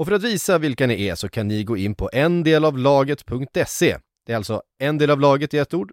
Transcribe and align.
Och 0.00 0.06
för 0.06 0.12
att 0.12 0.22
visa 0.22 0.58
vilka 0.58 0.86
ni 0.86 1.06
är 1.06 1.14
så 1.14 1.28
kan 1.28 1.48
ni 1.48 1.64
gå 1.64 1.76
in 1.76 1.94
på 1.94 2.10
endelavlaget.se. 2.12 3.98
Det 4.26 4.32
är 4.32 4.36
alltså 4.36 4.62
en 4.78 4.98
del 4.98 5.10
av 5.10 5.20
laget 5.20 5.54
i 5.54 5.58
ett 5.58 5.74
ord, 5.74 5.92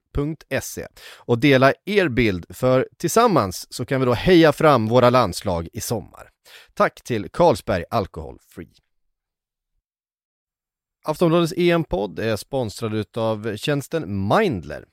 .se. 0.61 0.87
Och 1.17 1.39
dela 1.39 1.73
er 1.85 2.09
bild, 2.09 2.45
för 2.49 2.87
tillsammans 2.97 3.73
så 3.73 3.85
kan 3.85 3.99
vi 3.99 4.05
då 4.05 4.13
heja 4.13 4.53
fram 4.53 4.87
våra 4.87 5.09
landslag 5.09 5.67
i 5.73 5.81
sommar. 5.81 6.29
Tack 6.73 7.03
till 7.03 7.29
Carlsberg 7.29 7.83
Alcohol 7.89 8.37
Free. 8.41 8.73
Aftonbladets 11.05 11.53
EM-podd 11.57 12.19
är 12.19 12.35
sponsrad 12.35 13.17
av 13.17 13.57
tjänsten 13.57 14.27
Mindler. 14.27 14.85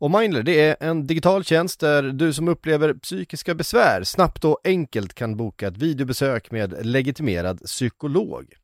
Och 0.00 0.10
Mindler, 0.10 0.42
det 0.42 0.60
är 0.60 0.76
en 0.80 1.06
digital 1.06 1.44
tjänst 1.44 1.80
där 1.80 2.02
du 2.02 2.32
som 2.32 2.48
upplever 2.48 2.94
psykiska 2.94 3.54
besvär 3.54 4.04
snabbt 4.04 4.44
och 4.44 4.58
enkelt 4.64 5.14
kan 5.14 5.36
boka 5.36 5.68
ett 5.68 5.76
videobesök 5.76 6.50
med 6.50 6.86
legitimerad 6.86 7.60
psykolog. 7.60 8.54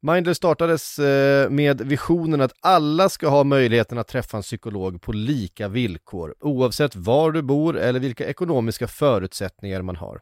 Mindler 0.00 0.34
startades 0.34 0.98
eh, 0.98 1.50
med 1.50 1.80
visionen 1.80 2.40
att 2.40 2.52
alla 2.60 3.08
ska 3.08 3.28
ha 3.28 3.44
möjligheten 3.44 3.98
att 3.98 4.08
träffa 4.08 4.36
en 4.36 4.42
psykolog 4.42 5.02
på 5.02 5.12
lika 5.12 5.68
villkor, 5.68 6.34
oavsett 6.40 6.96
var 6.96 7.32
du 7.32 7.42
bor 7.42 7.78
eller 7.78 8.00
vilka 8.00 8.26
ekonomiska 8.26 8.88
förutsättningar 8.88 9.82
man 9.82 9.96
har. 9.96 10.20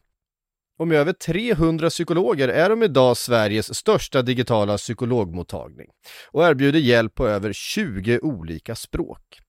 Och 0.78 0.88
med 0.88 0.98
över 0.98 1.12
300 1.12 1.90
psykologer 1.90 2.48
är 2.48 2.68
de 2.68 2.82
idag 2.82 3.16
Sveriges 3.16 3.74
största 3.74 4.22
digitala 4.22 4.76
psykologmottagning 4.76 5.86
och 6.30 6.44
erbjuder 6.44 6.78
hjälp 6.78 7.14
på 7.14 7.26
över 7.26 7.52
20 7.52 8.18
olika 8.22 8.74
språk. 8.74 9.40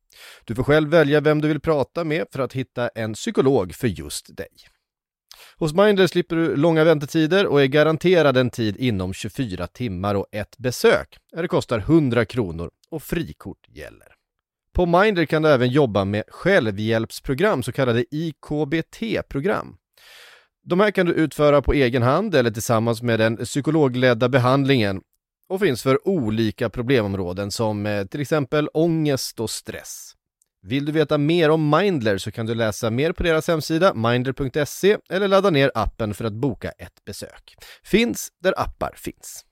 Du 0.46 0.56
får 0.56 0.64
själv 0.64 0.90
välja 0.90 1.22
vem 1.22 1.42
du 1.42 1.48
vill 1.48 1.60
prata 1.60 2.04
med 2.04 2.26
för 2.32 2.40
att 2.40 2.54
hitta 2.54 2.88
en 2.88 3.14
psykolog 3.14 3.76
för 3.76 3.88
just 3.88 4.38
dig. 4.38 4.50
Hos 5.58 5.74
Mindler 5.74 6.08
slipper 6.08 6.36
du 6.36 6.56
långa 6.56 6.84
väntetider 6.84 7.46
och 7.46 7.62
är 7.62 7.66
garanterad 7.66 8.38
en 8.38 8.50
tid 8.50 8.78
inom 8.78 9.14
24 9.14 9.68
timmar 9.68 10.16
och 10.16 10.28
ett 10.32 10.58
besök. 10.58 11.18
Det 11.32 11.48
kostar 11.48 11.80
100 11.80 12.26
kronor 12.26 12.72
och 12.92 13.04
frikort 13.04 13.68
gäller. 13.70 14.08
På 14.74 14.86
Mindler 14.86 15.26
kan 15.26 15.42
du 15.42 15.50
även 15.50 15.70
jobba 15.70 16.06
med 16.06 16.24
självhjälpsprogram, 16.28 17.64
så 17.64 17.72
kallade 17.72 18.06
IKBT-program. 18.12 19.76
De 20.64 20.80
här 20.80 20.92
kan 20.92 21.06
du 21.06 21.14
utföra 21.14 21.62
på 21.62 21.74
egen 21.74 22.02
hand 22.02 22.36
eller 22.36 22.52
tillsammans 22.52 23.02
med 23.02 23.20
den 23.20 23.38
psykologledda 23.38 24.30
behandlingen 24.30 25.02
och 25.52 25.60
finns 25.60 25.84
för 25.84 26.08
olika 26.08 26.70
problemområden 26.70 27.52
som 27.52 27.86
eh, 27.86 28.06
till 28.06 28.22
exempel 28.22 28.70
ångest 28.74 29.40
och 29.40 29.50
stress. 29.50 30.14
Vill 30.64 30.86
du 30.86 30.92
veta 30.92 31.18
mer 31.18 31.50
om 31.50 31.70
Mindler 31.70 32.18
så 32.18 32.32
kan 32.32 32.46
du 32.46 32.56
läsa 32.56 32.90
mer 32.90 33.12
på 33.12 33.24
deras 33.24 33.48
hemsida 33.48 33.94
mindler.se 33.94 34.98
eller 35.10 35.28
ladda 35.28 35.50
ner 35.50 35.72
appen 35.76 36.14
för 36.14 36.26
att 36.26 36.34
boka 36.34 36.70
ett 36.70 37.06
besök. 37.06 37.56
Finns 37.84 38.30
där 38.44 38.54
appar 38.58 38.94
finns. 38.96 39.46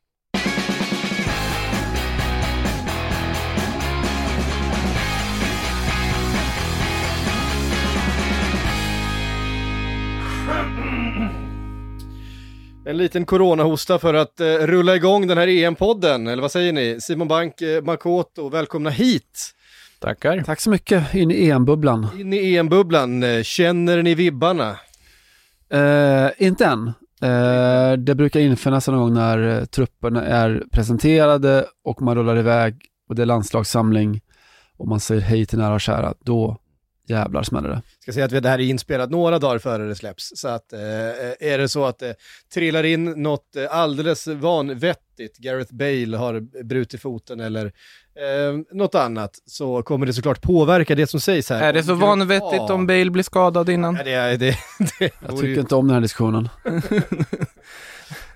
En 12.86 12.98
liten 12.98 13.26
coronahosta 13.26 14.00
för 14.00 14.14
att 14.14 14.40
eh, 14.40 14.46
rulla 14.46 14.96
igång 14.96 15.28
den 15.28 15.38
här 15.38 15.48
EM-podden, 15.48 16.32
eller 16.32 16.42
vad 16.42 16.52
säger 16.52 16.74
ni? 16.74 16.98
Simon 17.02 17.28
Bank, 17.28 17.62
eh, 17.62 17.84
Makoto, 17.84 18.50
välkomna 18.50 18.90
hit! 18.90 19.56
Tackar. 20.00 20.42
Tack 20.42 20.60
så 20.60 20.70
mycket, 20.70 21.14
in 21.14 21.32
i 21.32 21.50
EM-bubblan. 21.50 22.08
In 22.20 22.34
i 22.34 22.56
EM-bubblan, 22.56 23.24
eh, 23.24 23.44
känner 23.44 24.04
ni 24.04 24.16
vibbarna? 24.16 24.76
Eh, 25.70 26.30
inte 26.38 26.66
än. 26.66 26.88
Eh, 27.22 27.98
det 27.98 28.16
brukar 28.16 28.40
infinna 28.40 28.82
sig 28.82 28.94
någon 28.94 29.04
gång 29.04 29.14
när 29.14 29.58
eh, 29.58 29.66
trupperna 29.66 30.26
är 30.26 30.64
presenterade 30.72 31.66
och 31.84 32.02
man 32.02 32.16
rullar 32.16 32.38
iväg 32.38 32.76
och 33.10 33.16
det 33.16 33.22
är 33.22 33.26
landslagssamling 33.26 34.22
och 34.78 34.88
man 34.88 35.00
säger 35.00 35.22
hej 35.22 35.46
till 35.46 35.58
nära 35.58 35.74
och 35.74 35.82
kära. 35.82 36.14
Då 36.20 36.58
jävlar 37.10 37.44
smäller 37.44 37.70
det. 37.70 37.82
Ska 38.00 38.14
säga 38.14 38.26
att 38.26 38.44
det 38.44 38.50
här 38.50 38.60
är 38.60 38.64
inspelat 38.64 39.10
några 39.10 39.40
dagar 39.40 39.60
före 39.60 39.88
det 39.88 39.96
släpps, 39.96 40.32
så 40.36 40.48
att 40.48 40.74
eh, 40.74 40.80
är 41.40 41.58
det 41.58 41.70
så 41.70 41.86
att 41.86 42.00
det 42.00 42.16
trillar 42.54 42.84
in 42.84 43.06
något 43.06 43.56
eh, 43.56 43.76
alldeles 43.76 44.28
vanvettigt, 44.28 45.38
Gareth 45.38 45.74
Bale 45.74 46.18
har 46.18 46.64
brutit 46.64 47.02
foten 47.02 47.40
eller 47.40 47.66
eh, 47.66 48.78
något 48.78 48.96
annat, 48.96 49.32
så 49.46 49.84
kommer 49.84 50.06
det 50.06 50.14
såklart 50.14 50.42
påverka 50.42 50.96
det 50.96 51.08
som 51.08 51.20
sägs 51.20 51.50
här. 51.50 51.62
Är 51.62 51.74
det 51.74 51.84
så 51.84 51.94
vanvettigt 51.94 52.70
om 52.70 52.88
Bale 52.88 53.12
blir 53.12 53.24
skadad 53.24 53.70
innan? 53.70 53.96
Ja, 53.96 54.04
det, 54.06 54.38
det, 54.38 54.56
det 55.00 55.12
Jag 55.22 55.36
tycker 55.36 55.48
ju... 55.48 55.60
inte 55.60 55.76
om 55.76 55.88
den 55.88 55.94
här 55.94 56.02
diskussionen. 56.02 56.50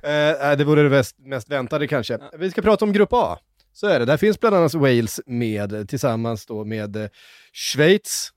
eh, 0.02 0.58
det 0.58 0.64
vore 0.64 0.84
det 0.84 0.90
mest, 0.90 1.20
mest 1.20 1.50
väntade 1.50 1.88
kanske. 1.88 2.20
Vi 2.38 2.52
ska 2.52 2.62
prata 2.62 2.86
om 2.86 2.94
Grupp 2.94 3.14
A. 3.14 3.38
Så 3.74 3.88
är 3.88 4.00
det, 4.00 4.06
där 4.06 4.18
finns 4.18 4.40
bland 4.40 4.56
annat 4.56 4.74
Wales 4.74 5.22
med 5.26 5.90
tillsammans 5.90 6.46
då 6.46 6.66
med 6.66 6.96
eh, 6.96 7.10
Schweiz, 7.54 8.30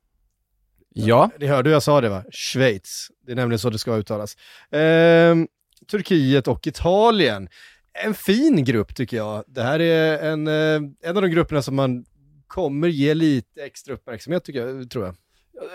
Ja. 0.98 1.30
Det 1.38 1.46
hörde 1.46 1.70
jag 1.70 1.82
sa 1.82 2.00
det 2.00 2.08
va? 2.08 2.24
Schweiz. 2.30 3.08
Det 3.26 3.32
är 3.32 3.36
nämligen 3.36 3.58
så 3.58 3.70
det 3.70 3.78
ska 3.78 3.96
uttalas. 3.96 4.36
Eh, 4.70 5.36
Turkiet 5.90 6.48
och 6.48 6.66
Italien. 6.66 7.48
En 8.04 8.14
fin 8.14 8.64
grupp 8.64 8.96
tycker 8.96 9.16
jag. 9.16 9.44
Det 9.46 9.62
här 9.62 9.80
är 9.80 10.32
en, 10.32 10.46
eh, 10.46 10.90
en 11.02 11.16
av 11.16 11.22
de 11.22 11.28
grupperna 11.28 11.62
som 11.62 11.76
man 11.76 12.04
kommer 12.46 12.88
ge 12.88 13.14
lite 13.14 13.62
extra 13.62 13.94
uppmärksamhet 13.94 14.44
tycker 14.44 14.66
jag, 14.66 14.90
tror 14.90 15.04
jag. 15.04 15.14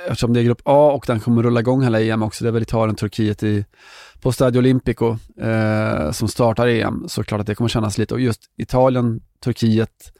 Eftersom 0.07 0.33
det 0.33 0.39
är 0.39 0.43
grupp 0.43 0.61
A 0.65 0.91
och 0.91 1.03
den 1.07 1.19
kommer 1.19 1.43
rulla 1.43 1.59
igång 1.59 1.83
hela 1.83 2.01
EM 2.01 2.23
också, 2.23 2.43
det 2.43 2.49
är 2.49 2.51
väl 2.51 2.61
Italien, 2.61 2.95
Turkiet 2.95 3.43
i, 3.43 3.65
på 4.21 4.31
Stadio 4.31 4.59
Olimpico 4.59 5.17
eh, 5.41 6.11
som 6.11 6.27
startar 6.27 6.67
EM, 6.67 7.05
så 7.07 7.23
klart 7.23 7.41
att 7.41 7.47
det 7.47 7.55
kommer 7.55 7.67
kännas 7.67 7.97
lite. 7.97 8.13
Och 8.13 8.19
just 8.19 8.41
Italien, 8.57 9.21
Turkiet, 9.43 10.13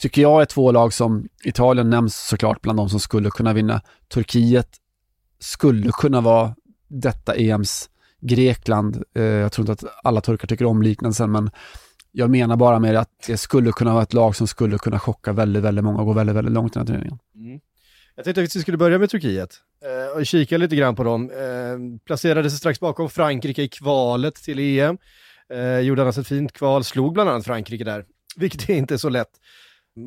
tycker 0.00 0.22
jag 0.22 0.40
är 0.40 0.46
två 0.46 0.72
lag 0.72 0.92
som, 0.92 1.28
Italien 1.44 1.90
nämns 1.90 2.28
såklart 2.28 2.62
bland 2.62 2.78
de 2.78 2.88
som 2.88 3.00
skulle 3.00 3.30
kunna 3.30 3.52
vinna. 3.52 3.80
Turkiet 4.08 4.68
skulle 5.38 5.90
kunna 5.92 6.20
vara 6.20 6.54
detta 6.88 7.34
EMs 7.34 7.90
Grekland. 8.20 9.02
Eh, 9.14 9.22
jag 9.22 9.52
tror 9.52 9.70
inte 9.70 9.86
att 9.86 9.92
alla 10.02 10.20
turkar 10.20 10.48
tycker 10.48 10.64
om 10.64 10.82
liknelsen, 10.82 11.32
men 11.32 11.50
jag 12.12 12.30
menar 12.30 12.56
bara 12.56 12.78
med 12.78 12.96
att 12.96 13.10
det 13.26 13.36
skulle 13.36 13.72
kunna 13.72 13.92
vara 13.92 14.02
ett 14.02 14.12
lag 14.12 14.36
som 14.36 14.46
skulle 14.46 14.78
kunna 14.78 14.98
chocka 14.98 15.32
väldigt, 15.32 15.62
väldigt 15.62 15.84
många 15.84 16.00
och 16.00 16.06
gå 16.06 16.12
väldigt, 16.12 16.36
väldigt 16.36 16.54
långt 16.54 16.76
i 16.76 16.78
den 16.78 16.86
här 16.86 16.94
turneringen. 16.94 17.18
Mm. 17.34 17.60
Jag 18.14 18.24
tänkte 18.24 18.42
att 18.42 18.56
vi 18.56 18.60
skulle 18.60 18.76
börja 18.76 18.98
med 18.98 19.10
Turkiet 19.10 19.54
eh, 19.84 20.18
och 20.18 20.26
kika 20.26 20.58
lite 20.58 20.76
grann 20.76 20.96
på 20.96 21.04
dem. 21.04 21.30
Eh, 21.30 22.04
placerade 22.06 22.50
sig 22.50 22.58
strax 22.58 22.80
bakom 22.80 23.10
Frankrike 23.10 23.62
i 23.62 23.68
kvalet 23.68 24.34
till 24.34 24.58
EM. 24.58 24.98
Eh, 25.52 25.78
gjorde 25.78 26.02
annars 26.02 26.18
ett 26.18 26.26
fint 26.26 26.52
kval, 26.52 26.84
slog 26.84 27.12
bland 27.12 27.30
annat 27.30 27.44
Frankrike 27.44 27.84
där, 27.84 28.04
vilket 28.36 28.68
inte 28.68 28.94
är 28.94 28.98
så 28.98 29.08
lätt. 29.08 29.30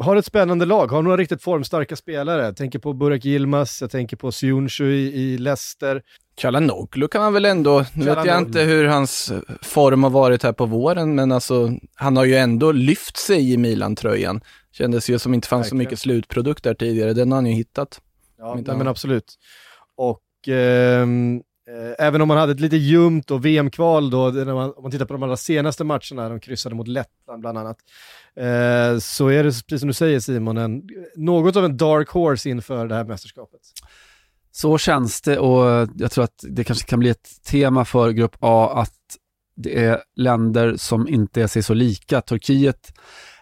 Har 0.01 0.16
ett 0.16 0.25
spännande 0.25 0.66
lag, 0.66 0.88
har 0.88 1.01
några 1.01 1.17
riktigt 1.17 1.44
formstarka 1.44 1.95
spelare. 1.95 2.45
Jag 2.45 2.57
tänker 2.57 2.79
på 2.79 2.94
Burak 2.94 3.25
Yilmaz, 3.25 3.81
jag 3.81 3.91
tänker 3.91 4.17
på 4.17 4.31
Siunshu 4.31 4.94
i, 4.94 5.21
i 5.21 5.38
Leicester. 5.38 6.01
Chalanoglu 6.38 7.07
kan 7.07 7.21
man 7.21 7.33
väl 7.33 7.45
ändå, 7.45 7.85
nu 7.94 8.05
vet 8.05 8.25
jag 8.25 8.38
inte 8.38 8.61
hur 8.61 8.85
hans 8.85 9.33
form 9.61 10.03
har 10.03 10.09
varit 10.09 10.44
här 10.44 10.53
på 10.53 10.66
våren, 10.66 11.16
men 11.16 11.31
alltså 11.31 11.71
han 11.95 12.17
har 12.17 12.25
ju 12.25 12.35
ändå 12.35 12.71
lyft 12.71 13.17
sig 13.17 13.53
i 13.53 13.57
Milan-tröjan. 13.57 14.41
Kändes 14.71 15.09
ju 15.09 15.19
som 15.19 15.33
inte 15.33 15.47
fanns 15.47 15.65
Verkligen. 15.65 15.69
så 15.69 15.89
mycket 15.89 16.00
slutprodukt 16.00 16.63
där 16.63 16.74
tidigare, 16.74 17.13
den 17.13 17.31
har 17.31 17.38
han 17.38 17.45
ju 17.45 17.53
hittat. 17.53 18.01
Ja, 18.38 18.56
nej, 18.56 18.77
men 18.77 18.88
absolut. 18.88 19.35
Och 19.97 20.50
eh, 20.50 21.07
Eh, 21.68 22.06
även 22.07 22.21
om 22.21 22.27
man 22.27 22.38
hade 22.38 22.51
ett 22.51 22.60
lite 22.60 22.77
ljumt 22.77 23.31
och 23.31 23.45
VM-kval 23.45 24.10
då, 24.10 24.30
när 24.30 24.54
man, 24.54 24.74
om 24.75 24.83
man 24.83 24.92
tittar 24.92 25.06
på 25.06 25.13
de 25.13 25.24
allra 25.24 25.38
senaste 25.38 25.83
matcherna, 25.83 26.30
de 26.30 26.39
kryssade 26.39 26.75
mot 26.75 26.88
Lettland 26.88 27.42
bland 27.42 27.57
annat, 27.57 27.77
eh, 28.36 29.00
så 29.00 29.27
är 29.27 29.44
det 29.44 29.50
precis 29.50 29.80
som 29.80 29.88
du 29.88 29.94
säger 29.94 30.19
Simon, 30.19 30.57
en, 30.57 30.89
något 31.15 31.56
av 31.56 31.65
en 31.65 31.77
dark 31.77 32.10
horse 32.10 32.50
inför 32.50 32.88
det 32.88 32.95
här 32.95 33.04
mästerskapet. 33.04 33.62
Så 34.51 34.77
känns 34.77 35.21
det 35.21 35.39
och 35.39 35.89
jag 35.95 36.12
tror 36.12 36.24
att 36.24 36.45
det 36.50 36.63
kanske 36.63 36.88
kan 36.88 37.00
bli 37.00 37.10
ett 37.10 37.44
tema 37.44 37.86
för 37.86 38.12
Grupp 38.12 38.36
A 38.39 38.71
att 38.75 38.94
det 39.56 39.86
är 39.86 40.01
länder 40.16 40.75
som 40.77 41.07
inte 41.07 41.42
är 41.42 41.48
sig 41.48 41.63
så 41.63 41.74
lika. 41.74 42.21
Turkiet 42.21 42.94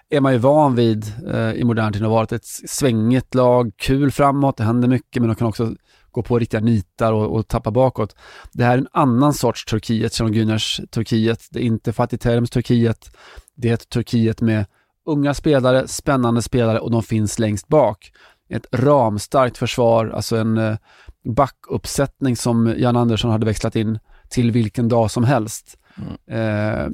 är 0.10 0.22
man 0.22 0.34
ju 0.34 0.38
van 0.38 0.76
vid 0.76 1.06
eh, 1.28 1.52
i 1.52 1.64
modern 1.64 1.94
tid 1.94 2.02
har 2.02 2.10
varit 2.10 2.32
ett 2.32 2.46
svängigt 2.46 3.36
lag, 3.36 3.72
kul 3.78 4.12
framåt, 4.12 4.58
det 4.58 4.64
händer 4.64 4.88
mycket 4.88 5.22
men 5.22 5.30
de 5.30 5.36
kan 5.36 5.48
också 5.48 5.76
gå 6.12 6.24
på 6.24 6.40
riktiga 6.40 6.62
nitar 6.62 7.14
och, 7.14 7.36
och 7.36 7.48
tappa 7.48 7.72
bakåt. 7.72 8.16
Det 8.52 8.64
här 8.64 8.74
är 8.74 8.78
en 8.78 8.88
annan 8.92 9.34
sorts 9.34 9.66
Turkiet, 9.66 10.14
Sean 10.14 10.34
Güners 10.34 10.88
Turkiet. 10.92 11.48
Det 11.52 11.60
är 11.60 11.64
inte 11.64 11.94
Fatih 11.94 12.18
Terims 12.18 12.50
Turkiet. 12.50 13.12
Det 13.56 13.70
är 13.70 13.74
ett 13.74 13.90
Turkiet 13.90 14.42
med 14.42 14.66
unga 15.06 15.34
spelare, 15.34 15.88
spännande 15.88 16.42
spelare 16.42 16.80
och 16.80 16.92
de 16.92 17.04
finns 17.04 17.40
längst 17.40 17.68
bak. 17.68 18.12
Ett 18.50 18.66
ramstarkt 18.72 19.58
försvar, 19.58 20.08
alltså 20.08 20.38
en 20.38 20.58
eh, 20.58 20.78
backuppsättning 21.26 22.36
som 22.36 22.76
Jan 22.78 22.96
Andersson 22.96 23.32
hade 23.32 23.46
växlat 23.46 23.76
in 23.76 24.00
till 24.30 24.52
vilken 24.52 24.90
dag 24.90 25.12
som 25.12 25.24
helst. 25.24 25.78
Mm. 25.98 26.80
Eh, 26.86 26.90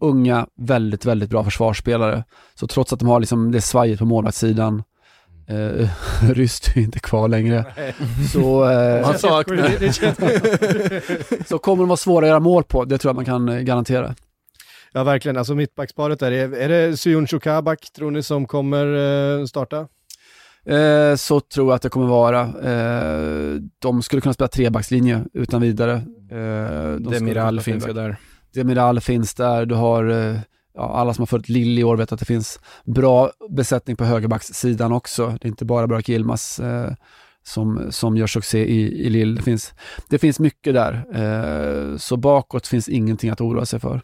unga, 0.00 0.46
väldigt, 0.56 1.04
väldigt 1.04 1.30
bra 1.30 1.44
försvarsspelare. 1.44 2.24
Så 2.54 2.66
trots 2.66 2.92
att 2.92 2.98
de 2.98 3.08
har 3.08 3.20
liksom 3.20 3.52
det 3.52 3.60
svajet 3.60 3.98
på 3.98 4.04
målvaktssidan, 4.04 4.82
eh, 5.46 5.88
Ryst 6.32 6.76
är 6.76 6.80
inte 6.80 6.98
kvar 6.98 7.28
längre, 7.28 7.64
så, 8.32 8.70
eh, 8.70 9.16
så 11.46 11.58
kommer 11.58 11.82
de 11.82 11.88
vara 11.88 11.96
svåra 11.96 12.24
att 12.24 12.28
göra 12.28 12.40
mål 12.40 12.64
på, 12.64 12.84
det 12.84 12.98
tror 12.98 13.08
jag 13.08 13.16
man 13.16 13.24
kan 13.24 13.48
eh, 13.48 13.60
garantera. 13.60 14.14
Ja 14.92 15.04
verkligen, 15.04 15.36
alltså 15.36 15.54
mittbacksparet 15.54 16.20
där, 16.20 16.32
är, 16.32 16.52
är 16.52 16.68
det 16.68 16.96
Syunsho 16.96 17.40
Kabak 17.40 17.92
tror 17.96 18.10
ni 18.10 18.22
som 18.22 18.46
kommer 18.46 18.86
eh, 19.40 19.44
starta? 19.44 19.88
Så 21.16 21.40
tror 21.40 21.68
jag 21.68 21.74
att 21.74 21.82
det 21.82 21.88
kommer 21.88 22.06
vara. 22.06 22.46
De 23.78 24.02
skulle 24.02 24.22
kunna 24.22 24.32
spela 24.32 24.48
trebackslinje 24.48 25.24
utan 25.32 25.62
vidare. 25.62 26.02
De 26.98 27.10
Demiral 27.10 27.60
finns 27.60 27.88
ju 27.88 27.92
där. 27.92 28.16
Demiral 28.54 29.00
finns 29.00 29.34
där, 29.34 29.66
du 29.66 29.74
har 29.74 30.36
ja, 30.74 30.94
alla 30.94 31.14
som 31.14 31.22
har 31.22 31.26
följt 31.26 31.48
Lill 31.48 31.78
i 31.78 31.84
år 31.84 31.96
vet 31.96 32.12
att 32.12 32.18
det 32.18 32.24
finns 32.24 32.60
bra 32.84 33.30
besättning 33.50 33.96
på 33.96 34.04
högerbacksidan 34.04 34.92
också. 34.92 35.26
Det 35.26 35.46
är 35.46 35.48
inte 35.48 35.64
bara 35.64 35.86
Burak 35.86 36.08
Yilmaz 36.08 36.60
eh, 36.60 36.92
som, 37.42 37.92
som 37.92 38.16
gör 38.16 38.26
succé 38.26 38.64
i, 38.64 39.06
i 39.06 39.10
Lill. 39.10 39.34
Det 39.34 39.42
finns, 39.42 39.74
det 40.08 40.18
finns 40.18 40.40
mycket 40.40 40.74
där. 40.74 41.04
Eh, 41.14 41.96
så 41.96 42.16
bakåt 42.16 42.66
finns 42.66 42.88
ingenting 42.88 43.30
att 43.30 43.40
oroa 43.40 43.66
sig 43.66 43.80
för. 43.80 44.00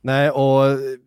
Nej, 0.00 0.30
och 0.30 0.64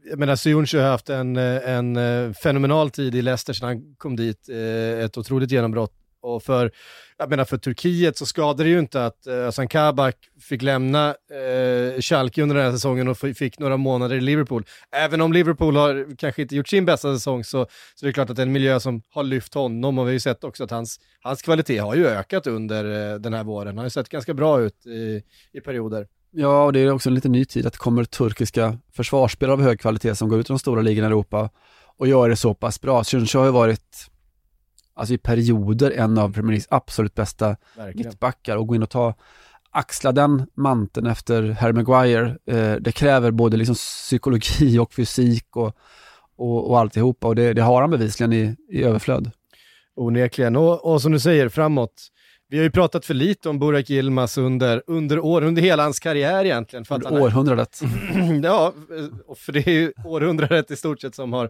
jag 0.09 0.19
menar 0.19 0.35
Sionch 0.35 0.73
har 0.73 0.81
haft 0.81 1.09
en, 1.09 1.37
en 1.37 1.97
eh, 1.97 2.33
fenomenal 2.33 2.89
tid 2.89 3.15
i 3.15 3.21
Leicester 3.21 3.53
sedan 3.53 3.67
han 3.67 3.95
kom 3.97 4.15
dit. 4.15 4.49
Eh, 4.49 5.05
ett 5.05 5.17
otroligt 5.17 5.51
genombrott. 5.51 5.93
Och 6.21 6.43
för, 6.43 6.71
jag 7.17 7.29
menar 7.29 7.45
för 7.45 7.57
Turkiet 7.57 8.17
så 8.17 8.25
skadade 8.25 8.63
det 8.63 8.69
ju 8.69 8.79
inte 8.79 9.05
att 9.05 9.27
eh, 9.27 9.43
Hassan 9.43 9.67
Kabak 9.67 10.15
fick 10.41 10.61
lämna 10.61 11.09
eh, 11.09 12.01
Schalke 12.01 12.41
under 12.41 12.55
den 12.55 12.65
här 12.65 12.71
säsongen 12.71 13.07
och 13.07 13.17
fick 13.17 13.59
några 13.59 13.77
månader 13.77 14.15
i 14.15 14.21
Liverpool. 14.21 14.65
Även 14.91 15.21
om 15.21 15.33
Liverpool 15.33 15.75
har 15.75 16.15
kanske 16.17 16.41
inte 16.41 16.55
gjort 16.55 16.67
sin 16.67 16.85
bästa 16.85 17.13
säsong 17.13 17.43
så, 17.43 17.67
så 17.95 18.05
det 18.05 18.09
är 18.09 18.13
klart 18.13 18.29
att 18.29 18.35
det 18.35 18.41
är 18.41 18.45
en 18.45 18.51
miljö 18.51 18.79
som 18.79 19.01
har 19.09 19.23
lyft 19.23 19.53
honom 19.53 19.99
och 19.99 20.05
vi 20.05 20.09
har 20.09 20.13
ju 20.13 20.19
sett 20.19 20.43
också 20.43 20.63
att 20.63 20.71
hans, 20.71 20.99
hans 21.23 21.41
kvalitet 21.41 21.77
har 21.77 21.95
ju 21.95 22.07
ökat 22.07 22.47
under 22.47 23.13
eh, 23.13 23.19
den 23.19 23.33
här 23.33 23.43
våren. 23.43 23.67
Han 23.67 23.77
har 23.77 23.83
ju 23.83 23.89
sett 23.89 24.09
ganska 24.09 24.33
bra 24.33 24.61
ut 24.61 24.85
i, 24.85 25.21
i 25.53 25.61
perioder. 25.61 26.07
Ja, 26.31 26.63
och 26.63 26.73
det 26.73 26.79
är 26.79 26.91
också 26.91 27.09
en 27.09 27.15
lite 27.15 27.29
ny 27.29 27.45
tid 27.45 27.65
att 27.65 27.73
det 27.73 27.79
kommer 27.79 28.03
turkiska 28.03 28.77
försvarsspelare 28.93 29.53
av 29.53 29.61
hög 29.61 29.79
kvalitet 29.79 30.15
som 30.15 30.29
går 30.29 30.39
ut 30.39 30.45
i 30.45 30.53
de 30.53 30.59
stora 30.59 30.81
ligorna 30.81 31.07
i 31.07 31.09
Europa 31.09 31.49
och 31.97 32.07
gör 32.07 32.29
det 32.29 32.35
så 32.35 32.53
pass 32.53 32.81
bra. 32.81 33.03
Sjunch 33.03 33.35
har 33.35 33.45
ju 33.45 33.51
varit, 33.51 34.09
alltså 34.99 35.13
i 35.13 35.17
perioder, 35.17 35.91
en 35.91 36.17
av 36.17 36.33
Premier 36.33 36.51
Leagues 36.51 36.67
absolut 36.69 37.15
bästa 37.15 37.55
mittbackar 37.93 38.57
och 38.57 38.67
gå 38.67 38.75
in 38.75 38.83
och 38.83 38.89
ta 38.89 39.13
axla 39.71 40.11
den 40.11 40.45
manteln 40.53 41.07
efter 41.07 41.51
Harry 41.51 41.73
Maguire, 41.73 42.37
eh, 42.45 42.75
det 42.75 42.91
kräver 42.91 43.31
både 43.31 43.57
liksom 43.57 43.75
psykologi 43.75 44.79
och 44.79 44.93
fysik 44.93 45.55
och, 45.55 45.77
och, 46.37 46.69
och 46.69 46.79
alltihopa 46.79 47.27
och 47.27 47.35
det, 47.35 47.53
det 47.53 47.61
har 47.61 47.81
han 47.81 47.91
bevisligen 47.91 48.33
i, 48.33 48.55
i 48.69 48.83
överflöd. 48.83 49.31
Onekligen, 49.95 50.55
och, 50.55 50.85
och 50.85 51.01
som 51.01 51.11
du 51.11 51.19
säger, 51.19 51.49
framåt 51.49 52.11
vi 52.51 52.57
har 52.57 52.63
ju 52.63 52.71
pratat 52.71 53.05
för 53.05 53.13
lite 53.13 53.49
om 53.49 53.59
Burak 53.59 53.89
Yilmaz 53.89 54.37
under, 54.37 54.83
under, 54.87 55.19
år, 55.19 55.43
under 55.43 55.61
hela 55.61 55.83
hans 55.83 55.99
karriär 55.99 56.45
egentligen. 56.45 56.85
För 56.85 56.95
under 56.95 57.21
århundradet. 57.21 57.81
ja, 58.43 58.73
för 59.37 59.51
det 59.51 59.67
är 59.67 59.71
ju 59.71 59.93
århundradet 60.05 60.71
i 60.71 60.75
stort 60.75 61.01
sett 61.01 61.15
som 61.15 61.33
har 61.33 61.49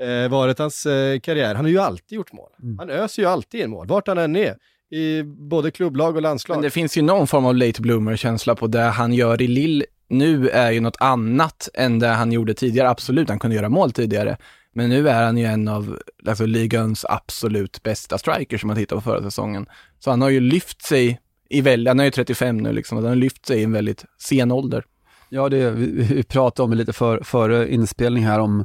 eh, 0.00 0.30
varit 0.30 0.58
hans 0.58 0.86
eh, 0.86 1.20
karriär. 1.20 1.54
Han 1.54 1.64
har 1.64 1.70
ju 1.70 1.78
alltid 1.78 2.16
gjort 2.16 2.32
mål. 2.32 2.50
Mm. 2.62 2.78
Han 2.78 2.90
öser 2.90 3.22
ju 3.22 3.28
alltid 3.28 3.60
in 3.60 3.70
mål, 3.70 3.86
vart 3.86 4.08
han 4.08 4.18
än 4.18 4.36
är. 4.36 4.56
I 4.92 5.22
både 5.22 5.70
klubblag 5.70 6.16
och 6.16 6.22
landslag. 6.22 6.56
Men 6.56 6.62
det 6.62 6.70
finns 6.70 6.96
ju 6.96 7.02
någon 7.02 7.26
form 7.26 7.44
av 7.44 7.54
late 7.54 7.82
bloomer-känsla 7.82 8.54
på 8.54 8.66
det 8.66 8.80
han 8.80 9.12
gör 9.12 9.42
i 9.42 9.46
Lill 9.46 9.84
nu 10.10 10.48
är 10.48 10.70
ju 10.70 10.80
något 10.80 10.96
annat 11.00 11.68
än 11.74 11.98
det 11.98 12.08
han 12.08 12.32
gjorde 12.32 12.54
tidigare. 12.54 12.90
Absolut, 12.90 13.28
han 13.28 13.38
kunde 13.38 13.56
göra 13.56 13.68
mål 13.68 13.92
tidigare. 13.92 14.36
Men 14.72 14.90
nu 14.90 15.08
är 15.08 15.22
han 15.22 15.38
ju 15.38 15.44
en 15.44 15.68
av 15.68 15.98
alltså, 16.28 16.46
ligans 16.46 17.04
absolut 17.08 17.82
bästa 17.82 18.18
strikers 18.18 18.60
som 18.60 18.68
man 18.68 18.76
tittar 18.76 18.96
på 18.96 19.02
förra 19.02 19.22
säsongen. 19.22 19.66
Så 19.98 20.10
han 20.10 20.22
har 20.22 20.28
ju 20.28 20.40
lyft 20.40 20.82
sig 20.82 21.20
i 21.48 21.60
väldigt, 21.60 21.88
han 21.88 22.00
är 22.00 22.04
ju 22.04 22.10
35 22.10 22.56
nu 22.56 22.72
liksom, 22.72 22.98
han 22.98 23.06
har 23.06 23.14
lyft 23.14 23.46
sig 23.46 23.60
i 23.60 23.64
en 23.64 23.72
väldigt 23.72 24.04
sen 24.18 24.52
ålder. 24.52 24.84
Ja, 25.28 25.48
det, 25.48 25.70
vi, 25.70 25.86
vi 25.86 26.22
pratade 26.22 26.64
om 26.64 26.70
det 26.70 26.76
lite 26.76 26.92
för, 26.92 27.20
före 27.22 27.72
inspelning 27.72 28.24
här 28.24 28.38
om 28.38 28.64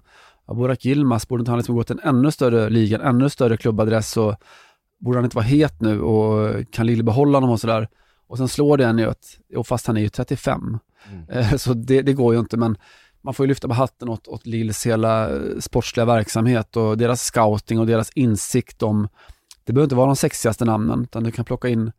Burak 0.53 0.85
Yilmaz, 0.85 1.27
borde 1.27 1.41
inte 1.41 1.51
han 1.51 1.57
liksom 1.59 1.75
gå 1.75 1.83
till 1.83 1.99
en 2.03 2.09
ännu 2.15 2.31
större 2.31 2.69
liga, 2.69 2.97
en 2.97 3.07
ännu 3.07 3.29
större 3.29 3.57
klubbadress 3.57 4.17
och 4.17 4.35
borde 4.99 5.17
han 5.17 5.25
inte 5.25 5.35
vara 5.35 5.45
het 5.45 5.81
nu 5.81 6.01
och 6.01 6.65
kan 6.71 6.85
Lille 6.85 7.03
behålla 7.03 7.37
honom 7.37 7.49
och 7.49 7.59
sådär. 7.59 7.87
Och 8.27 8.37
sen 8.37 8.47
slår 8.47 8.77
det 8.77 8.85
en 8.85 8.97
ju 8.97 9.05
att, 9.05 9.37
och 9.55 9.67
fast 9.67 9.87
han 9.87 9.97
är 9.97 10.01
ju 10.01 10.09
35, 10.09 10.79
mm. 11.11 11.29
Eh, 11.29 11.55
så 11.55 11.73
det, 11.73 12.01
det, 12.01 12.13
går 12.13 12.33
ju 12.33 12.39
inte 12.39 12.57
men 12.57 12.77
man 13.21 13.33
får 13.33 13.45
ju 13.45 13.47
lyfta 13.47 13.67
på 13.67 13.73
hatten 13.73 14.09
åt, 14.09 14.27
åt 14.27 14.45
Lills 14.45 14.85
hela 14.85 15.29
eh, 15.29 15.59
sportsliga 15.59 16.05
verksamhet 16.05 16.77
och 16.77 16.97
deras 16.97 17.21
scouting 17.21 17.79
och 17.79 17.87
deras 17.87 18.11
insikt 18.15 18.83
om, 18.83 19.07
det 19.63 19.73
behöver 19.73 19.85
inte 19.85 19.95
vara 19.95 20.07
de 20.07 20.15
sexigaste 20.15 20.65
namnen, 20.65 21.03
utan 21.03 21.23
du 21.23 21.31
kan 21.31 21.45
plocka 21.45 21.67
in 21.67 21.91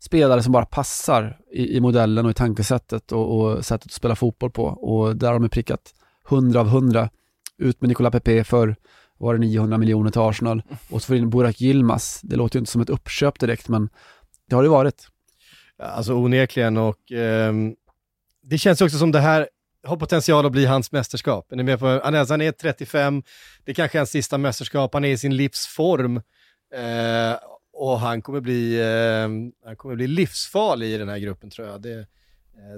spelare 0.00 0.42
som 0.42 0.52
bara 0.52 0.66
passar 0.66 1.38
i, 1.52 1.76
i 1.76 1.80
modellen 1.80 2.24
och 2.24 2.30
i 2.30 2.34
tankesättet 2.34 3.12
och, 3.12 3.40
och, 3.40 3.64
sättet 3.64 3.86
att 3.86 3.92
spela 3.92 4.16
fotboll 4.16 4.50
på. 4.50 4.64
Och 4.64 5.16
där 5.16 5.32
har 5.32 5.38
de 5.38 5.48
prickat 5.48 5.94
100 6.28 6.60
av 6.60 6.66
100. 6.66 7.08
Ut 7.60 7.80
med 7.80 7.88
Nicola 7.88 8.10
Pepe 8.10 8.44
för, 8.44 8.76
var 9.18 9.34
det 9.34 9.40
900 9.40 9.78
miljoner 9.78 10.10
till 10.10 10.20
Arsenal. 10.20 10.62
Och 10.88 11.02
så 11.02 11.06
får 11.06 11.16
in 11.16 11.30
Burak 11.30 11.62
Yilmaz. 11.62 12.20
Det 12.22 12.36
låter 12.36 12.56
ju 12.56 12.60
inte 12.60 12.72
som 12.72 12.80
ett 12.80 12.90
uppköp 12.90 13.38
direkt, 13.38 13.68
men 13.68 13.88
det 14.48 14.54
har 14.54 14.62
det 14.62 14.68
varit. 14.68 15.08
Alltså 15.78 16.14
onekligen 16.14 16.76
och 16.76 17.12
eh, 17.12 17.52
det 18.42 18.58
känns 18.58 18.80
också 18.80 18.98
som 18.98 19.12
det 19.12 19.20
här 19.20 19.48
har 19.86 19.96
potential 19.96 20.46
att 20.46 20.52
bli 20.52 20.66
hans 20.66 20.92
mästerskap. 20.92 21.52
Är 21.52 21.56
ni 21.56 21.62
med 21.62 21.78
på, 21.78 21.86
han, 22.04 22.14
är, 22.14 22.26
han 22.28 22.40
är 22.40 22.52
35, 22.52 23.22
det 23.64 23.72
är 23.72 23.74
kanske 23.74 23.98
är 23.98 24.00
hans 24.00 24.10
sista 24.10 24.38
mästerskap, 24.38 24.94
han 24.94 25.04
är 25.04 25.08
i 25.08 25.18
sin 25.18 25.36
livsform. 25.36 26.16
Eh, 26.74 27.38
och 27.72 28.00
han 28.00 28.22
kommer, 28.22 28.40
bli, 28.40 28.80
eh, 28.80 29.28
han 29.66 29.76
kommer 29.76 29.94
bli 29.94 30.06
livsfarlig 30.06 30.86
i 30.86 30.98
den 30.98 31.08
här 31.08 31.18
gruppen 31.18 31.50
tror 31.50 31.68
jag. 31.68 31.82
Det, 31.82 31.98
eh, 31.98 32.04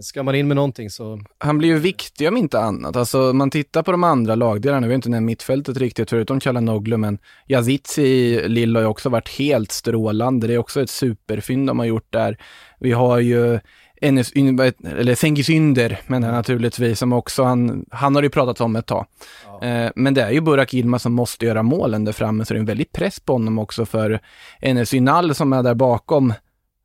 ska 0.02 0.22
man 0.22 0.34
in 0.34 0.48
med 0.48 0.56
någonting 0.56 0.90
så... 0.90 1.20
Han 1.38 1.58
blir 1.58 1.68
ju 1.68 1.78
viktig 1.78 2.28
om 2.28 2.36
inte 2.36 2.60
annat. 2.60 2.96
Alltså 2.96 3.32
man 3.32 3.50
tittar 3.50 3.82
på 3.82 3.92
de 3.92 4.04
andra 4.04 4.34
lagdelarna, 4.34 4.86
vi 4.86 4.92
har 4.92 4.96
inte 4.96 5.08
nämnt 5.08 5.26
mittfältet 5.26 5.76
riktigt 5.76 6.10
förutom 6.10 6.40
Chalanoglu, 6.40 6.96
men 6.96 7.18
Yazitzi 7.48 8.02
i 8.02 8.48
Lille 8.48 8.78
har 8.78 8.82
ju 8.82 8.88
också 8.88 9.08
varit 9.08 9.28
helt 9.28 9.72
strålande. 9.72 10.46
Det 10.46 10.54
är 10.54 10.58
också 10.58 10.82
ett 10.82 10.90
superfynd 10.90 11.66
de 11.66 11.78
har 11.78 11.86
gjort 11.86 12.12
där. 12.12 12.38
Vi 12.80 12.92
har 12.92 13.18
ju 13.18 13.60
Enes, 14.02 14.32
eller 14.32 15.14
Cengiz 15.14 15.50
Ynder 15.50 16.00
menar 16.06 16.28
jag 16.28 16.34
naturligtvis, 16.34 16.98
som 16.98 17.12
också 17.12 17.42
han, 17.42 17.86
han 17.90 18.14
har 18.14 18.22
ju 18.22 18.30
pratat 18.30 18.60
om 18.60 18.76
ett 18.76 18.86
tag. 18.86 19.06
Ja. 19.46 19.66
Eh, 19.66 19.90
men 19.94 20.14
det 20.14 20.22
är 20.22 20.30
ju 20.30 20.40
Burak 20.40 20.74
Yilmaz 20.74 21.02
som 21.02 21.12
måste 21.12 21.46
göra 21.46 21.62
målen 21.62 22.04
där 22.04 22.12
framme, 22.12 22.44
så 22.44 22.54
det 22.54 22.58
är 22.58 22.60
en 22.60 22.66
väldig 22.66 22.92
press 22.92 23.20
på 23.20 23.32
honom 23.32 23.58
också 23.58 23.86
för 23.86 24.20
Enes 24.60 24.94
Ynal 24.94 25.34
som 25.34 25.52
är 25.52 25.62
där 25.62 25.74
bakom. 25.74 26.34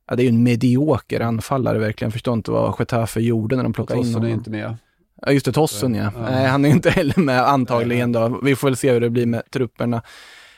Ja, 0.08 0.16
det 0.16 0.22
är 0.22 0.24
ju 0.24 0.28
en 0.28 0.42
medioker 0.42 1.20
anfallare 1.20 1.78
verkligen. 1.78 2.12
Förstår 2.12 2.34
inte 2.34 2.50
vad 2.50 2.74
Getafe 2.78 3.20
gjorde 3.20 3.56
när 3.56 3.62
de 3.62 3.72
plockade 3.72 4.00
in 4.00 4.14
honom. 4.14 4.30
är 4.30 4.34
inte 4.34 4.50
med. 4.50 4.76
Ja, 5.22 5.32
just 5.32 5.46
det, 5.46 5.52
Tossen 5.52 5.94
ja. 5.94 6.12
ja. 6.14 6.30
Nej, 6.30 6.46
han 6.46 6.64
är 6.64 6.68
inte 6.68 6.90
heller 6.96 7.20
med 7.20 7.48
antagligen 7.48 8.12
då. 8.12 8.40
Vi 8.42 8.56
får 8.56 8.68
väl 8.68 8.76
se 8.76 8.92
hur 8.92 9.00
det 9.00 9.10
blir 9.10 9.26
med 9.26 9.50
trupperna. 9.50 10.02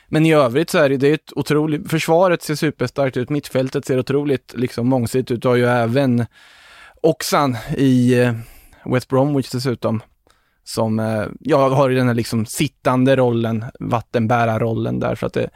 Men 0.07 0.25
i 0.25 0.33
övrigt 0.33 0.69
så 0.69 0.77
är 0.77 0.89
det, 0.89 0.97
det 0.97 1.07
är 1.07 1.13
ett 1.13 1.33
otroligt, 1.35 1.89
försvaret 1.89 2.41
ser 2.41 2.55
superstarkt 2.55 3.17
ut, 3.17 3.29
mittfältet 3.29 3.85
ser 3.85 3.99
otroligt 3.99 4.53
liksom 4.57 4.87
mångsidigt 4.87 5.31
ut. 5.31 5.41
Du 5.41 5.47
har 5.47 5.55
ju 5.55 5.65
även 5.65 6.25
Oxan 7.01 7.57
i 7.77 8.19
eh, 8.19 8.33
West 8.85 9.07
Bromwich 9.07 9.49
dessutom, 9.49 10.01
som 10.63 10.99
eh, 10.99 11.23
jag 11.39 11.69
har 11.69 11.89
i 11.89 11.95
den 11.95 12.07
här 12.07 12.13
liksom 12.13 12.45
sittande 12.45 13.15
rollen, 13.15 13.65
vattenbärarrollen 13.79 14.99
där, 14.99 15.15
för 15.15 15.27
att 15.27 15.33
det, 15.33 15.49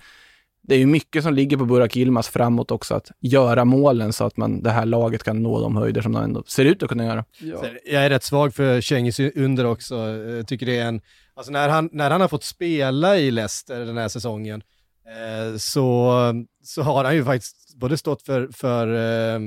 det 0.68 0.76
är 0.76 0.80
ju 0.80 0.86
mycket 0.86 1.24
som 1.24 1.34
ligger 1.34 1.58
på 1.58 1.66
Burak 1.66 1.98
Yilmaz 1.98 2.28
framåt 2.28 2.72
också, 2.72 2.96
att 2.96 3.12
göra 3.20 3.66
målen 3.66 4.14
så 4.14 4.26
att 4.26 4.38
man, 4.38 4.64
det 4.64 4.72
här 4.72 4.86
laget 4.86 5.24
kan 5.24 5.44
nå 5.44 5.62
de 5.62 5.76
höjder 5.76 6.02
som 6.02 6.12
de 6.12 6.24
ändå 6.24 6.44
ser 6.48 6.66
ut 6.66 6.84
att 6.84 6.90
kunna 6.90 7.06
göra. 7.06 7.26
Ja. 7.40 7.66
Jag 7.86 8.06
är 8.06 8.10
rätt 8.10 8.24
svag 8.24 8.56
för 8.56 8.82
Cengiz 8.82 9.20
under 9.20 9.66
också, 9.66 9.96
jag 9.96 10.48
tycker 10.48 10.66
det 10.66 10.78
är 10.78 10.86
en 10.86 11.02
Alltså 11.38 11.52
när 11.52 11.70
han, 11.70 11.90
när 11.92 12.12
han 12.12 12.22
har 12.22 12.28
fått 12.28 12.44
spela 12.44 13.18
i 13.18 13.32
Leicester 13.32 13.86
den 13.86 13.98
här 13.98 14.08
säsongen 14.08 14.64
eh, 15.06 15.58
så, 15.58 16.12
så 16.64 16.82
har 16.82 17.04
han 17.04 17.16
ju 17.16 17.26
faktiskt 17.26 17.76
både 17.76 17.98
stått 17.98 18.22
för, 18.22 18.48
för 18.54 18.88
eh, 18.88 19.40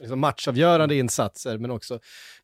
liksom 0.00 0.20
matchavgörande 0.20 0.94
insatser 0.94 1.58
men 1.58 1.70
också 1.70 1.94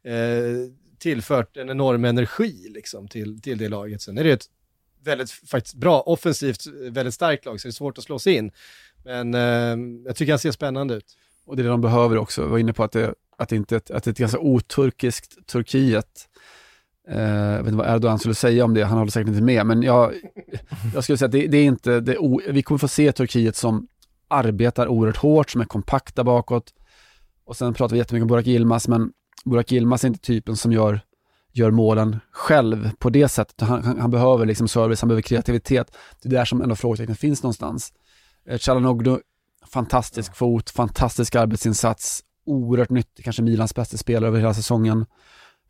eh, 0.05 0.71
tillfört 0.99 1.57
en 1.57 1.71
enorm 1.71 2.05
energi 2.05 2.69
liksom, 2.69 3.09
till, 3.09 3.41
till 3.43 3.59
det 3.59 3.69
laget. 3.69 4.03
Sen 4.03 4.19
är 4.19 4.25
det 4.25 4.33
ett 4.33 4.47
väldigt 5.05 5.31
faktiskt 5.31 5.75
bra, 5.75 6.01
offensivt, 6.01 6.67
eh, 6.67 6.93
väldigt 6.93 7.15
starkt 7.15 7.45
lag 7.45 7.61
så 7.61 7.69
det 7.69 7.71
är 7.71 7.73
svårt 7.73 7.99
att 7.99 8.05
slå 8.05 8.19
sig 8.19 8.35
in. 8.35 8.51
Men 9.05 9.35
eh, 9.35 10.03
jag 10.07 10.17
tycker 10.17 10.33
han 10.33 10.39
ser 10.39 10.53
spännande 10.53 10.95
ut. 10.95 11.17
Och 11.47 11.57
det 11.57 11.63
är 11.63 11.65
det 11.65 11.71
de 11.71 11.81
behöver 11.81 12.19
också. 12.19 12.43
Jag 12.43 12.49
var 12.49 12.59
inne 12.59 12.73
på 12.73 12.85
att 12.85 12.93
det, 12.93 13.15
att 13.39 13.49
det 13.49 13.57
inte 13.57 13.77
att 13.77 13.87
det 13.87 14.07
är 14.07 14.11
ett 14.11 14.19
ganska 14.19 14.39
oturkiskt 14.39 15.47
Turkiet 15.47 16.29
Eh, 17.09 17.21
jag 17.21 17.59
vet 17.59 17.67
inte 17.67 17.77
vad 17.77 17.95
Erdogan 17.95 18.19
skulle 18.19 18.35
säga 18.35 18.65
om 18.65 18.75
det, 18.75 18.85
han 18.85 18.99
håller 18.99 19.11
säkert 19.11 19.29
inte 19.29 19.43
med, 19.43 19.67
men 19.67 19.83
jag, 19.83 20.13
jag 20.95 21.05
skulle 21.05 21.19
säga 21.19 21.27
att 21.27 21.33
det, 21.33 21.47
det 21.47 21.59
är 21.59 21.65
inte, 21.65 22.01
det 22.01 22.17
vi 22.49 22.63
kommer 22.63 22.79
få 22.79 22.89
se 22.89 23.13
Turkiet 23.13 23.57
som 23.57 23.87
arbetar 24.29 24.89
oerhört 24.89 25.17
hårt, 25.17 25.51
som 25.51 25.61
är 25.61 25.65
kompakta 25.65 26.25
bakåt. 26.25 26.75
Och 27.45 27.57
sen 27.57 27.75
pratar 27.75 27.95
vi 27.95 27.99
jättemycket 27.99 28.23
om 28.23 28.29
Burak 28.29 28.47
Yilmaz, 28.47 28.89
men 28.89 29.13
Burak 29.45 29.73
Yilmaz 29.73 30.05
är 30.05 30.09
inte 30.09 30.21
typen 30.21 30.57
som 30.57 30.73
gör, 30.73 31.01
gör 31.57 31.71
målen 31.71 32.21
själv 32.31 32.91
på 32.99 33.11
det 33.11 33.29
sättet. 33.29 33.61
Han, 33.61 33.85
han, 33.85 34.01
han 34.01 34.11
behöver 34.11 34.47
liksom 34.47 34.69
service, 34.69 35.01
han 35.01 35.09
behöver 35.09 35.23
kreativitet. 35.23 35.97
Det 36.23 36.29
är 36.29 36.33
där 36.33 36.45
som 36.45 36.63
ändå 36.63 36.77
frågetecknen 36.77 37.17
finns 37.17 37.43
någonstans. 37.43 37.93
Eh, 38.49 38.59
Chalanoglu, 38.59 39.19
fantastisk 39.73 40.37
fot, 40.37 40.71
fantastisk 40.71 41.35
arbetsinsats, 41.35 42.23
oerhört 42.47 42.91
nyttig, 42.91 43.25
kanske 43.25 43.43
Milans 43.43 43.75
bästa 43.75 43.97
spelare 43.97 44.29
över 44.29 44.39
hela 44.39 44.55
säsongen. 44.55 45.07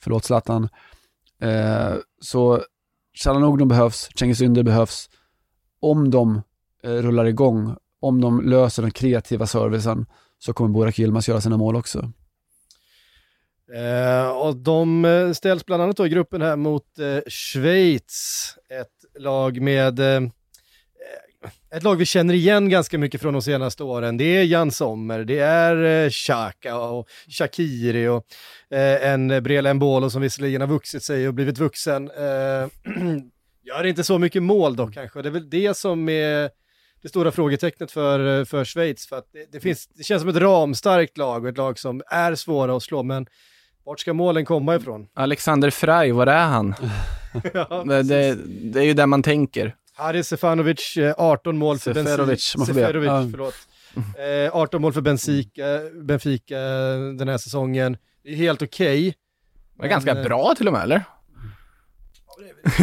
Förlåt 0.01 0.25
Zlatan. 0.25 0.69
Eh, 1.41 1.95
så 2.21 2.63
Chalanoglu 3.25 3.65
behövs, 3.65 4.09
Cengiz 4.19 4.43
Ynder 4.43 4.63
behövs. 4.63 5.11
Om 5.81 6.11
de 6.11 6.43
eh, 6.83 6.91
rullar 6.91 7.25
igång, 7.25 7.77
om 8.01 8.21
de 8.21 8.41
löser 8.41 8.83
den 8.83 8.91
kreativa 8.91 9.47
servicen, 9.47 10.07
så 10.39 10.53
kommer 10.53 10.71
Burak 10.71 10.99
Yilmaz 10.99 11.29
göra 11.29 11.41
sina 11.41 11.57
mål 11.57 11.77
också. 11.77 12.13
Eh, 13.75 14.29
och 14.29 14.57
de 14.57 15.05
eh, 15.05 15.33
ställs 15.33 15.67
bland 15.67 15.83
annat 15.83 15.97
då 15.97 16.07
i 16.07 16.09
gruppen 16.09 16.43
här 16.43 16.57
mot 16.57 16.99
eh, 16.99 17.19
Schweiz, 17.29 18.55
ett 18.71 19.21
lag 19.23 19.61
med 19.61 19.99
eh, 19.99 20.07
eh, 20.07 20.27
ett 21.71 21.83
lag 21.83 21.97
vi 21.97 22.05
känner 22.05 22.35
igen 22.35 22.69
ganska 22.69 22.99
mycket 22.99 23.21
från 23.21 23.33
de 23.33 23.43
senaste 23.43 23.85
åren. 23.85 24.17
Det 24.17 24.25
är 24.25 24.45
Jan 24.45 24.71
Sommer, 24.71 25.25
det 25.25 25.39
är 25.39 26.05
eh, 26.05 26.11
Xhaka 26.11 26.77
och 26.77 27.09
Shakiri 27.29 28.09
och 28.09 28.27
en 28.71 29.43
Brela 29.43 29.75
Mbolo 29.75 30.11
som 30.11 30.23
visserligen 30.23 30.61
har 30.61 30.69
vuxit 30.69 31.03
sig 31.03 31.29
och 31.29 31.35
blivit 31.35 31.59
vuxen. 31.59 32.11
Gör 33.63 33.87
inte 33.87 34.05
så 34.05 34.19
mycket 34.19 34.43
mål 34.43 34.77
dock 34.77 34.95
kanske, 34.95 35.23
det 35.23 35.29
är 35.29 35.31
väl 35.31 35.51
det 35.51 35.77
som 35.77 36.09
är 36.09 36.51
det 37.03 37.09
stora 37.09 37.31
frågetecknet 37.31 37.93
för, 37.93 38.45
för 38.45 38.65
Schweiz. 38.65 39.07
För 39.07 39.17
att 39.17 39.33
det, 39.33 39.53
det, 39.53 39.61
finns, 39.61 39.87
det 39.87 40.03
känns 40.03 40.23
som 40.23 40.29
ett 40.29 40.37
ramstarkt 40.37 41.17
lag 41.17 41.43
och 41.43 41.49
ett 41.49 41.57
lag 41.57 41.79
som 41.79 42.03
är 42.07 42.35
svåra 42.35 42.77
att 42.77 42.83
slå, 42.83 43.03
men 43.03 43.27
vart 43.87 44.01
ska 44.01 44.13
målen 44.13 44.45
komma 44.45 44.77
ifrån? 44.77 45.09
Alexander 45.15 45.71
Frey, 45.71 46.13
var 46.13 46.27
är 46.27 46.47
han? 46.47 46.75
ja, 47.55 47.85
det, 47.87 48.03
det, 48.03 48.39
det, 48.73 48.81
är 48.81 48.85
ju 48.85 48.95
där 48.95 49.07
man 49.07 49.23
tänker. 49.23 49.75
Haris 49.95 50.29
Sefanovic, 50.29 50.99
18 51.17 51.59
mål 51.59 51.79
för 51.79 51.95
Seferovic, 51.95 52.55
Benfica. 52.57 52.75
Seferovic, 52.75 53.09
ja. 53.09 53.29
förlåt. 53.31 53.55
Eh, 54.47 54.57
18 54.57 54.83
mål 54.83 54.93
för 54.93 55.01
Benfica, 55.01 55.81
Benfica 56.03 56.59
den 57.19 57.29
här 57.29 57.39
säsongen. 57.39 57.97
Det 58.23 58.33
är 58.33 58.37
helt 58.37 58.63
okej. 58.63 58.99
Okay, 58.99 59.13
det 59.75 59.83
var 59.83 59.89
ganska 59.89 60.15
bra 60.15 60.55
till 60.57 60.67
och 60.67 60.73
med, 60.73 60.83
eller? 60.83 61.03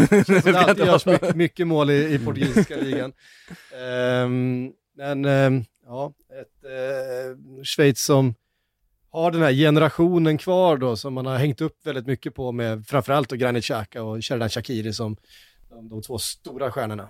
det, 0.10 0.44
det 0.52 0.60
alltid 0.60 0.86
görs 0.86 1.06
mycket, 1.06 1.36
mycket 1.36 1.68
mål 1.68 1.90
i, 1.90 2.14
i 2.14 2.20
portugisiska 2.20 2.76
ligan. 2.76 3.14
Um, 4.26 4.74
men 4.98 5.26
um, 5.26 5.66
ja, 5.86 6.14
ett 6.42 6.66
uh, 6.66 7.64
Schweiz 7.64 8.04
som 8.04 8.36
har 9.14 9.32
den 9.32 9.42
här 9.42 9.52
generationen 9.52 10.38
kvar 10.38 10.78
då 10.78 10.96
som 10.96 11.14
man 11.14 11.26
har 11.26 11.38
hängt 11.38 11.62
upp 11.62 11.86
väldigt 11.86 12.08
mycket 12.08 12.36
på 12.36 12.52
med 12.52 12.88
framförallt 12.88 13.30
då 13.30 13.36
Granit 13.36 13.64
Xhaka 13.64 14.04
och 14.04 14.26
Sheridan 14.26 14.50
Shakiri 14.50 14.94
som 14.94 15.16
de, 15.70 15.90
de 15.90 16.02
två 16.02 16.18
stora 16.18 16.72
stjärnorna. 16.72 17.10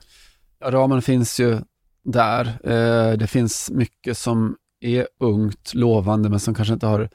Ja, 0.59 0.71
ramen 0.71 1.01
finns 1.01 1.39
ju 1.39 1.59
där. 2.03 2.45
Eh, 2.63 3.17
det 3.17 3.27
finns 3.27 3.71
mycket 3.71 4.17
som 4.17 4.57
är 4.79 5.07
ungt, 5.19 5.73
lovande, 5.73 6.29
men 6.29 6.39
som 6.39 6.55
kanske 6.55 6.73
inte 6.73 6.87
har 6.87 7.09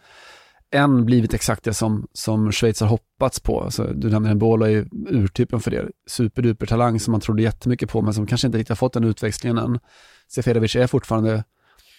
än 0.70 1.04
blivit 1.04 1.34
exakt 1.34 1.64
det 1.64 1.74
som, 1.74 2.08
som 2.12 2.52
Schweiz 2.52 2.80
har 2.80 2.88
hoppats 2.88 3.40
på. 3.40 3.60
Alltså, 3.60 3.84
du 3.84 4.10
nämner 4.10 4.30
en 4.30 4.38
Bola 4.38 4.70
är 4.70 4.88
urtypen 5.08 5.60
för 5.60 5.70
det. 5.70 5.88
Superduper 6.06 6.66
talang 6.66 7.00
som 7.00 7.12
man 7.12 7.20
trodde 7.20 7.42
jättemycket 7.42 7.90
på, 7.90 8.02
men 8.02 8.14
som 8.14 8.26
kanske 8.26 8.46
inte 8.46 8.58
riktigt 8.58 8.68
har 8.68 8.76
fått 8.76 8.92
den 8.92 9.04
utväxlingen 9.04 9.58
än. 9.58 9.78
Seferovic 10.28 10.76
är 10.76 10.86
fortfarande 10.86 11.44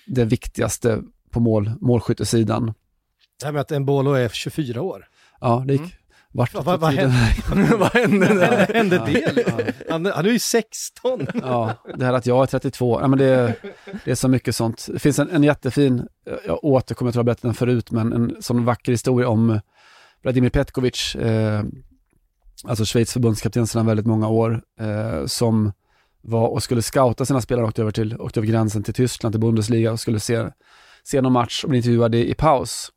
det 0.08 0.25
viktigaste 0.25 1.01
på 1.31 1.39
mål, 1.39 1.71
målskyttesidan. 1.81 2.74
Det 3.39 3.45
här 3.45 3.51
med 3.51 3.62
att 3.62 3.71
Embolo 3.71 4.13
är 4.13 4.29
24 4.29 4.81
år. 4.81 5.05
Ja, 5.41 5.63
det 5.67 5.74
gick 5.74 5.81
mm. 5.81 5.91
Vart 6.31 6.53
ja, 6.53 6.62
vad, 6.62 6.79
vad 6.79 6.93
hände? 6.93 7.75
vad 7.77 7.93
hände 7.93 8.27
där? 8.27 8.74
hände 8.74 8.98
det? 9.05 9.74
Han, 9.89 10.05
han 10.05 10.25
är 10.25 10.29
ju 10.29 10.39
16. 10.39 11.27
ja, 11.33 11.74
det 11.95 12.05
här 12.05 12.13
att 12.13 12.25
jag 12.25 12.43
är 12.43 12.45
32, 12.45 13.01
ja, 13.01 13.07
men 13.07 13.19
det, 13.19 13.55
det 14.05 14.12
är 14.12 14.15
så 14.15 14.27
mycket 14.27 14.55
sånt. 14.55 14.88
Det 14.93 15.00
finns 15.00 15.19
en, 15.19 15.29
en 15.29 15.43
jättefin, 15.43 16.07
jag 16.45 16.63
återkommer, 16.63 17.07
jag 17.07 17.13
tror 17.13 17.19
jag 17.19 17.25
berättat 17.25 17.41
den 17.41 17.53
förut, 17.53 17.91
men 17.91 18.13
en 18.13 18.36
sån 18.39 18.65
vacker 18.65 18.91
historia 18.91 19.27
om 19.27 19.59
Vladimir 20.21 20.50
Petkovic, 20.50 21.15
eh, 21.15 21.63
alltså 22.63 22.86
Schweiz 22.86 23.13
förbundskapten 23.13 23.67
sedan 23.67 23.86
väldigt 23.86 24.05
många 24.05 24.27
år, 24.27 24.62
eh, 24.79 25.25
som 25.25 25.71
var 26.21 26.48
och 26.48 26.63
skulle 26.63 26.81
scouta 26.81 27.25
sina 27.25 27.41
spelare 27.41 27.63
och 27.63 27.69
åkte 27.69 27.81
över, 27.81 27.91
till, 27.91 28.17
åkte 28.21 28.39
över 28.39 28.48
gränsen 28.48 28.83
till 28.83 28.93
Tyskland, 28.93 29.33
till 29.33 29.41
Bundesliga 29.41 29.91
och 29.91 30.00
skulle 30.00 30.19
se, 30.19 30.50
se 31.10 31.22
någon 31.22 31.34
match 31.34 31.63
och 31.63 31.70
bli 31.70 31.78
intervjuad 31.78 32.16
i, 32.16 32.32
i 32.32 32.34
paus 32.34 32.92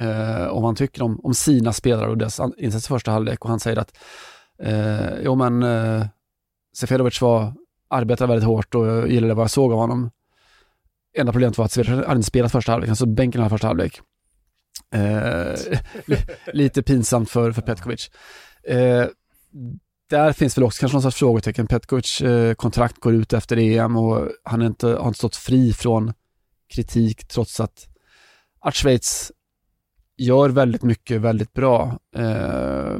eh, 0.00 0.46
om 0.46 0.64
han 0.64 0.74
tycker 0.74 1.02
om, 1.02 1.20
om 1.22 1.34
sina 1.34 1.72
spelare 1.72 2.10
och 2.10 2.18
deras 2.18 2.40
insats 2.56 2.86
i 2.86 2.88
första 2.88 3.10
halvlek 3.10 3.44
och 3.44 3.50
han 3.50 3.60
säger 3.60 3.76
att 3.76 3.98
eh, 4.62 5.20
jo 5.22 5.34
men 5.34 5.62
eh, 5.62 6.06
Seferovic 6.76 7.20
var, 7.20 7.54
arbetade 7.88 8.28
väldigt 8.28 8.46
hårt 8.46 8.74
och 8.74 8.86
jag 8.86 9.10
gillade 9.10 9.34
vad 9.34 9.42
jag 9.42 9.50
såg 9.50 9.72
av 9.72 9.78
honom. 9.78 10.10
Enda 11.16 11.32
problemet 11.32 11.58
var 11.58 11.64
att 11.64 11.72
Seferovic 11.72 12.06
hade 12.06 12.16
inte 12.16 12.26
spelat 12.26 12.52
första 12.52 12.72
halvlek, 12.72 12.88
han 12.88 12.96
stod 12.96 13.14
bänken 13.14 13.46
i 13.46 13.48
första 13.48 13.66
halvlek. 13.66 14.00
Eh, 14.94 15.54
lite 16.52 16.82
pinsamt 16.82 17.30
för, 17.30 17.52
för 17.52 17.62
Petkovic. 17.62 18.10
Eh, 18.62 19.06
där 20.10 20.32
finns 20.32 20.56
väl 20.58 20.64
också 20.64 20.80
kanske 20.80 20.96
någon 20.96 21.02
sorts 21.02 21.16
frågetecken. 21.16 21.66
Petkovic 21.66 22.20
eh, 22.20 22.54
kontrakt 22.54 23.00
går 23.00 23.14
ut 23.14 23.32
efter 23.32 23.56
EM 23.56 23.96
och 23.96 24.28
han 24.44 24.62
inte, 24.62 24.86
har 24.86 25.08
inte 25.08 25.18
stått 25.18 25.36
fri 25.36 25.72
från 25.72 26.12
kritik 26.68 27.28
trots 27.28 27.60
att, 27.60 27.88
att 28.60 28.74
Schweiz 28.74 29.32
gör 30.16 30.48
väldigt 30.48 30.82
mycket 30.82 31.20
väldigt 31.20 31.52
bra. 31.52 31.98
Eh, 32.16 32.96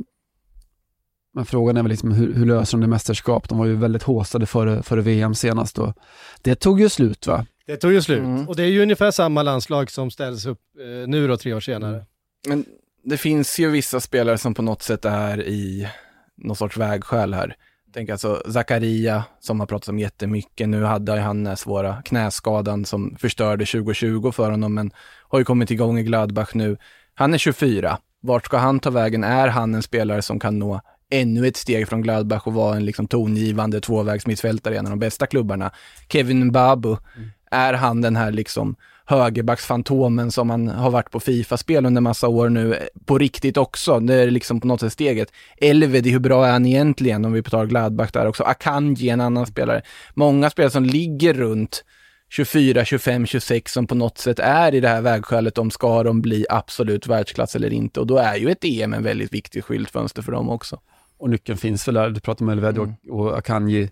men 1.34 1.46
frågan 1.46 1.76
är 1.76 1.82
väl 1.82 1.90
liksom 1.90 2.12
hur, 2.12 2.34
hur 2.34 2.46
löser 2.46 2.78
de 2.78 2.80
det 2.80 2.86
mästerskap? 2.86 3.48
De 3.48 3.58
var 3.58 3.66
ju 3.66 3.76
väldigt 3.76 4.02
håsade 4.02 4.46
före, 4.46 4.82
före 4.82 5.00
VM 5.00 5.34
senast 5.34 5.78
och 5.78 5.94
det 6.42 6.54
tog 6.54 6.80
ju 6.80 6.88
slut 6.88 7.26
va? 7.26 7.46
Det 7.66 7.76
tog 7.76 7.92
ju 7.92 8.02
slut 8.02 8.18
mm. 8.18 8.48
och 8.48 8.56
det 8.56 8.62
är 8.62 8.68
ju 8.68 8.82
ungefär 8.82 9.10
samma 9.10 9.42
landslag 9.42 9.90
som 9.90 10.10
ställs 10.10 10.46
upp 10.46 10.60
eh, 10.80 11.08
nu 11.08 11.28
då 11.28 11.36
tre 11.36 11.54
år 11.54 11.60
senare. 11.60 11.94
Mm. 11.94 12.04
Men 12.48 12.64
det 13.04 13.16
finns 13.16 13.58
ju 13.58 13.70
vissa 13.70 14.00
spelare 14.00 14.38
som 14.38 14.54
på 14.54 14.62
något 14.62 14.82
sätt 14.82 15.04
är 15.04 15.48
i 15.48 15.88
någon 16.36 16.56
sorts 16.56 16.76
vägskäl 16.76 17.34
här. 17.34 17.56
Tänk 17.94 18.10
alltså 18.10 18.42
Zakaria 18.52 19.24
som 19.40 19.60
har 19.60 19.66
pratat 19.66 19.88
om 19.88 19.98
jättemycket. 19.98 20.68
Nu 20.68 20.84
hade 20.84 21.20
han 21.20 21.44
den 21.44 21.56
svåra 21.56 22.02
knäskadan 22.02 22.84
som 22.84 23.16
förstörde 23.18 23.66
2020 23.66 24.30
för 24.30 24.50
honom 24.50 24.74
men 24.74 24.90
har 25.28 25.38
ju 25.38 25.44
kommit 25.44 25.70
igång 25.70 25.98
i 25.98 26.02
Gladbach 26.02 26.54
nu. 26.54 26.76
Han 27.14 27.34
är 27.34 27.38
24. 27.38 27.98
Vart 28.20 28.46
ska 28.46 28.56
han 28.56 28.80
ta 28.80 28.90
vägen? 28.90 29.24
Är 29.24 29.48
han 29.48 29.74
en 29.74 29.82
spelare 29.82 30.22
som 30.22 30.40
kan 30.40 30.58
nå 30.58 30.80
ännu 31.10 31.46
ett 31.46 31.56
steg 31.56 31.88
från 31.88 32.02
Gladbach 32.02 32.46
och 32.46 32.54
vara 32.54 32.76
en 32.76 32.84
liksom 32.84 33.08
tongivande 33.08 33.80
tvåvägsmittfältare 33.80 34.74
i 34.74 34.76
en 34.76 34.86
av 34.86 34.90
de 34.90 34.98
bästa 34.98 35.26
klubbarna? 35.26 35.70
Kevin 36.08 36.52
Babu, 36.52 36.88
mm. 36.88 37.28
är 37.50 37.72
han 37.72 38.00
den 38.00 38.16
här 38.16 38.32
liksom 38.32 38.76
högerbacksfantomen 39.08 40.30
som 40.30 40.50
han 40.50 40.68
har 40.68 40.90
varit 40.90 41.10
på 41.10 41.20
Fifa-spel 41.20 41.86
under 41.86 42.00
massa 42.00 42.28
år 42.28 42.48
nu, 42.48 42.78
på 43.04 43.18
riktigt 43.18 43.56
också. 43.56 44.00
Det 44.00 44.14
är 44.14 44.30
liksom 44.30 44.60
på 44.60 44.66
något 44.66 44.80
sätt 44.80 44.92
steget. 44.92 45.32
Elvedi, 45.56 46.10
hur 46.10 46.18
bra 46.18 46.46
är 46.46 46.52
han 46.52 46.66
egentligen 46.66 47.24
om 47.24 47.32
vi 47.32 47.42
tar 47.42 47.66
Gladbach 47.66 48.10
där 48.12 48.26
också? 48.26 48.44
Akanji, 48.44 49.08
en 49.08 49.20
annan 49.20 49.46
spelare. 49.46 49.82
Många 50.14 50.50
spelare 50.50 50.70
som 50.70 50.84
ligger 50.84 51.34
runt 51.34 51.84
24, 52.30 52.84
25, 52.84 53.26
26 53.26 53.72
som 53.72 53.86
på 53.86 53.94
något 53.94 54.18
sätt 54.18 54.38
är 54.38 54.74
i 54.74 54.80
det 54.80 54.88
här 54.88 55.02
vägskälet 55.02 55.58
om 55.58 55.70
ska 55.70 56.02
de 56.02 56.20
bli 56.22 56.46
absolut 56.50 57.06
världsklass 57.06 57.56
eller 57.56 57.72
inte. 57.72 58.00
Och 58.00 58.06
då 58.06 58.16
är 58.16 58.36
ju 58.36 58.50
ett 58.50 58.64
EM 58.64 58.94
en 58.94 59.02
väldigt 59.02 59.32
viktig 59.32 59.64
skyltfönster 59.64 60.22
för 60.22 60.32
dem 60.32 60.50
också. 60.50 60.80
Och 61.18 61.30
nyckeln 61.30 61.58
finns 61.58 61.88
väl 61.88 61.94
där, 61.94 62.10
du 62.10 62.20
pratar 62.20 62.44
om 62.44 62.48
Elvedi 62.48 62.80
mm. 62.80 62.94
och, 63.10 63.26
och 63.26 63.38
Akanji. 63.38 63.90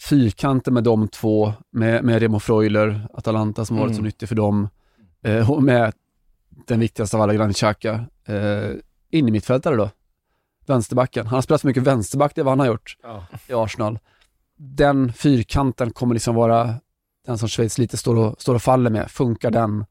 Fyrkanten 0.00 0.74
med 0.74 0.84
de 0.84 1.08
två, 1.08 1.52
med, 1.70 2.04
med 2.04 2.22
Remo 2.22 2.40
Freuler, 2.40 3.08
Atalanta 3.14 3.64
som 3.64 3.76
har 3.76 3.84
varit 3.84 3.90
mm. 3.90 3.98
så 3.98 4.04
nyttig 4.04 4.28
för 4.28 4.36
dem, 4.36 4.68
eh, 5.22 5.50
och 5.50 5.62
med 5.62 5.92
den 6.66 6.80
viktigaste 6.80 7.16
av 7.16 7.22
alla, 7.22 7.34
Granit 7.34 7.56
Xhaka, 7.56 8.04
eh, 8.24 8.70
in 9.10 9.28
i 9.28 9.30
mittfältare 9.30 9.76
då. 9.76 9.90
Vänsterbacken. 10.66 11.26
Han 11.26 11.34
har 11.34 11.42
spelat 11.42 11.60
så 11.60 11.66
mycket 11.66 11.82
vänsterback, 11.82 12.32
det 12.34 12.40
är 12.40 12.44
vad 12.44 12.52
han 12.52 12.60
har 12.60 12.66
gjort 12.66 12.96
ja. 13.02 13.26
i 13.48 13.52
Arsenal. 13.52 13.98
Den 14.56 15.12
fyrkanten 15.12 15.90
kommer 15.90 16.14
liksom 16.14 16.34
vara 16.34 16.74
den 17.26 17.38
som 17.38 17.48
Schweiz 17.48 17.78
lite 17.78 17.96
står 17.96 18.16
och, 18.16 18.40
står 18.40 18.54
och 18.54 18.62
faller 18.62 18.90
med. 18.90 19.10
Funkar 19.10 19.50
den? 19.50 19.84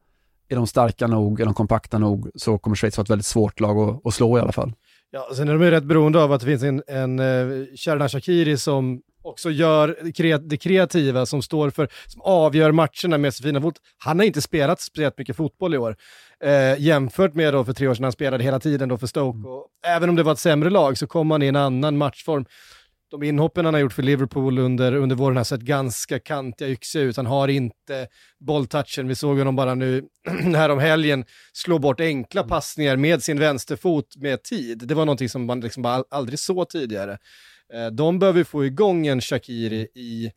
Är 0.50 0.56
de 0.56 0.68
starka 0.68 1.08
nog? 1.08 1.42
Är 1.42 1.46
de 1.46 1.54
kompakta 1.54 1.98
nog? 1.98 2.30
Så 2.36 2.58
kommer 2.58 2.76
Schweiz 2.76 2.98
vara 2.98 3.04
ett 3.04 3.10
väldigt 3.10 3.26
svårt 3.26 3.60
lag 3.60 3.78
att, 3.78 4.06
att 4.06 4.14
slå 4.14 4.38
i 4.38 4.42
alla 4.42 4.52
fall. 4.52 4.74
Ja, 5.12 5.30
sen 5.36 5.50
är 5.50 5.54
de 5.54 5.62
ju 5.62 5.72
rätt 5.72 5.84
beroende 5.84 6.24
av 6.24 6.32
att 6.32 6.42
det 6.42 6.46
finns 6.48 6.64
en, 6.64 6.84
en 6.88 7.20
uh, 7.20 7.66
Shakiri 8.08 8.58
som 8.58 9.02
också 9.28 9.50
gör 9.50 9.98
det 10.50 10.58
kreativa 10.58 11.26
som 11.26 11.42
står 11.42 11.70
för, 11.70 11.90
som 12.08 12.22
avgör 12.22 12.72
matcherna 12.72 13.18
med 13.18 13.34
så 13.34 13.44
fina 13.44 13.62
fot. 13.62 13.76
Han 13.98 14.20
har 14.20 14.26
inte 14.26 14.42
spelat 14.42 14.82
speciellt 14.82 15.18
mycket 15.18 15.36
fotboll 15.36 15.74
i 15.74 15.78
år. 15.78 15.96
Eh, 16.44 16.80
jämfört 16.80 17.34
med 17.34 17.54
då 17.54 17.66
för 17.66 17.74
tre 17.74 17.88
år 17.88 17.94
sedan 17.94 18.04
han 18.04 18.12
spelade 18.12 18.44
hela 18.44 18.60
tiden 18.60 18.90
då 18.90 18.98
för 18.98 19.08
Stoke. 19.08 19.38
Mm. 19.38 19.52
Och 19.52 19.68
även 19.88 20.10
om 20.10 20.16
det 20.16 20.24
var 20.24 20.34
ett 20.34 20.40
sämre 20.40 20.70
lag 20.70 20.98
så 20.98 21.08
kom 21.08 21.32
han 21.32 21.44
i 21.44 21.48
en 21.48 21.56
annan 21.56 21.98
matchform. 21.98 22.46
De 23.12 23.24
inhoppen 23.24 23.66
han 23.66 23.74
har 23.74 23.82
gjort 23.82 23.94
för 23.94 24.04
Liverpool 24.04 24.60
under, 24.60 24.96
under 24.96 25.16
våren 25.16 25.38
har 25.38 25.44
sett 25.44 25.62
ganska 25.62 26.20
kantiga 26.20 26.70
yxiga 26.70 27.04
ut. 27.04 27.18
Han 27.18 27.26
har 27.26 27.48
inte 27.48 28.08
bolltouchen. 28.40 29.08
Vi 29.08 29.16
såg 29.16 29.38
honom 29.38 29.56
bara 29.56 29.76
nu 29.76 30.04
här 30.56 30.70
om 30.70 30.80
helgen 30.80 31.26
slå 31.54 31.80
bort 31.80 32.00
enkla 32.00 32.42
mm. 32.42 32.50
passningar 32.50 32.98
med 32.98 33.24
sin 33.24 33.40
vänsterfot 33.40 34.16
med 34.18 34.44
tid. 34.44 34.88
Det 34.88 34.96
var 34.96 35.06
någonting 35.06 35.30
som 35.30 35.46
man 35.46 35.60
liksom 35.60 36.04
aldrig 36.10 36.40
såg 36.40 36.70
tidigare. 36.70 37.18
Eh, 37.74 37.88
de 37.88 38.20
behöver 38.20 38.44
få 38.44 38.66
igång 38.66 39.08
en 39.08 39.22
Shakiri 39.22 39.88
i 39.96 40.32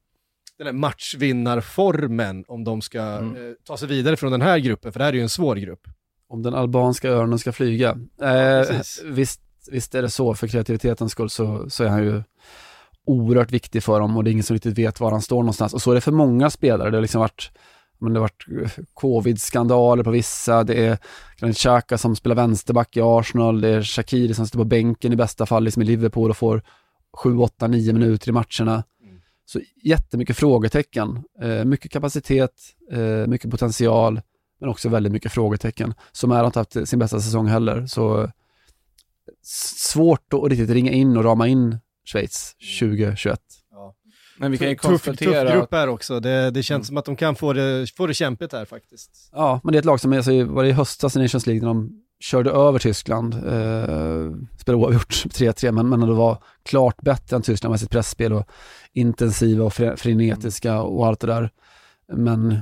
den 0.59 0.67
här 0.67 0.75
matchvinnarformen 0.75 2.45
om 2.49 2.65
de 2.65 2.83
ska 2.83 3.01
mm. 3.01 3.37
eh, 3.37 3.53
ta 3.65 3.77
sig 3.77 3.89
vidare 3.89 4.17
från 4.17 4.33
den 4.33 4.43
här 4.43 4.59
gruppen, 4.59 4.93
för 4.93 4.99
det 4.99 5.05
här 5.05 5.13
är 5.13 5.17
ju 5.17 5.23
en 5.23 5.29
svår 5.29 5.57
grupp. 5.57 5.81
Om 6.29 6.43
den 6.43 6.55
albanska 6.55 7.09
örnen 7.09 7.39
ska 7.39 7.53
flyga. 7.53 7.99
Eh, 8.23 8.81
visst, 9.05 9.41
visst 9.71 9.95
är 9.95 10.03
det 10.03 10.11
så, 10.11 10.35
för 10.35 10.49
kreativitetens 10.49 11.13
skull 11.13 11.31
så, 11.31 11.71
så 11.71 11.85
är 11.85 11.89
han 11.89 12.05
ju 12.05 12.23
oerhört 13.07 13.51
viktig 13.51 13.83
för 13.83 14.01
dem 14.01 14.17
och 14.17 14.25
det 14.25 14.31
är 14.31 14.33
ingen 14.33 14.45
som 14.45 14.55
riktigt 14.55 14.79
vet 14.79 15.01
var 15.01 15.11
han 15.11 15.23
står 15.23 15.37
någonstans. 15.37 15.75
Och 15.75 15.83
så 15.83 15.91
är 15.91 15.95
det 15.95 16.01
för 16.01 16.13
många 16.13 16.51
spelare. 16.51 16.91
Det 16.91 16.97
har 16.97 17.03
liksom 17.03 17.21
varit 17.21 17.51
men 18.01 18.13
det 18.13 18.21
har 18.21 18.25
varit 18.25 18.47
eh, 18.63 18.85
covid-skandaler 18.95 20.05
på 20.05 20.11
vissa, 20.11 20.65
det 20.65 20.87
är 20.87 20.99
Granit 21.37 21.57
Xhaka 21.57 21.99
som 21.99 22.17
spelar 22.17 22.37
vänsterback 22.37 22.97
i 22.97 23.01
Arsenal, 23.01 23.61
det 23.61 23.69
är 23.69 23.83
Shakiri 23.83 24.35
som 24.35 24.47
sitter 24.47 24.59
på 24.59 24.65
bänken 24.65 25.13
i 25.13 25.17
bästa 25.17 25.47
fall 25.47 25.65
liksom 25.65 25.83
i 25.83 25.87
Liverpool 25.87 26.31
och 26.31 26.37
får 26.37 26.63
7, 27.13 27.39
8, 27.39 27.67
9 27.67 27.93
minuter 27.93 28.29
i 28.29 28.33
matcherna. 28.33 28.85
Mm. 29.03 29.21
Så 29.45 29.61
jättemycket 29.83 30.37
frågetecken, 30.37 31.23
eh, 31.43 31.65
mycket 31.65 31.91
kapacitet, 31.91 32.53
eh, 32.93 33.27
mycket 33.27 33.51
potential, 33.51 34.21
men 34.61 34.69
också 34.69 34.89
väldigt 34.89 35.13
mycket 35.13 35.33
frågetecken. 35.33 35.95
Som 36.13 36.33
är 36.33 36.47
inte 36.47 36.59
haft 36.59 36.89
sin 36.89 36.99
bästa 36.99 37.21
säsong 37.21 37.47
heller, 37.47 37.87
så 37.87 38.31
svårt 39.93 40.33
att 40.33 40.51
riktigt 40.51 40.71
ringa 40.71 40.93
in 40.93 41.17
och 41.17 41.25
rama 41.25 41.49
in 41.49 41.79
Schweiz 42.05 42.57
2021. 42.81 43.41
Ja. 43.71 43.95
Men 44.39 44.53
vi 44.53 44.59
kan 44.59 44.69
ju 44.69 44.77
konstatera... 44.77 45.43
Tuff, 45.43 45.53
grupp 45.53 45.73
här 45.73 45.89
också. 45.89 46.21
Det, 46.21 46.51
det 46.51 46.63
känns 46.63 46.79
mm. 46.79 46.85
som 46.85 46.97
att 46.97 47.05
de 47.05 47.17
kan 47.17 47.35
få 47.35 47.53
det, 47.53 47.97
få 47.97 48.07
det 48.07 48.15
kämpigt 48.15 48.53
här 48.53 48.65
faktiskt. 48.65 49.31
Ja, 49.33 49.61
men 49.65 49.73
det 49.73 49.77
är 49.77 49.81
ett 49.81 49.85
lag 49.85 50.01
som, 50.01 50.13
alltså, 50.13 50.45
var 50.45 50.63
det 50.63 50.69
i 50.69 50.73
höstas 50.73 51.17
i 51.17 51.19
Nations 51.19 51.47
League 51.47 51.61
när 51.61 51.69
de 51.69 52.03
körde 52.21 52.51
över 52.51 52.79
Tyskland, 52.79 53.35
eh, 53.35 54.33
spelade 54.59 54.85
oavgjort 54.85 55.13
3-3, 55.27 55.73
men, 55.73 55.89
men 55.89 56.01
det 56.01 56.15
var 56.15 56.43
klart 56.63 57.03
bättre 57.03 57.37
än 57.37 57.43
Tyskland 57.43 57.71
med 57.71 57.81
sitt 57.81 57.91
pressspel 57.91 58.33
och 58.33 58.49
intensiva 58.93 59.65
och 59.65 59.73
frenetiska 59.73 60.83
och 60.83 61.07
allt 61.07 61.21
det 61.21 61.27
där. 61.27 61.51
Men 62.13 62.59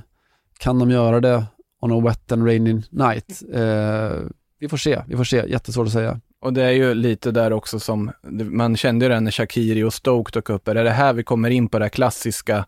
kan 0.58 0.78
de 0.78 0.90
göra 0.90 1.20
det 1.20 1.44
on 1.80 1.92
a 1.92 2.00
wet 2.00 2.32
and 2.32 2.46
rainy 2.46 2.82
night? 2.90 3.42
Eh, 3.52 4.12
vi 4.58 4.68
får 4.68 4.76
se, 4.76 5.02
vi 5.06 5.16
får 5.16 5.24
se, 5.24 5.44
jättesvårt 5.48 5.86
att 5.86 5.92
säga. 5.92 6.20
Och 6.40 6.52
det 6.52 6.62
är 6.62 6.70
ju 6.70 6.94
lite 6.94 7.30
där 7.30 7.52
också 7.52 7.80
som, 7.80 8.10
man 8.30 8.76
kände 8.76 9.04
ju 9.04 9.08
det 9.08 9.20
när 9.20 9.30
Shakiri 9.30 9.82
och 9.82 9.94
Stoke 9.94 10.30
dök 10.32 10.50
upp. 10.50 10.68
Är 10.68 10.74
det 10.74 10.90
här 10.90 11.12
vi 11.12 11.22
kommer 11.22 11.50
in 11.50 11.68
på 11.68 11.78
den 11.78 11.90
klassiska 11.90 12.66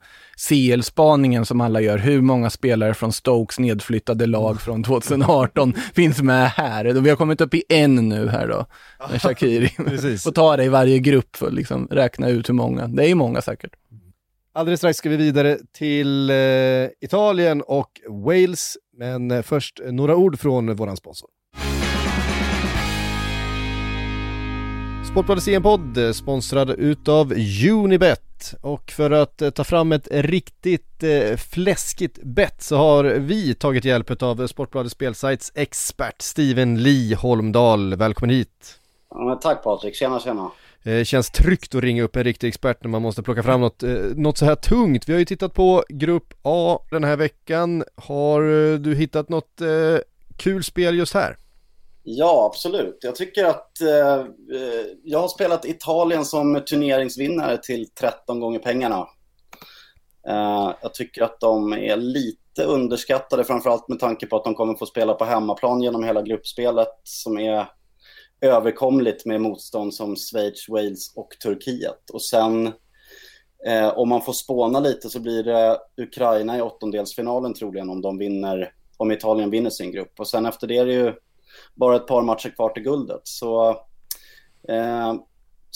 CL-spaningen 0.49 1.45
som 1.47 1.61
alla 1.61 1.81
gör? 1.81 1.99
Hur 1.99 2.21
många 2.21 2.51
spelare 2.51 2.95
från 2.95 3.13
Stokes 3.13 3.59
nedflyttade 3.59 4.27
lag 4.27 4.61
från 4.61 4.83
2018 4.83 5.73
finns 5.95 6.23
med 6.23 6.51
här? 6.51 6.85
Vi 6.85 7.11
har 7.11 7.17
kommit 7.17 7.41
upp 7.41 7.55
i 7.55 7.63
en 7.69 8.09
nu 8.09 8.29
här 8.29 8.49
då, 8.49 8.67
med 9.11 9.23
Shakiri. 9.23 9.69
Får 10.19 10.33
ta 10.33 10.57
det 10.57 10.65
i 10.65 10.69
varje 10.69 10.99
grupp 10.99 11.37
för 11.37 11.47
att 11.47 11.55
liksom 11.55 11.89
räkna 11.91 12.29
ut 12.29 12.49
hur 12.49 12.55
många. 12.55 12.87
Det 12.87 13.05
är 13.05 13.09
ju 13.09 13.15
många 13.15 13.41
säkert. 13.41 13.73
Alldeles 14.53 14.81
strax 14.81 14.99
ska 14.99 15.09
vi 15.09 15.17
vidare 15.17 15.59
till 15.73 16.31
eh, 16.31 16.37
Italien 17.01 17.63
och 17.63 17.91
Wales, 18.09 18.77
men 18.97 19.31
eh, 19.31 19.43
först 19.43 19.81
några 19.91 20.17
ord 20.17 20.39
från 20.39 20.77
våran 20.77 20.97
sponsor. 20.97 21.29
Sportbladets 25.11 25.49
EM-podd 25.49 26.15
sponsrad 26.15 26.71
utav 26.71 27.33
Unibet. 27.71 28.55
Och 28.61 28.91
för 28.91 29.11
att 29.11 29.43
eh, 29.43 29.51
ta 29.51 29.65
fram 29.65 29.93
ett 29.93 30.09
riktigt 30.11 31.03
eh, 31.03 31.37
fläskigt 31.37 32.19
bett 32.23 32.63
så 32.63 32.77
har 32.77 33.05
vi 33.05 33.55
tagit 33.55 33.85
hjälp 33.85 34.23
av 34.23 34.47
Sportbladets 34.47 34.93
spelsajts 34.93 35.53
expert 35.55 36.23
Steven 36.23 36.83
Lee 36.83 37.17
Holmdahl. 37.17 37.95
Välkommen 37.95 38.37
hit! 38.37 38.79
Ja, 39.11 39.41
tack 39.43 39.63
Patrik, 39.63 39.95
tjena 39.95 40.21
tjena! 40.21 40.51
Eh, 40.83 41.05
känns 41.05 41.31
tryggt 41.31 41.75
att 41.75 41.83
ringa 41.83 42.03
upp 42.03 42.17
en 42.17 42.25
riktig 42.25 42.49
expert 42.49 42.85
när 42.85 42.91
man 42.91 43.03
måste 43.03 43.23
plocka 43.23 43.43
fram 43.43 43.61
något, 43.61 43.83
något 44.17 44.39
så 44.39 44.45
här 44.45 44.55
tungt. 44.55 45.09
Vi 45.09 45.13
har 45.13 45.19
ju 45.19 45.25
tittat 45.25 45.55
på 45.55 45.85
Grupp 45.89 46.35
A 46.43 46.79
den 46.91 47.05
här 47.05 47.17
veckan. 47.17 47.85
Har 47.95 48.43
du 48.79 48.95
hittat 48.95 49.29
något 49.29 49.63
kul 50.37 50.65
spel 50.65 50.99
just 50.99 51.15
här? 51.15 51.37
Ja, 52.17 52.47
absolut. 52.53 52.99
Jag 53.01 53.15
tycker 53.15 53.45
att 53.45 53.81
eh, 53.81 54.19
eh, 54.57 54.87
jag 55.05 55.19
har 55.19 55.29
spelat 55.29 55.65
Italien 55.65 56.25
som 56.25 56.63
turneringsvinnare 56.71 57.59
till 57.59 57.91
13 57.91 58.41
gånger 58.41 58.59
pengarna. 58.59 59.09
Eh, 60.29 60.75
jag 60.83 60.95
tycker 60.95 61.23
att 61.23 61.41
de 61.41 61.73
är 61.73 61.97
lite 61.97 62.65
underskattade, 62.65 63.45
framförallt 63.45 63.89
med 63.89 63.99
tanke 63.99 64.27
på 64.27 64.37
att 64.37 64.45
de 64.45 64.55
kommer 64.55 64.75
få 64.75 64.87
spela 64.87 65.15
på 65.15 65.25
hemmaplan 65.25 65.83
genom 65.83 66.05
hela 66.05 66.23
gruppspelet 66.23 67.01
som 67.05 67.39
är 67.39 67.67
överkomligt 68.41 69.27
med 69.27 69.41
motstånd 69.41 69.95
som 69.95 70.17
Schweiz, 70.17 70.69
Wales 70.69 71.17
och 71.17 71.29
Turkiet. 71.43 72.11
Och 72.13 72.23
sen 72.23 72.67
eh, 73.67 73.99
om 73.99 74.09
man 74.09 74.23
får 74.23 74.33
spåna 74.33 74.81
lite 74.81 75.09
så 75.09 75.21
blir 75.21 75.45
det 75.45 75.79
Ukraina 75.97 76.59
i 76.59 76.63
åttondelsfinalen 76.63 77.55
troligen 77.55 77.91
om 77.91 78.01
de 78.01 78.19
vinner, 78.19 78.73
om 78.97 79.13
Italien 79.13 79.51
vinner 79.51 79.71
sin 79.71 79.93
grupp. 79.93 80.21
Och 80.21 80.29
sen 80.29 80.47
efter 80.47 80.67
det 80.67 80.77
är 80.77 80.87
det 80.87 80.93
ju 80.93 81.15
bara 81.81 81.97
ett 81.97 82.07
par 82.07 82.23
matcher 82.23 82.49
kvar 82.49 82.69
till 82.69 82.83
guldet. 82.83 83.21
Så 83.25 83.71
eh, 84.69 85.15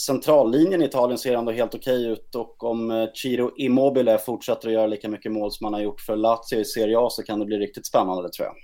centrallinjen 0.07 0.83
i 0.83 0.85
Italien 0.85 1.19
ser 1.19 1.37
ändå 1.37 1.53
helt 1.53 1.75
okej 1.75 2.07
ut 2.07 2.35
och 2.35 2.65
om 2.65 2.91
eh, 2.91 3.09
Ciro 3.15 3.51
Immobile 3.57 4.19
fortsätter 4.19 4.69
att 4.69 4.75
göra 4.75 4.87
lika 4.87 5.09
mycket 5.09 5.33
mål 5.33 5.53
som 5.53 5.65
han 5.65 5.75
har 5.75 5.81
gjort 5.81 6.01
för 6.01 6.17
Lazio 6.17 6.61
i 6.61 6.65
Serie 6.65 6.99
A 6.99 7.11
så 7.11 7.23
kan 7.23 7.39
det 7.39 7.45
bli 7.45 7.59
riktigt 7.59 7.87
spännande 7.87 8.31
tror 8.31 8.49
jag. 8.49 8.55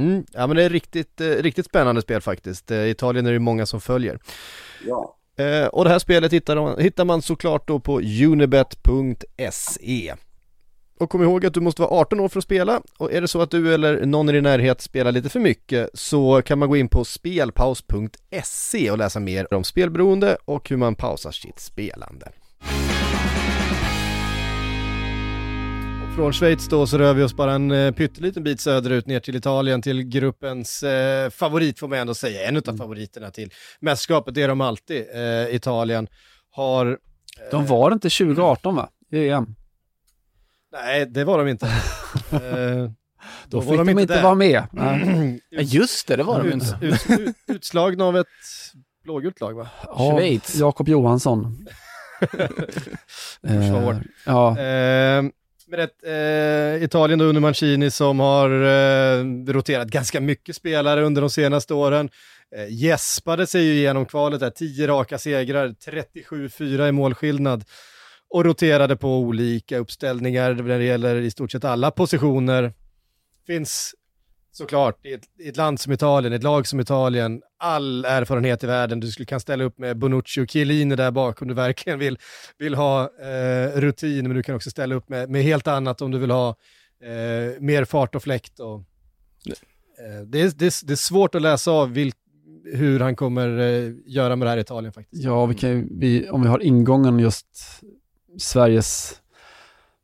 Mm, 0.00 0.24
ja 0.32 0.46
men 0.46 0.56
det 0.56 0.62
är 0.62 0.70
riktigt, 0.70 1.20
eh, 1.20 1.26
riktigt 1.26 1.66
spännande 1.66 2.02
spel 2.02 2.20
faktiskt. 2.20 2.70
Eh, 2.70 2.90
Italien 2.90 3.26
är 3.26 3.32
det 3.32 3.38
många 3.38 3.66
som 3.66 3.80
följer. 3.80 4.18
Ja. 4.86 5.16
Och 5.72 5.84
det 5.84 5.90
här 5.90 5.98
spelet 5.98 6.32
hittar, 6.32 6.56
man, 6.56 6.80
hittar 6.80 7.04
man 7.04 7.22
såklart 7.22 7.68
då 7.68 7.80
på 7.80 8.00
unibet.se. 8.00 10.14
Och 11.00 11.10
kom 11.10 11.22
ihåg 11.22 11.46
att 11.46 11.54
du 11.54 11.60
måste 11.60 11.82
vara 11.82 11.90
18 11.90 12.20
år 12.20 12.28
för 12.28 12.38
att 12.38 12.44
spela 12.44 12.82
och 12.98 13.12
är 13.12 13.20
det 13.20 13.28
så 13.28 13.42
att 13.42 13.50
du 13.50 13.74
eller 13.74 14.06
någon 14.06 14.28
i 14.28 14.32
din 14.32 14.42
närhet 14.42 14.80
spelar 14.80 15.12
lite 15.12 15.28
för 15.28 15.40
mycket 15.40 15.90
så 15.94 16.42
kan 16.42 16.58
man 16.58 16.68
gå 16.68 16.76
in 16.76 16.88
på 16.88 17.04
spelpaus.se 17.04 18.90
och 18.90 18.98
läsa 18.98 19.20
mer 19.20 19.54
om 19.54 19.64
spelberoende 19.64 20.36
och 20.44 20.68
hur 20.68 20.76
man 20.76 20.94
pausar 20.94 21.30
sitt 21.30 21.60
spelande. 21.60 22.32
Från 26.16 26.32
Schweiz 26.32 26.68
då 26.68 26.86
så 26.86 26.98
rör 26.98 27.14
vi 27.14 27.22
oss 27.22 27.34
bara 27.34 27.52
en 27.52 27.70
eh, 27.70 27.92
pytteliten 27.92 28.42
bit 28.42 28.60
söderut 28.60 29.06
ner 29.06 29.20
till 29.20 29.36
Italien 29.36 29.82
till 29.82 30.02
gruppens 30.02 30.82
eh, 30.82 31.30
favorit 31.30 31.78
får 31.78 31.88
man 31.88 31.98
ändå 31.98 32.14
säga, 32.14 32.48
en 32.48 32.56
av 32.56 32.62
mm. 32.68 32.78
favoriterna 32.78 33.30
till 33.30 33.50
mästerskapet, 33.80 34.34
det 34.34 34.42
är 34.42 34.48
de 34.48 34.60
alltid, 34.60 35.04
eh, 35.14 35.54
Italien 35.54 36.08
har... 36.50 36.86
Eh, 36.86 36.96
de 37.50 37.66
var 37.66 37.92
inte 37.92 38.08
2018 38.10 38.74
va? 38.74 38.88
I 39.12 39.28
EM? 39.28 39.54
Nej, 40.72 41.06
det 41.06 41.24
var 41.24 41.38
de 41.38 41.48
inte. 41.48 41.66
eh, 42.30 42.90
då, 43.48 43.60
då 43.60 43.62
fick 43.62 43.70
de, 43.70 43.86
de 43.86 43.98
inte, 43.98 44.22
vara 44.22 44.34
med. 44.34 44.62
ja, 45.50 45.60
just 45.60 46.08
det, 46.08 46.16
det 46.16 46.22
var 46.22 46.42
de 46.42 46.52
inte. 46.52 46.78
Ut, 46.80 47.10
ut, 47.10 47.36
utslagna 47.46 48.04
av 48.04 48.16
ett 48.16 48.26
blågult 49.04 49.40
lag 49.40 49.54
va? 49.54 49.68
Ja, 49.86 50.16
Schweiz. 50.16 50.54
Jakob 50.54 50.88
Johansson. 50.88 51.66
eh, 53.42 53.98
ja. 54.26 54.58
Eh, 54.58 55.22
med 55.70 55.80
ett, 55.80 56.04
eh, 56.04 56.84
Italien 56.84 57.18
då 57.18 57.24
under 57.24 57.40
Mancini 57.40 57.90
som 57.90 58.20
har 58.20 58.50
eh, 58.50 59.24
roterat 59.46 59.88
ganska 59.88 60.20
mycket 60.20 60.56
spelare 60.56 61.02
under 61.02 61.20
de 61.20 61.30
senaste 61.30 61.74
åren. 61.74 62.10
Eh, 62.56 62.66
gäspade 62.68 63.46
sig 63.46 63.62
ju 63.64 63.72
igenom 63.72 64.06
kvalet 64.06 64.40
där, 64.40 64.50
10 64.50 64.88
raka 64.88 65.18
segrar, 65.18 65.68
37-4 65.68 66.88
i 66.88 66.92
målskillnad 66.92 67.64
och 68.30 68.44
roterade 68.44 68.96
på 68.96 69.18
olika 69.18 69.78
uppställningar 69.78 70.54
när 70.54 70.78
det 70.78 70.84
gäller 70.84 71.16
i 71.16 71.30
stort 71.30 71.52
sett 71.52 71.64
alla 71.64 71.90
positioner. 71.90 72.72
Finns 73.46 73.94
såklart 74.52 75.06
i 75.06 75.12
ett, 75.12 75.22
i 75.38 75.48
ett, 75.48 75.56
land 75.56 75.80
som 75.80 75.92
Italien, 75.92 76.32
ett 76.32 76.42
lag 76.42 76.66
som 76.66 76.80
Italien, 76.80 77.42
all 77.58 78.04
erfarenhet 78.04 78.64
i 78.64 78.66
världen. 78.66 79.00
Du 79.00 79.06
skulle 79.06 79.26
kan 79.26 79.40
ställa 79.40 79.64
upp 79.64 79.78
med 79.78 79.98
Bonucci 79.98 80.40
och 80.40 80.50
Chiellini 80.50 80.96
där 80.96 81.10
bak 81.10 81.42
om 81.42 81.48
du 81.48 81.54
verkligen 81.54 81.98
vill, 81.98 82.18
vill 82.58 82.74
ha 82.74 83.02
eh, 83.02 83.80
rutin, 83.80 84.28
men 84.28 84.36
du 84.36 84.42
kan 84.42 84.54
också 84.54 84.70
ställa 84.70 84.94
upp 84.94 85.08
med, 85.08 85.30
med 85.30 85.42
helt 85.42 85.66
annat 85.66 86.02
om 86.02 86.10
du 86.10 86.18
vill 86.18 86.30
ha 86.30 86.48
eh, 87.02 87.60
mer 87.60 87.84
fart 87.84 88.14
och 88.14 88.22
fläkt. 88.22 88.60
Och, 88.60 88.76
eh, 88.76 90.20
det, 90.26 90.40
är, 90.40 90.52
det, 90.56 90.66
är, 90.66 90.86
det 90.86 90.92
är 90.92 90.96
svårt 90.96 91.34
att 91.34 91.42
läsa 91.42 91.70
av 91.70 91.92
vilk, 91.92 92.16
hur 92.72 93.00
han 93.00 93.16
kommer 93.16 93.58
eh, 93.58 93.92
göra 94.06 94.36
med 94.36 94.46
det 94.46 94.50
här 94.50 94.58
i 94.58 94.60
Italien 94.60 94.92
faktiskt. 94.92 95.24
Ja, 95.24 95.46
vi 95.46 95.54
kan, 95.54 95.88
vi, 95.98 96.28
om 96.28 96.42
vi 96.42 96.48
har 96.48 96.62
ingången 96.62 97.18
just 97.18 97.46
Sveriges 98.38 99.20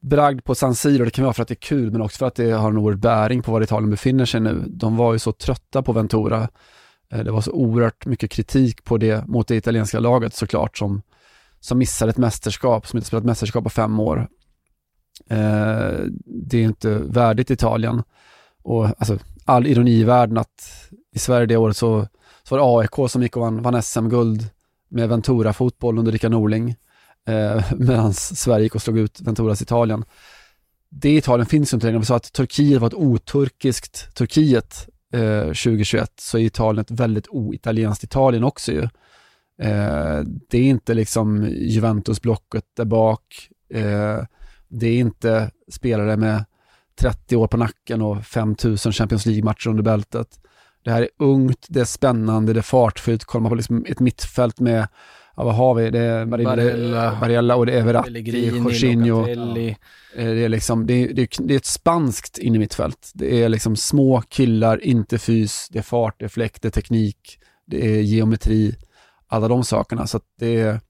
bragd 0.01 0.45
på 0.45 0.55
San 0.55 0.75
Siro, 0.75 1.05
det 1.05 1.11
kan 1.11 1.25
vara 1.25 1.35
för 1.35 1.43
att 1.43 1.49
det 1.49 1.55
är 1.55 1.57
kul 1.57 1.91
men 1.91 2.03
också 2.03 2.19
för 2.19 2.27
att 2.27 2.35
det 2.35 2.51
har 2.51 2.71
en 2.71 2.79
oerhörd 2.79 3.01
bäring 3.01 3.43
på 3.43 3.53
var 3.53 3.62
Italien 3.62 3.91
befinner 3.91 4.25
sig 4.25 4.41
nu. 4.41 4.65
De 4.67 4.97
var 4.97 5.12
ju 5.12 5.19
så 5.19 5.33
trötta 5.33 5.83
på 5.83 5.93
Ventura. 5.93 6.49
Eh, 7.12 7.25
det 7.25 7.31
var 7.31 7.41
så 7.41 7.53
oerhört 7.53 8.07
mycket 8.07 8.31
kritik 8.31 8.85
på 8.85 8.99
det 8.99 9.27
mot 9.27 9.49
det 9.49 9.57
italienska 9.57 10.01
laget 10.01 10.35
såklart 10.35 10.79
som, 10.79 11.03
som 11.61 11.79
missade 11.79 12.11
ett 12.11 12.17
mästerskap, 12.17 12.87
som 12.87 12.97
inte 12.97 13.07
spelat 13.07 13.25
mästerskap 13.25 13.65
på 13.65 13.71
fem 13.71 14.01
år. 14.01 14.29
Eh, 15.31 15.99
det 16.27 16.59
är 16.59 16.62
inte 16.62 16.99
värdigt 16.99 17.51
Italien. 17.51 18.03
Och 18.62 18.85
alltså, 18.85 19.19
all 19.45 19.67
ironi 19.67 19.93
i 19.93 20.05
världen 20.05 20.39
att 20.39 20.91
i 21.15 21.19
Sverige 21.19 21.47
det 21.47 21.57
året 21.57 21.77
så, 21.77 22.09
så 22.43 22.57
var 22.57 22.59
det 22.59 22.81
AIK 22.81 23.11
som 23.11 23.23
gick 23.23 23.37
och 23.37 23.43
vann, 23.43 23.62
vann 23.62 23.83
SM-guld 23.83 24.49
med 24.89 25.09
Ventura-fotboll 25.09 25.99
under 25.99 26.12
Rickard 26.12 26.31
Norling 26.31 26.77
eh, 27.27 27.65
medan 27.77 28.15
Sverige 28.15 28.62
gick 28.62 28.75
och 28.75 28.83
slog 28.83 28.99
ut 28.99 29.21
Venturas 29.21 29.62
Italien. 29.62 30.05
Det 30.91 31.17
Italien 31.17 31.47
finns 31.47 31.73
ju 31.73 31.77
inte 31.77 31.87
längre. 31.87 31.97
Om 31.97 32.03
vi 32.03 32.07
sa 32.07 32.17
att 32.17 32.33
Turkiet 32.33 32.81
var 32.81 32.89
ett 32.89 32.95
oturkiskt 32.95 34.15
Turkiet 34.15 34.89
eh, 35.12 35.41
2021 35.41 36.12
så 36.21 36.39
är 36.39 36.43
Italien 36.43 36.81
ett 36.81 37.01
väldigt 37.01 37.29
oitalienskt 37.29 38.05
Italien 38.05 38.45
också 38.45 38.73
ju. 38.73 38.83
Eh, 39.62 40.21
det 40.51 40.59
är 40.59 40.65
inte 40.65 40.95
liksom 40.95 41.47
Juventus-blocket 41.47 42.65
där 42.77 42.85
bak. 42.85 43.49
Eh, 43.75 44.19
det 44.69 44.87
är 44.87 44.99
inte 44.99 45.51
spelare 45.71 46.17
med 46.17 46.45
30 47.01 47.37
år 47.37 47.47
på 47.47 47.57
nacken 47.57 48.03
och 48.03 48.25
5000 48.25 48.93
Champions 48.93 49.27
League-matcher 49.27 49.69
under 49.69 49.83
bältet. 49.83 50.41
Det 50.85 50.91
här 50.91 51.03
är 51.03 51.09
ungt, 51.19 51.67
det 51.69 51.81
är 51.81 51.85
spännande, 51.85 52.53
det 52.53 52.61
är 52.61 52.62
fartfyllt. 52.62 53.25
Kollar 53.25 53.43
man 53.43 53.51
på 53.51 53.55
liksom 53.55 53.85
ett 53.89 54.01
mittfält 54.01 54.61
med 54.61 54.89
ja, 55.37 55.44
vad 55.44 55.55
har 55.55 55.75
vi? 55.75 55.90
Det 55.90 55.99
är 55.99 56.27
Barella, 56.27 57.18
Barella 57.20 57.57
och 57.57 57.66
det 57.66 57.72
är 57.79 57.85
Verratti, 57.85 58.46
Jorginho. 58.46 59.29
Eh, 59.29 59.77
det 60.14 60.44
är, 60.44 60.49
liksom, 60.49 60.87
det, 60.87 60.94
är, 60.94 61.12
det, 61.12 61.22
är, 61.22 61.42
det 61.42 61.55
är 61.55 61.57
ett 61.57 61.64
spanskt 61.64 62.38
innermittfält. 62.38 63.11
Det 63.14 63.42
är 63.42 63.49
liksom 63.49 63.77
små 63.77 64.22
killar, 64.29 64.85
inte 64.85 65.18
fys, 65.18 65.68
det 65.70 65.79
är 65.79 65.83
fart, 65.83 66.14
det 66.18 66.25
är 66.25 66.29
fläkt, 66.29 66.62
det 66.62 66.68
är 66.68 66.70
teknik, 66.70 67.38
det 67.66 67.87
är 67.87 68.01
geometri, 68.01 68.77
alla 69.27 69.49
de 69.49 69.64
sakerna. 69.64 70.07
Så 70.07 70.20
det 70.38 70.61
är, 70.61 70.81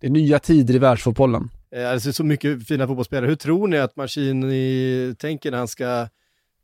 det 0.00 0.06
är 0.06 0.10
nya 0.10 0.38
tider 0.38 0.74
i 0.74 0.78
världsfotbollen. 0.78 1.42
Eh, 1.74 1.78
det 1.78 2.06
är 2.06 2.12
så 2.12 2.24
mycket 2.24 2.66
fina 2.66 2.86
fotbollsspelare. 2.86 3.26
Hur 3.26 3.36
tror 3.36 3.68
ni 3.68 3.78
att 3.78 3.96
Mancini 3.96 5.14
tänker 5.18 5.50
när 5.50 5.58
han 5.58 5.68
ska, 5.68 5.84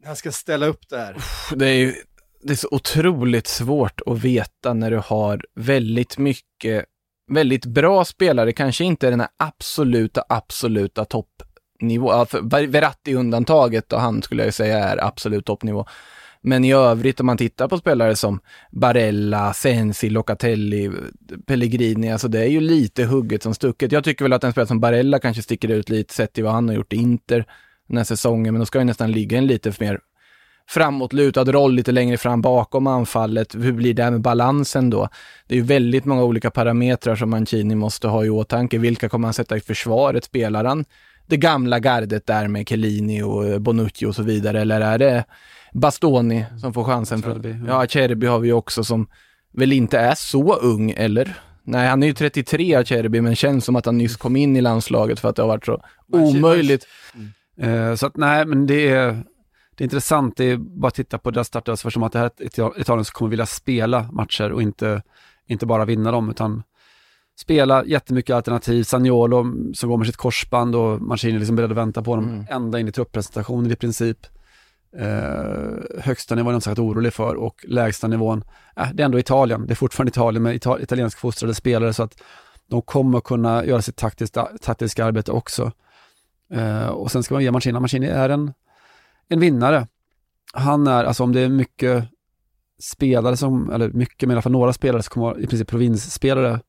när 0.01 0.07
han 0.07 0.17
ska 0.17 0.33
ställa 0.33 0.67
upp 0.67 0.89
det 0.89 0.99
här? 0.99 1.17
Det 1.55 1.67
är 1.67 1.75
ju 1.75 1.95
det 2.43 2.53
är 2.53 2.57
så 2.57 2.69
otroligt 2.71 3.47
svårt 3.47 4.01
att 4.07 4.25
veta 4.25 4.75
när 4.75 4.91
du 4.91 5.01
har 5.05 5.45
väldigt 5.55 6.19
mycket 6.19 6.85
väldigt 7.31 7.67
bra 7.67 8.05
spelare, 8.05 8.53
kanske 8.53 8.85
inte 8.85 9.11
den 9.11 9.21
här 9.21 9.29
absoluta, 9.37 10.25
absoluta 10.29 11.05
toppnivå. 11.05 12.27
Verratti 12.69 13.15
undantaget 13.15 13.93
och 13.93 14.01
han 14.01 14.23
skulle 14.23 14.45
jag 14.45 14.55
säga 14.55 14.79
är 14.79 15.05
absolut 15.05 15.47
toppnivå. 15.47 15.87
Men 16.43 16.65
i 16.65 16.73
övrigt 16.73 17.21
om 17.21 17.27
man 17.27 17.37
tittar 17.37 17.69
på 17.69 17.79
spelare 17.79 18.17
som 18.17 18.41
Barella, 18.71 19.53
Sensi, 19.53 20.11
Locatelli, 20.11 20.91
Pellegrini, 21.47 22.13
alltså 22.13 22.29
det 22.29 22.41
är 22.41 22.49
ju 22.49 22.61
lite 22.61 23.05
hugget 23.05 23.43
som 23.43 23.55
stucket. 23.55 23.93
Jag 23.93 24.05
tycker 24.05 24.25
väl 24.25 24.33
att 24.33 24.45
en 24.45 24.53
spelare 24.53 24.69
som 24.69 24.81
Barella 24.81 25.19
kanske 25.19 25.43
sticker 25.43 25.69
ut 25.69 25.89
lite 25.89 26.15
sett 26.15 26.33
till 26.33 26.45
vad 26.45 26.53
han 26.53 26.69
har 26.69 26.75
gjort 26.75 26.93
i 26.93 26.97
Inter 26.97 27.45
den 27.89 27.97
här 27.97 28.05
säsongen, 28.05 28.55
men 28.55 28.61
då 28.61 28.67
ska 28.67 28.79
ju 28.79 28.85
nästan 28.85 29.13
ligga 29.13 29.39
en 29.39 29.47
lite 29.47 29.73
mer 29.81 30.01
framåtlutad 30.71 31.45
roll 31.45 31.75
lite 31.75 31.93
längre 31.93 32.17
fram 32.17 32.43
bakom 32.43 32.87
anfallet. 32.87 33.55
Hur 33.55 33.73
blir 33.73 33.95
det 33.95 34.11
med 34.11 34.21
balansen 34.21 34.91
då? 34.91 35.09
Det 35.47 35.55
är 35.55 35.57
ju 35.57 35.65
väldigt 35.65 36.05
många 36.05 36.25
olika 36.25 36.51
parametrar 36.51 37.17
som 37.17 37.31
Mancini 37.31 37.75
måste 37.75 38.09
ha 38.09 38.25
i 38.25 38.31
åtanke. 38.31 38.79
Vilka 38.79 39.09
kommer 39.09 39.27
han 39.27 39.35
sätta 39.35 39.57
i 39.57 39.61
försvaret? 39.61 40.25
Spelar 40.25 40.65
han 40.65 40.85
det 41.27 41.37
gamla 41.37 41.79
gardet 41.79 42.27
där 42.27 42.49
med 42.49 42.69
Chiellini 42.69 43.23
och 43.23 43.61
Bonucci 43.61 44.07
och 44.07 44.15
så 44.15 44.23
vidare? 44.23 44.61
Eller 44.61 44.81
är 44.81 44.99
det 44.99 45.25
Bastoni 45.73 46.45
som 46.61 46.73
får 46.73 46.85
chansen? 46.85 47.23
Cerbi, 47.23 47.57
ja, 47.69 47.87
Cerbi 47.89 48.27
har 48.27 48.39
vi 48.39 48.53
också 48.53 48.85
som 48.85 49.07
väl 49.53 49.73
inte 49.73 49.99
är 49.99 50.15
så 50.15 50.55
ung, 50.55 50.91
eller? 50.91 51.35
Nej, 51.63 51.89
han 51.89 52.03
är 52.03 52.07
ju 52.07 52.13
33 52.13 52.75
Acerbi, 52.75 53.21
men 53.21 53.37
känns 53.37 53.65
som 53.65 53.77
att 53.77 53.87
han 53.87 53.99
nyss 53.99 54.17
kom 54.17 54.37
in 54.37 54.57
i 54.57 54.61
landslaget 54.61 55.21
för 55.21 55.29
att 55.29 55.37
det 55.37 55.43
har 55.43 55.49
varit 55.49 55.67
så 55.67 55.83
omöjligt. 56.13 56.87
Mm. 57.15 57.97
Så 57.97 58.07
att 58.07 58.17
nej, 58.17 58.47
men 58.47 58.67
det 58.67 58.89
är, 58.89 59.23
det 59.81 59.85
är 59.85 59.87
intressant, 59.87 60.37
det 60.37 60.45
är 60.45 60.57
bara 60.57 60.89
att 60.89 60.95
titta 60.95 61.19
på 61.19 61.31
deras 61.31 61.47
startelva 61.47 61.91
som 61.91 62.03
att 62.03 62.13
det 62.13 62.19
här 62.19 62.31
är 62.39 62.81
Italien 62.81 63.05
som 63.05 63.13
kommer 63.13 63.31
vilja 63.31 63.47
spela 63.47 64.09
matcher 64.13 64.53
och 64.53 64.63
inte, 64.63 65.03
inte 65.47 65.67
bara 65.67 65.85
vinna 65.85 66.11
dem, 66.11 66.31
utan 66.31 66.63
spela 67.39 67.85
jättemycket 67.85 68.37
alternativ. 68.37 68.83
Sagnolo 68.83 69.45
som 69.75 69.89
går 69.89 69.97
med 69.97 70.07
sitt 70.07 70.17
korsband 70.17 70.77
och 70.77 71.03
Mancini 71.03 71.35
är 71.35 71.39
liksom 71.39 71.57
beredd 71.57 71.71
att 71.71 71.77
vänta 71.77 72.03
på 72.03 72.11
honom 72.11 72.29
mm. 72.29 72.47
ända 72.51 72.81
in 72.81 72.89
i 72.89 72.93
truppresentationen 72.93 73.71
i 73.71 73.77
princip. 73.77 74.27
Eh, 74.97 76.01
högsta 76.01 76.35
nivån 76.35 76.55
är 76.55 76.63
jag 76.65 76.73
inte 76.73 76.81
orolig 76.81 77.13
för 77.13 77.35
och 77.35 77.65
lägsta 77.69 78.09
nivån, 78.09 78.45
eh, 78.77 78.89
det 78.95 79.03
är 79.03 79.05
ändå 79.05 79.19
Italien. 79.19 79.67
Det 79.67 79.73
är 79.73 79.77
fortfarande 79.77 80.11
Italien 80.11 80.43
med 80.43 80.55
ital 80.55 80.83
italiensk 80.83 81.19
fostrade 81.19 81.55
spelare 81.55 81.93
så 81.93 82.03
att 82.03 82.23
de 82.67 82.83
kommer 82.83 83.21
kunna 83.21 83.65
göra 83.65 83.83
sitt 83.83 83.97
taktiska, 83.97 84.49
taktiska 84.61 85.05
arbete 85.05 85.33
också. 85.33 85.73
Eh, 86.53 86.89
och 86.89 87.11
sen 87.11 87.23
ska 87.23 87.35
man 87.35 87.43
ge 87.43 87.51
Mancini, 87.51 87.81
Mancini 87.81 88.07
är 88.07 88.29
en 88.29 88.53
en 89.31 89.41
vinnare. 89.41 89.87
Han 90.53 90.87
är, 90.87 91.05
alltså 91.05 91.23
om 91.23 91.33
det 91.33 91.41
är 91.41 91.49
mycket 91.49 92.09
spelare 92.79 93.37
som, 93.37 93.71
eller 93.71 93.91
mycket 93.91 94.27
men 94.27 94.31
i 94.31 94.35
alla 94.35 94.43
fall 94.43 94.53
några 94.53 94.73
spelare 94.73 95.03
som 95.03 95.11
kommer 95.11 95.41
i 95.41 95.47
princip 95.47 95.69
provinsspelare 95.69 96.61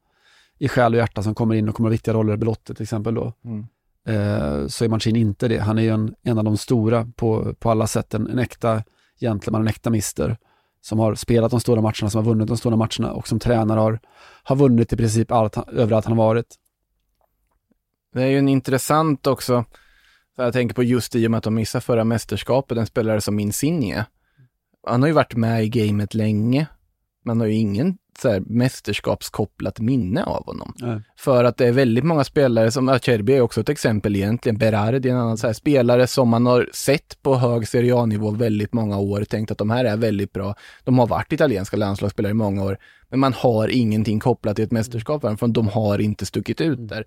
i 0.57 0.67
själ 0.67 0.93
och 0.93 0.97
hjärta 0.97 1.23
som 1.23 1.35
kommer 1.35 1.55
in 1.55 1.69
och 1.69 1.75
kommer 1.75 1.89
ha 1.89 1.91
viktiga 1.91 2.13
roller 2.13 2.33
i 2.33 2.37
Belotti 2.37 2.73
till 2.73 2.83
exempel 2.83 3.13
då. 3.13 3.33
Mm. 3.45 3.65
Eh, 4.07 4.67
så 4.67 4.85
är 4.85 4.89
Mancini 4.89 5.19
inte 5.19 5.47
det. 5.47 5.57
Han 5.57 5.77
är 5.77 5.81
ju 5.81 5.89
en, 5.89 6.15
en 6.23 6.37
av 6.37 6.43
de 6.43 6.57
stora 6.57 7.07
på, 7.15 7.53
på 7.59 7.71
alla 7.71 7.87
sätt, 7.87 8.13
en, 8.13 8.27
en 8.27 8.39
äkta 8.39 8.83
gentleman, 9.19 9.61
en 9.61 9.67
äkta 9.67 9.89
mister 9.89 10.37
som 10.81 10.99
har 10.99 11.15
spelat 11.15 11.51
de 11.51 11.59
stora 11.59 11.81
matcherna, 11.81 12.09
som 12.09 12.25
har 12.25 12.31
vunnit 12.31 12.47
de 12.47 12.57
stora 12.57 12.75
matcherna 12.75 13.13
och 13.13 13.27
som 13.27 13.39
tränare 13.39 13.79
har, 13.79 13.99
har 14.43 14.55
vunnit 14.55 14.93
i 14.93 14.97
princip 14.97 15.31
allt, 15.31 15.57
överallt 15.57 16.05
han 16.05 16.17
har 16.17 16.25
varit. 16.25 16.55
Det 18.13 18.23
är 18.23 18.27
ju 18.27 18.37
en 18.37 18.49
intressant 18.49 19.27
också, 19.27 19.65
för 20.35 20.43
jag 20.43 20.53
tänker 20.53 20.75
på 20.75 20.83
just 20.83 21.15
i 21.15 21.27
och 21.27 21.31
med 21.31 21.37
att 21.37 21.43
de 21.43 21.55
missade 21.55 21.81
förra 21.81 22.03
mästerskapet, 22.03 22.77
en 22.77 22.85
spelare 22.85 23.21
som 23.21 23.39
Insigne. 23.39 24.05
Han 24.87 25.01
har 25.01 25.07
ju 25.07 25.13
varit 25.13 25.35
med 25.35 25.63
i 25.63 25.69
gamet 25.69 26.13
länge. 26.13 26.67
Man 27.25 27.39
har 27.39 27.47
ju 27.47 27.53
ingen 27.53 27.97
så 28.19 28.29
här, 28.29 28.39
mästerskapskopplat 28.45 29.79
minne 29.79 30.23
av 30.23 30.45
honom. 30.45 30.73
Nej. 30.77 31.01
För 31.17 31.43
att 31.43 31.57
det 31.57 31.67
är 31.67 31.71
väldigt 31.71 32.03
många 32.03 32.23
spelare, 32.23 32.71
som 32.71 32.89
Acerbi 32.89 33.33
är 33.33 33.41
också 33.41 33.61
ett 33.61 33.69
exempel 33.69 34.15
egentligen, 34.15 34.57
Berardi 34.57 35.09
är 35.09 35.13
en 35.13 35.19
annan 35.19 35.37
så 35.37 35.47
här, 35.47 35.53
spelare 35.53 36.07
som 36.07 36.29
man 36.29 36.45
har 36.45 36.69
sett 36.73 37.21
på 37.21 37.35
hög 37.35 37.67
Serie 37.67 37.95
A-nivå 37.95 38.31
väldigt 38.31 38.73
många 38.73 38.97
år, 38.97 39.23
tänkt 39.23 39.51
att 39.51 39.57
de 39.57 39.69
här 39.69 39.85
är 39.85 39.97
väldigt 39.97 40.33
bra. 40.33 40.55
De 40.83 40.99
har 40.99 41.07
varit 41.07 41.33
italienska 41.33 41.77
landslagsspelare 41.77 42.31
i 42.31 42.33
många 42.33 42.63
år, 42.63 42.77
men 43.09 43.19
man 43.19 43.33
har 43.33 43.67
ingenting 43.67 44.19
kopplat 44.19 44.55
till 44.55 44.65
ett 44.65 44.71
mästerskap, 44.71 45.21
för 45.21 45.47
de 45.47 45.67
har 45.67 46.01
inte 46.01 46.25
stuckit 46.25 46.61
ut 46.61 46.87
där 46.87 47.05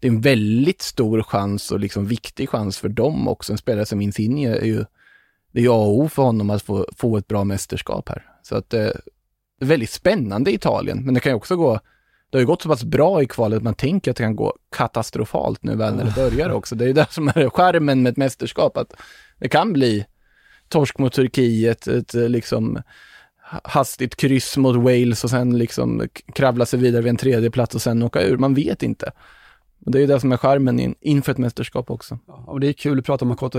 det 0.00 0.06
är 0.06 0.12
en 0.12 0.20
väldigt 0.20 0.82
stor 0.82 1.22
chans 1.22 1.70
och 1.70 1.80
liksom 1.80 2.06
viktig 2.06 2.48
chans 2.48 2.78
för 2.78 2.88
dem 2.88 3.28
också. 3.28 3.52
En 3.52 3.58
spelare 3.58 3.86
som 3.86 4.00
Insigne 4.00 4.48
är 4.48 4.64
ju, 4.64 4.84
det 5.52 5.64
är 5.64 5.68
A 5.68 5.86
och 5.86 5.98
O 5.98 6.08
för 6.08 6.22
honom 6.22 6.50
att 6.50 6.62
få, 6.62 6.86
få 6.96 7.16
ett 7.16 7.26
bra 7.26 7.44
mästerskap 7.44 8.08
här. 8.08 8.22
Så 8.42 8.56
att 8.56 8.74
eh, 8.74 8.80
det 9.58 9.64
är 9.64 9.66
väldigt 9.66 9.90
spännande 9.90 10.50
i 10.50 10.54
Italien, 10.54 11.04
men 11.04 11.14
det 11.14 11.20
kan 11.20 11.32
ju 11.32 11.36
också 11.36 11.56
gå 11.56 11.80
det 12.30 12.38
har 12.38 12.40
ju 12.40 12.46
gått 12.46 12.62
så 12.62 12.68
pass 12.68 12.84
bra 12.84 13.22
i 13.22 13.26
kvalet 13.26 13.56
att 13.56 13.62
man 13.62 13.74
tänker 13.74 14.10
att 14.10 14.16
det 14.16 14.22
kan 14.22 14.36
gå 14.36 14.54
katastrofalt 14.76 15.62
nu 15.62 15.76
väl 15.76 15.94
när 15.94 16.04
det 16.04 16.14
börjar 16.14 16.50
också. 16.50 16.74
Det 16.74 16.84
är 16.84 16.86
ju 16.86 16.92
det 16.92 17.06
som 17.10 17.28
är 17.28 17.50
skärmen 17.50 18.02
med 18.02 18.10
ett 18.10 18.16
mästerskap, 18.16 18.76
att 18.76 18.92
det 19.38 19.48
kan 19.48 19.72
bli 19.72 20.06
torsk 20.68 20.98
mot 20.98 21.12
Turkiet, 21.12 21.86
ett 21.86 22.14
eh, 22.14 22.28
liksom 22.28 22.82
hastigt 23.62 24.16
kryss 24.16 24.56
mot 24.56 24.76
Wales 24.76 25.24
och 25.24 25.30
sen 25.30 25.58
liksom 25.58 26.08
kravla 26.34 26.66
sig 26.66 26.78
vidare 26.78 27.02
vid 27.02 27.10
en 27.10 27.16
tredje 27.16 27.50
plats 27.50 27.74
och 27.74 27.82
sen 27.82 28.02
åka 28.02 28.22
ur. 28.22 28.36
Man 28.36 28.54
vet 28.54 28.82
inte. 28.82 29.12
Och 29.86 29.92
det 29.92 29.98
är 29.98 30.00
ju 30.00 30.06
det 30.06 30.20
som 30.20 30.32
är 30.32 30.36
charmen 30.36 30.80
in, 30.80 30.94
inför 31.00 31.32
ett 31.32 31.38
mästerskap 31.38 31.90
också. 31.90 32.18
Ja, 32.26 32.44
och 32.46 32.60
det 32.60 32.68
är 32.68 32.72
kul 32.72 32.98
att 32.98 33.04
prata 33.04 33.24
om 33.24 33.28
Makoto 33.28 33.58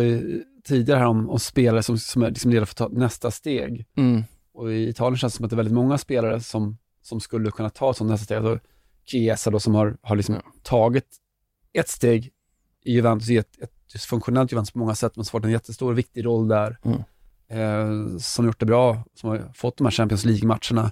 tidigare 0.64 1.00
här 1.00 1.06
om, 1.06 1.30
om 1.30 1.40
spelare 1.40 1.84
som, 1.84 1.98
som 1.98 2.24
är 2.24 2.30
liksom 2.30 2.52
redo 2.52 2.66
för 2.66 2.74
att 2.74 2.92
ta 2.92 3.00
nästa 3.00 3.32
steg. 3.32 3.86
Mm. 3.98 4.24
Och 4.54 4.74
i 4.74 4.90
Italien 4.90 5.18
känns 5.18 5.34
det 5.34 5.38
som 5.38 5.46
att 5.46 5.50
det 5.50 5.54
är 5.54 5.58
väldigt 5.58 5.74
många 5.74 5.98
spelare 5.98 6.40
som, 6.40 6.78
som 7.02 7.20
skulle 7.20 7.52
kunna 7.52 7.70
ta 7.70 7.92
ett 7.92 7.98
sånt 7.98 8.10
nästa 8.10 8.26
steg. 8.26 8.38
Alltså 8.38 8.60
Chiesa 9.06 9.52
då 9.52 9.60
som 9.60 9.76
har, 9.76 9.98
har 10.02 10.16
liksom 10.16 10.36
ja. 10.36 10.42
tagit 10.64 11.08
ett 11.74 11.90
steg 11.90 12.32
i 12.84 12.94
Juventus, 12.94 13.30
i 13.30 13.38
ett, 13.38 13.62
ett 13.96 14.02
funktionellt 14.02 14.52
Juventus 14.52 14.72
på 14.72 14.80
många 14.80 14.96
sätt, 14.96 15.16
men 15.16 15.26
så 15.26 15.32
fått 15.32 15.44
en 15.44 15.52
jättestor 15.52 15.92
och 15.92 15.98
viktig 15.98 16.26
roll 16.26 16.48
där. 16.48 16.78
Mm. 16.84 17.00
Eh, 17.50 18.18
som 18.18 18.46
gjort 18.46 18.60
det 18.60 18.66
bra, 18.66 19.04
som 19.14 19.30
har 19.30 19.52
fått 19.54 19.78
de 19.78 19.84
här 19.84 19.92
Champions 19.92 20.26
League-matcherna. 20.26 20.92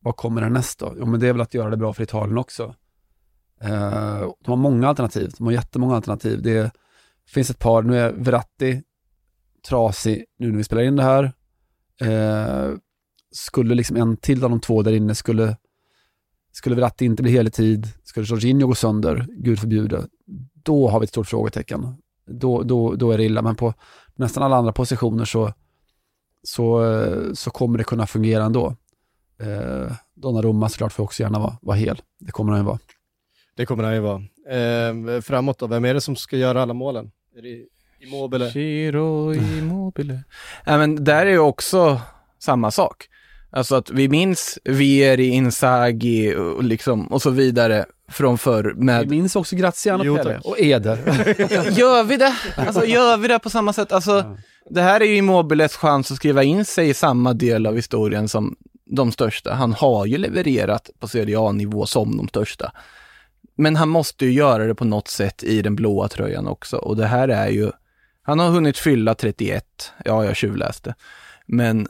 Vad 0.00 0.16
kommer 0.16 0.42
härnäst 0.42 0.78
då? 0.78 0.94
Jo, 0.98 1.06
men 1.06 1.20
det 1.20 1.28
är 1.28 1.32
väl 1.32 1.40
att 1.40 1.54
göra 1.54 1.70
det 1.70 1.76
bra 1.76 1.92
för 1.92 2.02
Italien 2.02 2.38
också. 2.38 2.74
Eh, 3.64 4.20
de 4.44 4.50
har 4.50 4.56
många 4.56 4.88
alternativ, 4.88 5.32
de 5.38 5.44
har 5.44 5.52
jättemånga 5.52 5.94
alternativ. 5.94 6.42
Det 6.42 6.70
finns 7.28 7.50
ett 7.50 7.58
par, 7.58 7.82
nu 7.82 7.98
är 7.98 8.12
Verratti 8.12 8.82
trasig 9.68 10.24
nu 10.38 10.50
när 10.50 10.56
vi 10.56 10.64
spelar 10.64 10.82
in 10.82 10.96
det 10.96 11.02
här. 11.02 11.32
Uh, 12.02 12.76
skulle 13.32 13.74
liksom 13.74 13.96
en 13.96 14.16
till 14.16 14.44
av 14.44 14.50
de 14.50 14.60
två 14.60 14.82
där 14.82 14.92
inne 14.92 15.14
skulle, 15.14 15.56
Skulle 16.52 16.74
Verratti 16.74 17.04
inte 17.04 17.22
bli 17.22 17.32
hel 17.32 17.46
i 17.46 17.50
tid, 17.50 17.88
skulle 18.04 18.26
Jorginho 18.26 18.66
gå 18.66 18.74
sönder, 18.74 19.26
gud 19.28 19.58
förbjude, 19.58 20.06
då 20.62 20.88
har 20.88 21.00
vi 21.00 21.04
ett 21.04 21.10
stort 21.10 21.26
frågetecken. 21.26 21.96
Då, 22.26 22.62
då, 22.62 22.94
då 22.94 23.12
är 23.12 23.18
det 23.18 23.24
illa, 23.24 23.42
men 23.42 23.56
på 23.56 23.74
nästan 24.14 24.42
alla 24.42 24.56
andra 24.56 24.72
positioner 24.72 25.24
så, 25.24 25.52
så, 26.42 26.84
så 27.34 27.50
kommer 27.50 27.78
det 27.78 27.84
kunna 27.84 28.06
fungera 28.06 28.44
ändå. 28.44 28.76
Eh, 29.40 29.92
Donnarumma 30.14 30.68
såklart 30.68 30.92
får 30.92 31.04
också 31.04 31.22
gärna 31.22 31.38
vara, 31.38 31.58
vara 31.62 31.76
hel, 31.76 32.02
det 32.20 32.32
kommer 32.32 32.52
han 32.52 32.60
ju 32.60 32.66
vara. 32.66 32.78
Det 33.60 33.66
kommer 33.66 33.84
han 33.84 33.94
ju 33.94 34.00
vara. 34.00 34.22
Eh, 34.50 35.20
framåt 35.20 35.58
då, 35.58 35.66
vem 35.66 35.84
är 35.84 35.94
det 35.94 36.00
som 36.00 36.16
ska 36.16 36.36
göra 36.36 36.62
alla 36.62 36.74
målen? 36.74 37.10
Är 37.36 37.42
det 37.42 37.62
Immobile? 38.06 38.48
Giro 38.54 39.34
Immobile. 39.34 40.22
Ja, 40.64 40.78
men 40.78 41.04
där 41.04 41.26
är 41.26 41.30
ju 41.30 41.38
också 41.38 42.00
samma 42.38 42.70
sak. 42.70 43.08
Alltså 43.50 43.74
att 43.76 43.90
vi 43.90 44.08
minns 44.08 44.58
Vieri, 44.64 45.26
Inzaghi 45.28 46.34
och, 46.36 46.64
liksom, 46.64 47.06
och 47.06 47.22
så 47.22 47.30
vidare 47.30 47.84
från 48.08 48.38
förr 48.38 48.74
med... 48.76 49.00
Vi 49.00 49.16
minns 49.16 49.36
också 49.36 49.56
Graziano 49.56 50.04
Jo, 50.04 50.16
Pelle 50.16 50.40
och 50.44 50.60
Eder. 50.60 50.96
Gör 51.78 52.04
vi 52.04 52.16
det? 52.16 52.34
Alltså 52.56 52.84
gör 52.86 53.16
vi 53.16 53.28
det 53.28 53.38
på 53.38 53.50
samma 53.50 53.72
sätt? 53.72 53.92
Alltså, 53.92 54.12
Ja. 54.12 54.36
det 54.70 54.82
här 54.82 55.00
är 55.00 55.04
ju 55.04 55.16
Immobiles 55.16 55.76
chans 55.76 56.10
att 56.10 56.16
skriva 56.16 56.42
in 56.42 56.64
sig 56.64 56.88
i 56.88 56.94
samma 56.94 57.32
del 57.32 57.66
av 57.66 57.76
historien 57.76 58.28
som 58.28 58.56
de 58.84 59.12
största. 59.12 59.54
Han 59.54 59.72
har 59.72 60.06
ju 60.06 60.18
levererat 60.18 60.90
på 60.98 61.08
Serie 61.08 61.38
A-nivå 61.40 61.86
som 61.86 62.16
de 62.16 62.28
största. 62.28 62.72
Men 63.60 63.76
han 63.76 63.88
måste 63.88 64.26
ju 64.26 64.32
göra 64.32 64.66
det 64.66 64.74
på 64.74 64.84
något 64.84 65.08
sätt 65.08 65.44
i 65.44 65.62
den 65.62 65.76
blåa 65.76 66.08
tröjan 66.08 66.46
också. 66.46 66.76
Och 66.76 66.96
det 66.96 67.06
här 67.06 67.28
är 67.28 67.48
ju, 67.48 67.70
han 68.22 68.38
har 68.38 68.50
hunnit 68.50 68.78
fylla 68.78 69.14
31, 69.14 69.92
ja 70.04 70.24
jag 70.24 70.36
tjuvläste. 70.36 70.94
Men, 71.46 71.88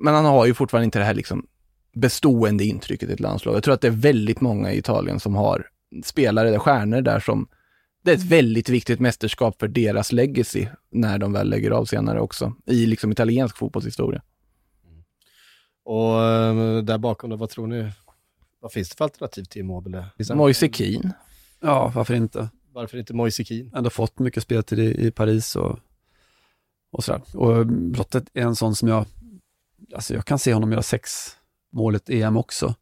men 0.00 0.14
han 0.14 0.24
har 0.24 0.46
ju 0.46 0.54
fortfarande 0.54 0.84
inte 0.84 0.98
det 0.98 1.04
här 1.04 1.14
liksom 1.14 1.46
bestående 1.94 2.64
intrycket 2.64 3.10
i 3.10 3.12
ett 3.12 3.20
landslag. 3.20 3.54
Jag 3.54 3.62
tror 3.62 3.74
att 3.74 3.80
det 3.80 3.86
är 3.86 3.90
väldigt 3.90 4.40
många 4.40 4.72
i 4.72 4.78
Italien 4.78 5.20
som 5.20 5.34
har 5.34 5.66
spelare, 6.04 6.50
där, 6.50 6.58
stjärnor 6.58 7.00
där 7.00 7.20
som 7.20 7.48
det 8.04 8.10
är 8.10 8.14
ett 8.14 8.30
väldigt 8.30 8.68
viktigt 8.68 9.00
mästerskap 9.00 9.60
för 9.60 9.68
deras 9.68 10.12
legacy 10.12 10.66
när 10.90 11.18
de 11.18 11.32
väl 11.32 11.48
lägger 11.48 11.70
av 11.70 11.84
senare 11.84 12.20
också, 12.20 12.54
i 12.66 12.86
liksom 12.86 13.12
italiensk 13.12 13.56
fotbollshistoria. 13.56 14.22
Och 15.84 16.24
eh, 16.24 16.82
där 16.82 16.98
bakom 16.98 17.30
då, 17.30 17.36
vad 17.36 17.50
tror 17.50 17.66
ni? 17.66 17.90
Vad 18.62 18.72
finns 18.72 18.88
det 18.88 18.96
för 18.96 19.04
alternativ 19.04 19.44
till 19.44 19.60
Immobile? 19.60 20.06
Moise 20.34 20.68
Keane. 20.72 21.12
ja, 21.60 21.92
varför 21.94 22.14
inte? 22.14 22.48
Varför 22.72 22.98
inte 22.98 23.14
Moise 23.14 23.44
Keane? 23.44 23.70
Ändå 23.74 23.90
fått 23.90 24.18
mycket 24.18 24.42
speltid 24.42 24.78
i, 24.78 25.06
i 25.06 25.10
Paris 25.10 25.56
och, 25.56 25.78
och 26.92 27.04
sådär. 27.04 27.22
Och 27.34 27.66
Brottet 27.66 28.24
är 28.34 28.42
en 28.42 28.56
sån 28.56 28.74
som 28.74 28.88
jag, 28.88 29.06
alltså 29.94 30.14
jag 30.14 30.24
kan 30.24 30.38
se 30.38 30.54
honom 30.54 30.72
göra 30.72 30.82
sex 30.82 31.10
mål 31.72 31.94
i 31.94 31.96
ett 31.96 32.10
EM 32.10 32.36
också. 32.36 32.74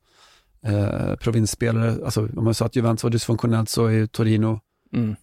Eh, 0.63 1.15
provinsspelare, 1.17 2.05
alltså 2.05 2.29
om 2.37 2.45
man 2.45 2.55
sa 2.55 2.67
att 2.67 2.77
Juventus 2.77 3.05
var 3.05 3.11
dysfunktionellt 3.11 3.69
så 3.69 3.87
är 3.87 3.91
ju 3.91 4.07
Torino 4.07 4.61
Mm. 4.93 5.17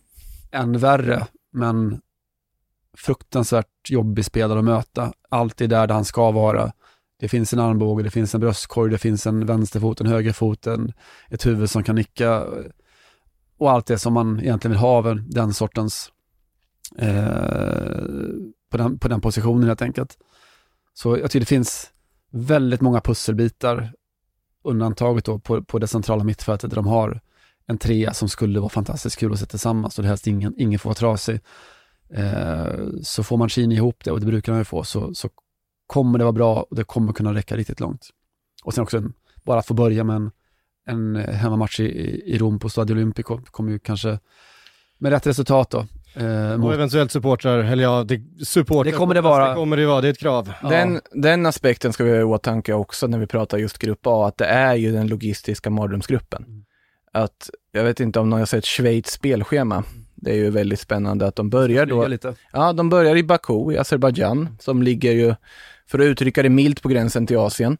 än 0.51 0.77
värre, 0.77 1.27
men 1.51 2.01
fruktansvärt 2.97 3.89
jobbig 3.89 4.25
spelare 4.25 4.59
att 4.59 4.65
möta. 4.65 5.13
Alltid 5.29 5.69
där, 5.69 5.87
där 5.87 5.95
han 5.95 6.05
ska 6.05 6.31
vara. 6.31 6.71
Det 7.19 7.27
finns 7.27 7.53
en 7.53 7.59
armbåge, 7.59 8.03
det 8.03 8.11
finns 8.11 8.35
en 8.35 8.41
bröstkorg, 8.41 8.91
det 8.91 8.97
finns 8.97 9.27
en 9.27 9.45
vänsterfot, 9.45 10.01
en 10.01 10.07
högerfot, 10.07 10.67
en, 10.67 10.93
ett 11.29 11.45
huvud 11.45 11.69
som 11.69 11.83
kan 11.83 11.95
nicka 11.95 12.33
eh, 12.35 12.71
och 13.57 13.71
allt 13.71 13.85
det 13.85 13.97
som 13.97 14.13
man 14.13 14.39
egentligen 14.39 14.71
vill 14.71 14.79
ha 14.79 14.97
av 14.97 15.21
den 15.29 15.53
sortens 15.53 16.11
eh, 16.97 18.01
på, 18.71 18.77
den, 18.77 18.99
på 18.99 19.07
den 19.07 19.21
positionen 19.21 19.67
helt 19.67 19.81
enkelt. 19.81 20.17
Så 20.93 21.17
jag 21.17 21.31
tycker 21.31 21.39
det 21.39 21.45
finns 21.45 21.91
väldigt 22.31 22.81
många 22.81 23.01
pusselbitar 23.01 23.93
undantaget 24.63 25.25
då 25.25 25.39
på, 25.39 25.63
på 25.63 25.79
det 25.79 25.87
centrala 25.87 26.23
mittfältet 26.23 26.69
där 26.69 26.75
de 26.75 26.87
har 26.87 27.21
en 27.67 27.77
trea 27.77 28.13
som 28.13 28.29
skulle 28.29 28.59
vara 28.59 28.69
fantastiskt 28.69 29.17
kul 29.17 29.33
att 29.33 29.39
se 29.39 29.45
tillsammans 29.45 29.97
och 29.97 30.03
det 30.03 30.09
helst 30.09 30.27
ingen, 30.27 30.53
ingen 30.57 30.79
får 30.79 30.89
vara 30.89 30.95
trasig. 30.95 31.39
Eh, 32.13 32.87
så 33.03 33.23
får 33.23 33.37
Mancini 33.37 33.75
ihop 33.75 34.03
det 34.03 34.11
och 34.11 34.19
det 34.19 34.25
brukar 34.25 34.51
han 34.51 34.61
ju 34.61 34.65
få 34.65 34.83
så, 34.83 35.13
så 35.13 35.29
kommer 35.87 36.17
det 36.17 36.23
vara 36.23 36.33
bra 36.33 36.61
och 36.69 36.75
det 36.75 36.83
kommer 36.83 37.13
kunna 37.13 37.33
räcka 37.33 37.57
riktigt 37.57 37.79
långt. 37.79 38.09
Och 38.63 38.73
sen 38.73 38.83
också 38.83 38.97
en, 38.97 39.13
bara 39.43 39.59
att 39.59 39.67
få 39.67 39.73
börja 39.73 40.03
med 40.03 40.15
en, 40.15 40.31
en 40.87 41.15
hemmamatch 41.15 41.79
i, 41.79 41.83
i 42.25 42.37
Rom 42.37 42.59
på 42.59 42.69
Stadio 42.69 42.93
Olimpico 42.93 43.39
kommer 43.51 43.71
ju 43.71 43.79
kanske 43.79 44.19
med 44.97 45.11
rätt 45.11 45.27
resultat 45.27 45.71
då. 45.71 45.85
Eh, 46.21 46.65
Och 46.65 46.73
eventuellt 46.73 47.11
supportrar, 47.11 47.59
eller 47.59 47.83
ja, 47.83 48.03
det, 48.03 48.45
supportrar. 48.45 48.91
Det 48.91 48.97
kommer 48.97 49.15
det 49.15 49.21
vara. 49.21 49.49
Det 49.49 49.55
kommer 49.55 49.77
det 49.77 49.85
vara, 49.85 50.01
det 50.01 50.07
är 50.07 50.11
ett 50.11 50.19
krav. 50.19 50.53
Ja. 50.61 50.69
Den, 50.69 51.01
den 51.11 51.45
aspekten 51.45 51.93
ska 51.93 52.03
vi 52.03 52.09
ha 52.11 52.17
i 52.17 52.23
åtanke 52.23 52.73
också 52.73 53.07
när 53.07 53.17
vi 53.17 53.27
pratar 53.27 53.57
just 53.57 53.77
grupp 53.77 54.07
A, 54.07 54.27
att 54.27 54.37
det 54.37 54.45
är 54.45 54.75
ju 54.75 54.91
den 54.91 55.07
logistiska 55.07 55.69
mardrömsgruppen. 55.69 56.43
Mm. 56.47 56.63
Att, 57.11 57.49
jag 57.71 57.83
vet 57.83 57.99
inte 57.99 58.19
om 58.19 58.29
någon 58.29 58.39
har 58.39 58.45
sett 58.45 58.65
Schweiz 58.65 59.11
spelschema. 59.11 59.83
Det 60.15 60.31
är 60.31 60.35
ju 60.35 60.49
väldigt 60.49 60.79
spännande 60.79 61.27
att 61.27 61.35
de 61.35 61.49
börjar 61.49 61.85
då 61.85 62.07
lite. 62.07 62.35
Ja, 62.53 62.73
de 62.73 62.89
börjar 62.89 63.15
i 63.15 63.23
Baku 63.23 63.71
i 63.71 63.77
Azerbajdzjan 63.77 64.57
som 64.59 64.83
ligger 64.83 65.11
ju, 65.11 65.35
för 65.87 65.99
att 65.99 66.05
uttrycka 66.05 66.43
det 66.43 66.49
milt, 66.49 66.81
på 66.81 66.89
gränsen 66.89 67.27
till 67.27 67.37
Asien. 67.37 67.77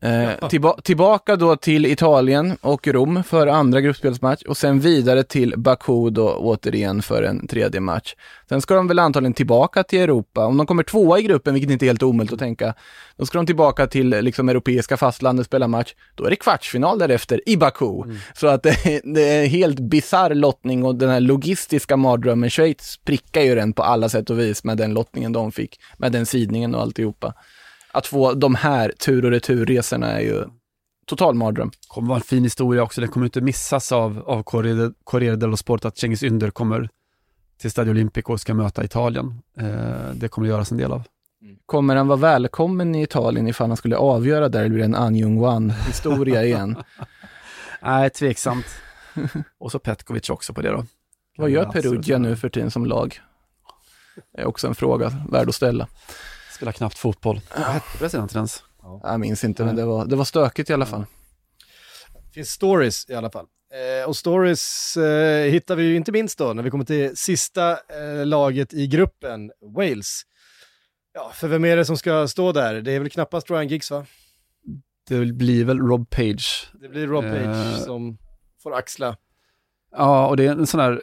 Eh, 0.00 0.48
tillba- 0.48 0.80
tillbaka 0.82 1.36
då 1.36 1.56
till 1.56 1.86
Italien 1.86 2.56
och 2.60 2.86
Rom 2.88 3.22
för 3.24 3.46
andra 3.46 3.80
gruppspelsmatch 3.80 4.42
och 4.42 4.56
sen 4.56 4.80
vidare 4.80 5.22
till 5.22 5.54
Baku 5.56 6.10
då 6.10 6.36
återigen 6.36 7.02
för 7.02 7.22
en 7.22 7.46
tredje 7.46 7.80
match. 7.80 8.14
Sen 8.48 8.60
ska 8.60 8.74
de 8.74 8.88
väl 8.88 8.98
antagligen 8.98 9.34
tillbaka 9.34 9.82
till 9.82 10.00
Europa. 10.00 10.46
Om 10.46 10.56
de 10.56 10.66
kommer 10.66 10.82
tvåa 10.82 11.18
i 11.18 11.22
gruppen, 11.22 11.54
vilket 11.54 11.70
inte 11.70 11.84
är 11.84 11.86
helt 11.86 12.02
omöjligt 12.02 12.32
att 12.32 12.38
tänka, 12.38 12.74
då 13.16 13.26
ska 13.26 13.38
de 13.38 13.46
tillbaka 13.46 13.86
till 13.86 14.08
liksom 14.08 14.48
europeiska 14.48 14.96
fastlandet 14.96 15.40
och 15.40 15.46
spela 15.46 15.68
match. 15.68 15.94
Då 16.14 16.24
är 16.24 16.30
det 16.30 16.36
kvartsfinal 16.36 16.98
därefter 16.98 17.40
i 17.48 17.56
Baku. 17.56 18.02
Så 18.34 18.46
att 18.46 18.62
det, 18.62 19.00
det 19.14 19.28
är 19.28 19.42
en 19.42 19.50
helt 19.50 19.80
bisarr 19.80 20.34
lottning 20.34 20.84
och 20.84 20.94
den 20.94 21.10
här 21.10 21.20
logistiska 21.20 21.96
mardrömmen, 21.96 22.50
Schweiz 22.50 22.96
prickar 23.04 23.40
ju 23.42 23.54
den 23.54 23.72
på 23.72 23.82
alla 23.82 24.08
sätt 24.08 24.30
och 24.30 24.38
vis 24.38 24.64
med 24.64 24.76
den 24.78 24.94
lottningen 24.94 25.32
de 25.32 25.52
fick, 25.52 25.80
med 25.96 26.12
den 26.12 26.26
sidningen 26.26 26.74
och 26.74 26.82
alltihopa. 26.82 27.34
Att 27.98 28.06
få 28.06 28.34
de 28.34 28.54
här 28.54 28.92
tur 28.98 29.24
och 29.24 29.30
returresorna 29.30 30.06
är 30.06 30.20
ju 30.20 30.44
total 31.06 31.34
mardröm. 31.34 31.70
kommer 31.88 32.08
vara 32.08 32.16
en 32.16 32.22
fin 32.22 32.44
historia 32.44 32.82
också. 32.82 33.00
Det 33.00 33.06
kommer 33.06 33.26
inte 33.26 33.40
missas 33.40 33.92
av, 33.92 34.22
av 34.26 34.42
Corriere, 35.04 35.36
dello 35.36 35.56
Sport 35.56 35.84
att 35.84 35.98
Cengiz 35.98 36.22
Ynder 36.22 36.50
kommer 36.50 36.88
till 37.60 37.70
Stadio 37.70 37.90
Olimpico 37.90 38.32
och 38.32 38.40
ska 38.40 38.54
möta 38.54 38.84
Italien. 38.84 39.42
Eh, 39.58 40.10
det 40.14 40.28
kommer 40.28 40.48
det 40.48 40.52
göras 40.52 40.72
en 40.72 40.78
del 40.78 40.92
av. 40.92 41.02
Kommer 41.66 41.96
han 41.96 42.08
vara 42.08 42.18
välkommen 42.18 42.94
i 42.94 43.02
Italien 43.02 43.48
ifall 43.48 43.68
han 43.68 43.76
skulle 43.76 43.96
avgöra 43.96 44.48
där, 44.48 44.60
eller 44.60 44.68
blir 44.68 44.78
det 44.78 44.84
en 44.84 44.94
Anjung 44.94 45.40
Wan-historia 45.40 46.44
igen? 46.44 46.76
Nej, 47.82 48.10
tveksamt. 48.10 48.66
och 49.58 49.72
så 49.72 49.78
Petkovic 49.78 50.30
också 50.30 50.52
på 50.52 50.62
det 50.62 50.70
då. 50.70 50.84
Vad 51.36 51.50
gör. 51.50 51.64
Perugia 51.64 52.18
nu 52.18 52.36
för 52.36 52.48
tiden 52.48 52.70
som 52.70 52.86
lag? 52.86 53.20
Det 54.34 54.40
är 54.40 54.46
också 54.46 54.66
en 54.66 54.74
fråga 54.74 55.12
värd 55.30 55.48
att 55.48 55.54
ställa. 55.54 55.88
Spelar 56.58 56.72
knappt 56.72 56.98
fotboll. 56.98 57.40
Vad 57.56 57.66
hette 57.66 57.98
presidenten 57.98 58.36
ens? 58.36 58.62
Jag 59.02 59.20
minns 59.20 59.44
inte, 59.44 59.64
men 59.64 59.76
det 59.76 59.84
var, 59.84 60.06
det 60.06 60.16
var 60.16 60.24
stökigt 60.24 60.70
i 60.70 60.72
alla 60.72 60.86
fall. 60.86 61.04
Det 62.26 62.32
finns 62.34 62.48
stories 62.50 63.10
i 63.10 63.14
alla 63.14 63.30
fall. 63.30 63.46
Eh, 64.02 64.08
och 64.08 64.16
stories 64.16 64.96
eh, 64.96 65.50
hittar 65.50 65.76
vi 65.76 65.82
ju 65.82 65.96
inte 65.96 66.12
minst 66.12 66.38
då 66.38 66.52
när 66.52 66.62
vi 66.62 66.70
kommer 66.70 66.84
till 66.84 67.16
sista 67.16 67.70
eh, 67.72 68.26
laget 68.26 68.74
i 68.74 68.86
gruppen, 68.86 69.52
Wales. 69.74 70.22
Ja, 71.14 71.32
för 71.34 71.48
vem 71.48 71.64
är 71.64 71.76
det 71.76 71.84
som 71.84 71.96
ska 71.96 72.28
stå 72.28 72.52
där? 72.52 72.80
Det 72.80 72.92
är 72.92 73.00
väl 73.00 73.10
knappast 73.10 73.50
Ryan 73.50 73.68
Giggs 73.68 73.90
va? 73.90 74.06
Det 75.08 75.26
blir 75.26 75.64
väl 75.64 75.78
Rob 75.78 76.10
Page. 76.10 76.70
Det 76.80 76.88
blir 76.88 77.06
Rob 77.06 77.24
Page 77.24 77.74
Eh. 77.74 77.84
som 77.84 78.18
får 78.62 78.74
axla. 78.74 79.16
Ja, 79.96 80.26
och 80.28 80.36
det 80.36 80.46
är 80.46 80.50
en 80.50 80.66
sån 80.66 80.80
här, 80.80 81.02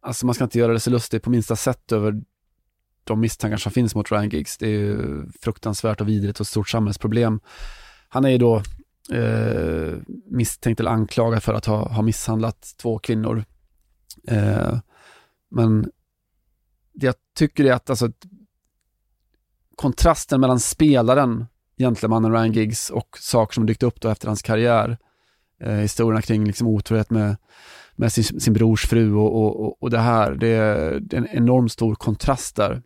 alltså 0.00 0.26
man 0.26 0.34
ska 0.34 0.44
inte 0.44 0.58
göra 0.58 0.72
det 0.72 0.80
så 0.80 0.90
lustigt 0.90 1.22
på 1.22 1.30
minsta 1.30 1.56
sätt 1.56 1.92
över 1.92 2.14
de 3.04 3.20
misstankar 3.20 3.56
som 3.56 3.72
finns 3.72 3.94
mot 3.94 4.12
Ryan 4.12 4.28
Giggs. 4.28 4.58
Det 4.58 4.66
är 4.66 4.70
ju 4.70 5.22
fruktansvärt 5.40 6.00
och 6.00 6.08
vidrigt 6.08 6.40
och 6.40 6.44
ett 6.44 6.48
stort 6.48 6.68
samhällsproblem. 6.68 7.40
Han 8.08 8.24
är 8.24 8.28
ju 8.28 8.38
då 8.38 8.62
eh, 9.12 9.94
misstänkt 10.26 10.80
eller 10.80 10.90
anklagad 10.90 11.42
för 11.42 11.54
att 11.54 11.66
ha, 11.66 11.88
ha 11.88 12.02
misshandlat 12.02 12.74
två 12.82 12.98
kvinnor. 12.98 13.44
Eh, 14.28 14.78
men 15.50 15.90
det 16.94 17.06
jag 17.06 17.14
tycker 17.36 17.64
är 17.64 17.72
att 17.72 17.90
alltså, 17.90 18.10
kontrasten 19.76 20.40
mellan 20.40 20.60
spelaren, 20.60 21.46
gentlemannen 21.78 22.32
Ryan 22.32 22.52
Giggs 22.52 22.90
och 22.90 23.18
saker 23.20 23.54
som 23.54 23.66
dykt 23.66 23.82
upp 23.82 24.00
då 24.00 24.08
efter 24.08 24.26
hans 24.26 24.42
karriär, 24.42 24.98
eh, 25.60 25.72
historierna 25.74 26.22
kring 26.22 26.44
liksom 26.46 26.66
otrohet 26.66 27.10
med 27.10 27.36
med 27.96 28.12
sin, 28.12 28.40
sin 28.40 28.52
brors 28.52 28.86
fru 28.86 29.14
och, 29.14 29.60
och, 29.60 29.82
och- 29.82 29.90
det 29.90 29.98
här. 29.98 30.34
Det 30.34 30.48
är 30.48 31.14
en 31.14 31.28
enormt 31.30 31.72
stor 31.72 31.94
kontrast 31.94 32.56
där. 32.56 32.82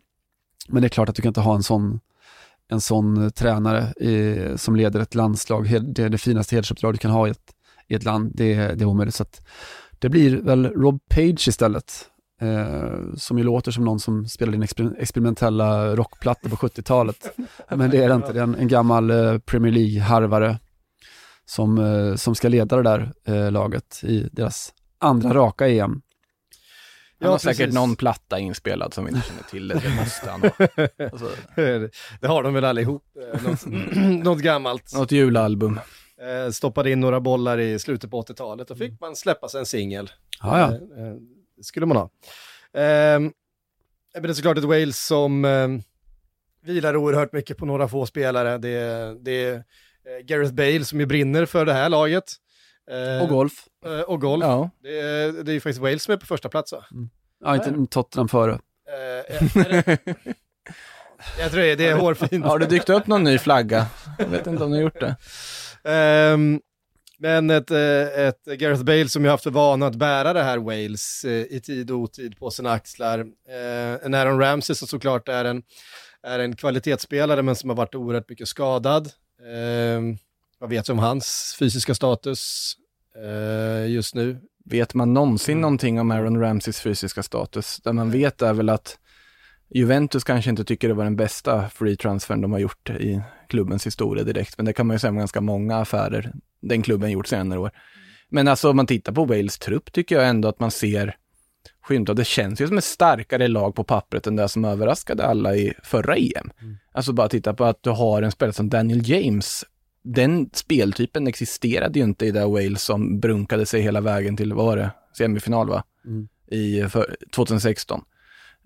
Men 0.69 0.81
det 0.81 0.87
är 0.87 0.89
klart 0.89 1.09
att 1.09 1.15
du 1.15 1.21
kan 1.21 1.29
inte 1.29 1.41
ha 1.41 1.55
en 1.55 1.63
sån, 1.63 1.99
en 2.69 2.81
sån 2.81 3.31
tränare 3.31 3.93
i, 3.93 4.37
som 4.57 4.75
leder 4.75 4.99
ett 4.99 5.15
landslag. 5.15 5.81
Det 5.83 6.03
är 6.03 6.09
det 6.09 6.17
finaste 6.17 6.55
hedersuppdrag 6.55 6.93
du 6.93 6.97
kan 6.97 7.11
ha 7.11 7.27
i 7.27 7.31
ett, 7.31 7.53
i 7.87 7.95
ett 7.95 8.03
land. 8.03 8.31
Det, 8.35 8.53
är- 8.53 8.75
det 8.75 8.83
är 8.83 8.85
omöjligt. 8.85 9.15
Så 9.15 9.23
att 9.23 9.41
det 9.99 10.09
blir 10.09 10.37
väl 10.37 10.65
Rob 10.65 10.99
Page 11.09 11.47
istället. 11.47 11.93
Eh, 12.41 12.89
som 13.15 13.37
ju 13.37 13.43
låter 13.43 13.71
som 13.71 13.85
någon 13.85 13.99
som 13.99 14.25
spelade 14.27 14.57
in 14.57 14.63
exper- 14.63 14.95
experimentella 14.99 15.95
rockplattor 15.95 16.49
på 16.49 16.55
70-talet. 16.55 17.37
Men 17.75 17.89
det 17.89 18.03
är 18.03 18.09
det 18.09 18.15
inte. 18.15 18.33
Det 18.33 18.39
är 18.39 18.43
en, 18.43 18.55
en 18.55 18.67
gammal 18.67 19.09
eh, 19.11 19.37
Premier 19.39 19.71
League-harvare 19.73 20.59
som, 21.45 21.77
eh, 21.77 22.15
som 22.15 22.35
ska 22.35 22.49
leda 22.49 22.75
det 22.75 22.83
där 22.83 23.11
eh, 23.25 23.51
laget 23.51 23.99
i 24.03 24.29
deras 24.31 24.73
andra 24.99 25.33
raka 25.33 25.67
EM. 25.67 26.01
Han 27.19 27.25
Ja, 27.27 27.31
har 27.31 27.37
säkert 27.37 27.57
precis. 27.57 27.73
någon 27.75 27.95
platta 27.95 28.39
inspelad 28.39 28.93
som 28.93 29.05
vi 29.05 29.11
inte 29.11 29.27
känner 29.27 29.43
till, 29.43 29.67
det, 29.67 29.79
det 29.83 29.89
måste 29.95 30.29
han 30.29 30.41
ha. 30.41 30.49
Alltså, 31.11 31.29
det 32.21 32.27
har 32.27 32.43
de 32.43 32.53
väl 32.53 32.65
allihop. 32.65 33.03
Eh, 33.33 33.41
Något, 33.43 33.65
något 34.25 34.39
gammalt. 34.39 34.93
något 34.95 35.11
julalbum. 35.11 35.79
Eh, 36.21 36.51
stoppade 36.51 36.91
in 36.91 36.99
några 36.99 37.19
bollar 37.19 37.57
i 37.59 37.79
slutet 37.79 38.11
på 38.11 38.21
80-talet 38.21 38.71
och 38.71 38.77
fick 38.77 38.99
man 39.01 39.15
släppa 39.15 39.47
sig 39.49 39.59
en 39.59 39.65
singel. 39.65 40.09
Ja, 40.41 40.59
ja. 40.59 40.73
Eh, 40.73 41.13
det 41.57 41.63
skulle 41.63 41.85
man 41.85 41.97
ha. 41.97 42.03
Eh, 42.73 43.19
men 43.19 43.33
det 44.23 44.29
är 44.29 44.33
såklart 44.33 44.57
ett 44.57 44.63
Wales 44.63 45.05
som 45.05 45.45
eh, 45.45 45.67
vilar 46.65 46.95
oerhört 46.95 47.33
mycket 47.33 47.57
på 47.57 47.65
några 47.65 47.87
få 47.87 48.05
spelare. 48.05 48.57
Det, 48.57 48.69
är- 48.69 49.13
det 49.23 49.45
är 49.45 49.63
Gareth 50.23 50.53
Bale 50.53 50.85
som 50.85 50.99
ju 50.99 51.05
brinner 51.05 51.45
för 51.45 51.65
det 51.65 51.73
här 51.73 51.89
laget. 51.89 52.33
Eh, 52.91 53.21
Och 53.23 53.29
golf. 53.29 53.53
eh, 53.85 53.99
och 53.99 54.21
golf. 54.21 54.43
Ja. 54.43 54.69
Det, 54.83 54.99
är, 54.99 55.31
det 55.43 55.51
är 55.51 55.53
ju 55.53 55.59
faktiskt 55.59 55.81
Wales 55.81 56.03
som 56.03 56.13
är 56.13 56.17
på 56.17 56.25
första 56.25 56.49
plats 56.49 56.71
va? 56.71 56.85
Ja, 57.43 57.55
inte 57.55 57.85
Tottenham 57.93 58.27
före. 58.27 58.51
Eh, 58.53 59.43
det, 59.53 59.97
jag 61.39 61.51
tror 61.51 61.61
det 61.61 61.71
är, 61.71 61.75
det 61.75 61.87
är 61.87 61.95
hårfint. 61.95 62.45
Har 62.45 62.59
det 62.59 62.65
dykt 62.65 62.89
upp 62.89 63.07
någon 63.07 63.23
ny 63.23 63.37
flagga? 63.37 63.85
Jag 64.17 64.25
vet 64.27 64.47
inte 64.47 64.63
om 64.63 64.69
ni 64.71 64.77
har 64.77 64.83
gjort 64.83 64.99
det. 64.99 65.15
Ehm, 65.91 66.61
men 67.19 67.49
ett, 67.49 67.71
eh, 67.71 68.25
ett 68.27 68.45
Gareth 68.45 68.83
Bale 68.83 69.09
som 69.09 69.23
ju 69.25 69.29
haft 69.29 69.43
för 69.43 69.51
vana 69.51 69.87
att 69.87 69.95
bära 69.95 70.33
det 70.33 70.43
här 70.43 70.57
Wales 70.57 71.25
eh, 71.25 71.31
i 71.31 71.61
tid 71.63 71.91
och 71.91 71.97
otid 71.97 72.37
på 72.39 72.51
sina 72.51 72.71
axlar. 72.71 73.25
En 74.03 74.13
Aaron 74.13 74.39
Ramsey 74.39 74.75
som 74.75 74.87
såklart 74.87 75.29
är 75.29 75.45
en, 75.45 75.63
är 76.23 76.39
en 76.39 76.55
kvalitetsspelare 76.55 77.41
men 77.41 77.55
som 77.55 77.69
har 77.69 77.77
varit 77.77 77.95
oerhört 77.95 78.29
mycket 78.29 78.47
skadad. 78.47 79.09
Ehm, 79.53 80.17
vad 80.59 80.69
vet 80.69 80.85
du 80.85 80.91
om 80.91 80.99
hans 80.99 81.55
fysiska 81.59 81.95
status 81.95 82.73
eh, 83.15 83.91
just 83.91 84.15
nu? 84.15 84.39
Vet 84.65 84.93
man 84.93 85.13
någonsin 85.13 85.61
någonting 85.61 85.99
om 85.99 86.11
Aaron 86.11 86.39
Ramseys 86.39 86.81
fysiska 86.81 87.23
status? 87.23 87.79
Det 87.83 87.93
man 87.93 88.11
vet 88.11 88.41
är 88.41 88.53
väl 88.53 88.69
att 88.69 88.97
Juventus 89.69 90.23
kanske 90.23 90.49
inte 90.49 90.63
tycker 90.63 90.87
det 90.87 90.93
var 90.93 91.03
den 91.03 91.15
bästa 91.15 91.69
free 91.69 91.97
transfern 91.97 92.41
de 92.41 92.51
har 92.51 92.59
gjort 92.59 92.89
i 92.89 93.21
klubbens 93.49 93.85
historia 93.87 94.23
direkt, 94.23 94.57
men 94.57 94.65
det 94.65 94.73
kan 94.73 94.87
man 94.87 94.95
ju 94.95 94.99
säga 94.99 95.11
med 95.11 95.19
ganska 95.19 95.41
många 95.41 95.77
affärer 95.77 96.33
den 96.61 96.81
klubben 96.81 97.11
gjort 97.11 97.27
senare 97.27 97.59
år. 97.59 97.71
Men 98.29 98.47
alltså 98.47 98.69
om 98.69 98.75
man 98.75 98.87
tittar 98.87 99.13
på 99.13 99.25
Wales 99.25 99.59
trupp 99.59 99.91
tycker 99.93 100.15
jag 100.15 100.27
ändå 100.27 100.47
att 100.47 100.59
man 100.59 100.71
ser 100.71 101.15
skymt 101.81 102.09
av, 102.09 102.15
det 102.15 102.25
känns 102.25 102.61
ju 102.61 102.67
som 102.67 102.77
ett 102.77 102.83
starkare 102.83 103.47
lag 103.47 103.75
på 103.75 103.83
pappret 103.83 104.27
än 104.27 104.35
det 104.35 104.49
som 104.49 104.65
överraskade 104.65 105.25
alla 105.25 105.55
i 105.55 105.73
förra 105.83 106.15
EM. 106.15 106.51
Alltså 106.91 107.13
bara 107.13 107.29
titta 107.29 107.53
på 107.53 107.65
att 107.65 107.83
du 107.83 107.89
har 107.89 108.21
en 108.21 108.31
spelare 108.31 108.53
som 108.53 108.69
Daniel 108.69 109.09
James. 109.09 109.65
Den 110.13 110.49
speltypen 110.53 111.27
existerade 111.27 111.99
ju 111.99 112.05
inte 112.05 112.25
i 112.25 112.31
det 112.31 112.45
Wales 112.45 112.83
som 112.83 113.19
brunkade 113.19 113.65
sig 113.65 113.81
hela 113.81 114.01
vägen 114.01 114.37
till, 114.37 114.53
vad 114.53 114.65
var 114.65 114.77
det, 114.77 114.91
semifinal 115.17 115.69
va? 115.69 115.83
Mm. 116.05 116.27
I 116.51 116.89
för, 116.89 117.15
2016. 117.35 118.01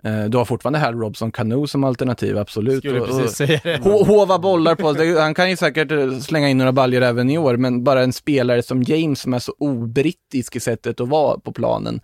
Eh, 0.04 0.24
Du 0.26 0.38
har 0.38 0.46
fortfarande 0.46 0.80
Hal 0.80 0.94
Robson 1.00 1.32
Cano 1.32 1.68
som 1.68 1.84
alternativ, 1.84 2.38
absolut. 2.38 2.78
Skulle 2.80 3.00
Och- 3.02 3.08
precis 3.08 3.32
säga 3.38 3.60
det. 3.64 3.78
Ho- 3.78 4.06
Hova 4.06 4.40
bollar 4.40 4.76
på. 4.76 5.20
Han 5.22 5.34
kan 5.34 5.50
ju 5.50 5.58
säkert 5.58 5.92
eh, 5.92 6.20
slänga 6.20 6.50
in 6.50 6.58
några 6.58 6.72
baljor 6.72 7.02
även 7.02 7.30
i 7.30 7.38
år, 7.38 7.58
men 7.58 7.84
bara 7.84 8.04
en 8.04 8.14
spelare 8.14 8.64
som 8.64 8.84
James 8.84 9.20
som 9.20 9.34
är 9.34 9.40
så 9.40 9.54
obrittisk 9.60 10.56
i 10.56 10.60
sättet 10.60 11.00
att 11.02 11.08
vara 11.08 11.40
på 11.40 11.52
planen. 11.54 12.02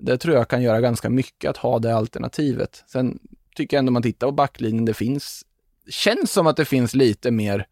Det 0.00 0.18
tror 0.18 0.34
jag 0.36 0.48
kan 0.48 0.62
göra 0.62 0.80
ganska 0.80 1.10
mycket 1.10 1.50
att 1.50 1.56
ha 1.56 1.78
det 1.78 1.96
alternativet. 1.96 2.84
Sen 2.86 3.18
tycker 3.56 3.76
jag 3.76 3.78
ändå 3.78 3.92
man 3.92 4.02
tittar 4.02 4.26
på 4.26 4.32
backlinjen, 4.32 4.84
det 4.84 4.94
finns, 4.94 5.42
känns 5.90 6.32
som 6.32 6.46
att 6.46 6.56
det 6.56 6.64
finns 6.64 6.94
lite 6.94 7.30
mer, 7.30 7.66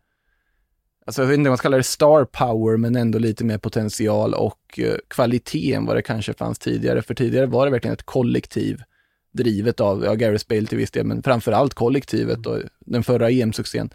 alltså 1.08 1.22
jag 1.22 1.28
vet 1.28 1.38
inte 1.38 1.48
om 1.48 1.50
man 1.50 1.58
ska 1.58 1.62
kalla 1.62 1.76
det 1.76 1.82
star 1.82 2.24
power, 2.24 2.76
men 2.76 2.96
ändå 2.96 3.18
lite 3.18 3.44
mer 3.44 3.58
potential 3.58 4.34
och 4.34 4.78
eh, 4.78 4.96
kvalitet 5.08 5.72
än 5.72 5.86
vad 5.86 5.96
det 5.96 6.02
kanske 6.02 6.34
fanns 6.34 6.58
tidigare. 6.58 7.02
För 7.02 7.14
tidigare 7.14 7.46
var 7.46 7.66
det 7.66 7.72
verkligen 7.72 7.94
ett 7.94 8.06
kollektiv 8.06 8.82
drivet 9.32 9.80
av, 9.80 10.04
ja, 10.04 10.14
Gareth 10.14 10.44
Bale 10.48 10.66
till 10.66 10.78
viss 10.78 10.90
del, 10.90 11.06
men 11.06 11.22
framförallt 11.22 11.74
kollektivet 11.74 12.46
och 12.46 12.62
den 12.80 13.02
förra 13.02 13.30
EM-succén. 13.30 13.90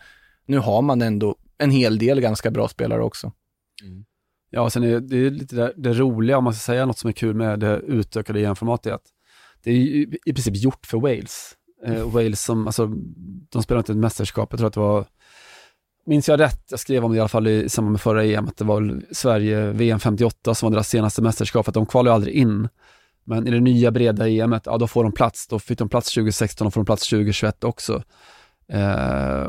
Nu 0.45 0.58
har 0.58 0.82
man 0.82 1.02
ändå 1.02 1.36
en 1.58 1.71
hel 1.71 1.97
del 1.97 2.21
ganska 2.21 2.52
bra 2.52 2.67
spelare 2.67 3.04
också. 3.04 3.32
Mm. 3.84 4.06
Ja, 4.49 4.69
sen 4.69 4.84
är 4.84 4.88
det, 4.88 4.99
det 4.99 5.17
är 5.17 5.30
lite 5.30 5.56
det, 5.56 5.73
det 5.76 5.93
roliga, 5.93 6.38
om 6.38 6.43
man 6.43 6.54
ska 6.54 6.71
säga 6.71 6.86
något 6.86 6.97
som 6.97 7.08
är 7.08 7.13
kul 7.13 7.36
med 7.36 7.60
det 7.60 7.78
utökade 7.78 8.39
EM-formatet, 8.39 8.93
att 8.93 9.06
det 9.63 9.71
är 9.71 9.76
ju 9.76 10.17
i 10.26 10.34
princip 10.34 10.56
gjort 10.56 10.86
för 10.86 10.97
Wales. 10.97 11.54
Eh, 11.86 12.10
Wales 12.10 12.41
som, 12.41 12.67
alltså, 12.67 12.91
de 13.49 13.63
spelar 13.63 13.80
inte 13.80 13.91
ett 13.91 13.97
mästerskap, 13.97 14.47
jag 14.52 14.60
tror 14.60 14.67
att 14.67 14.73
det 14.73 14.80
var, 14.80 15.06
minns 16.06 16.28
jag 16.28 16.39
rätt, 16.39 16.63
jag 16.70 16.80
skrev 16.80 17.06
om 17.06 17.12
det 17.12 17.18
i 17.18 17.20
alla 17.20 17.30
fall 17.30 17.48
i, 17.48 17.70
samband 17.70 17.92
med 17.92 18.02
förra 18.02 18.24
EM, 18.26 18.48
att 18.48 18.58
det 18.58 18.66
var 18.66 19.02
Sverige 19.12 19.72
VM 19.72 20.00
58 20.00 20.56
som 20.56 20.70
var 20.70 20.72
deras 20.72 20.89
senaste 20.89 21.22
mästerskap, 21.22 21.68
att 21.68 21.74
de 21.74 21.86
kvalade 21.86 22.10
ju 22.10 22.16
aldrig 22.16 22.36
in. 22.36 22.70
Men 23.24 23.48
i 23.48 23.52
det 23.52 23.60
nya 23.60 23.92
breda 23.92 24.30
EMet, 24.30 24.63
ja 24.66 24.78
då 24.78 24.88
får 24.88 25.04
de 25.04 25.12
plats, 25.12 25.48
då 25.48 25.60
fick 25.60 25.80
de 25.80 25.89
plats 25.89 26.13
2016 26.13 26.68
och 26.68 26.74
får 26.74 26.82
de 26.82 26.86
plats 26.86 27.10
2021 27.10 27.63
också. 27.63 28.04
Eh, 28.68 29.48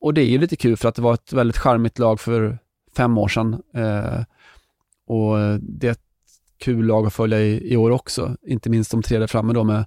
och 0.00 0.14
det 0.14 0.20
är 0.20 0.26
ju 0.26 0.38
lite 0.38 0.56
kul 0.56 0.76
för 0.76 0.88
att 0.88 0.94
det 0.94 1.02
var 1.02 1.14
ett 1.14 1.32
väldigt 1.32 1.58
charmigt 1.58 1.98
lag 1.98 2.20
för 2.20 2.58
fem 2.96 3.18
år 3.18 3.28
sedan. 3.28 3.62
Eh, 3.74 4.20
och 5.06 5.36
det 5.60 5.86
är 5.86 5.92
ett 5.92 6.00
kul 6.58 6.86
lag 6.86 7.06
att 7.06 7.14
följa 7.14 7.40
i, 7.40 7.72
i 7.72 7.76
år 7.76 7.90
också. 7.90 8.36
Inte 8.46 8.70
minst 8.70 8.90
de 8.90 9.02
tre 9.02 9.18
där 9.18 9.26
framme 9.26 9.52
då 9.52 9.64
med 9.64 9.84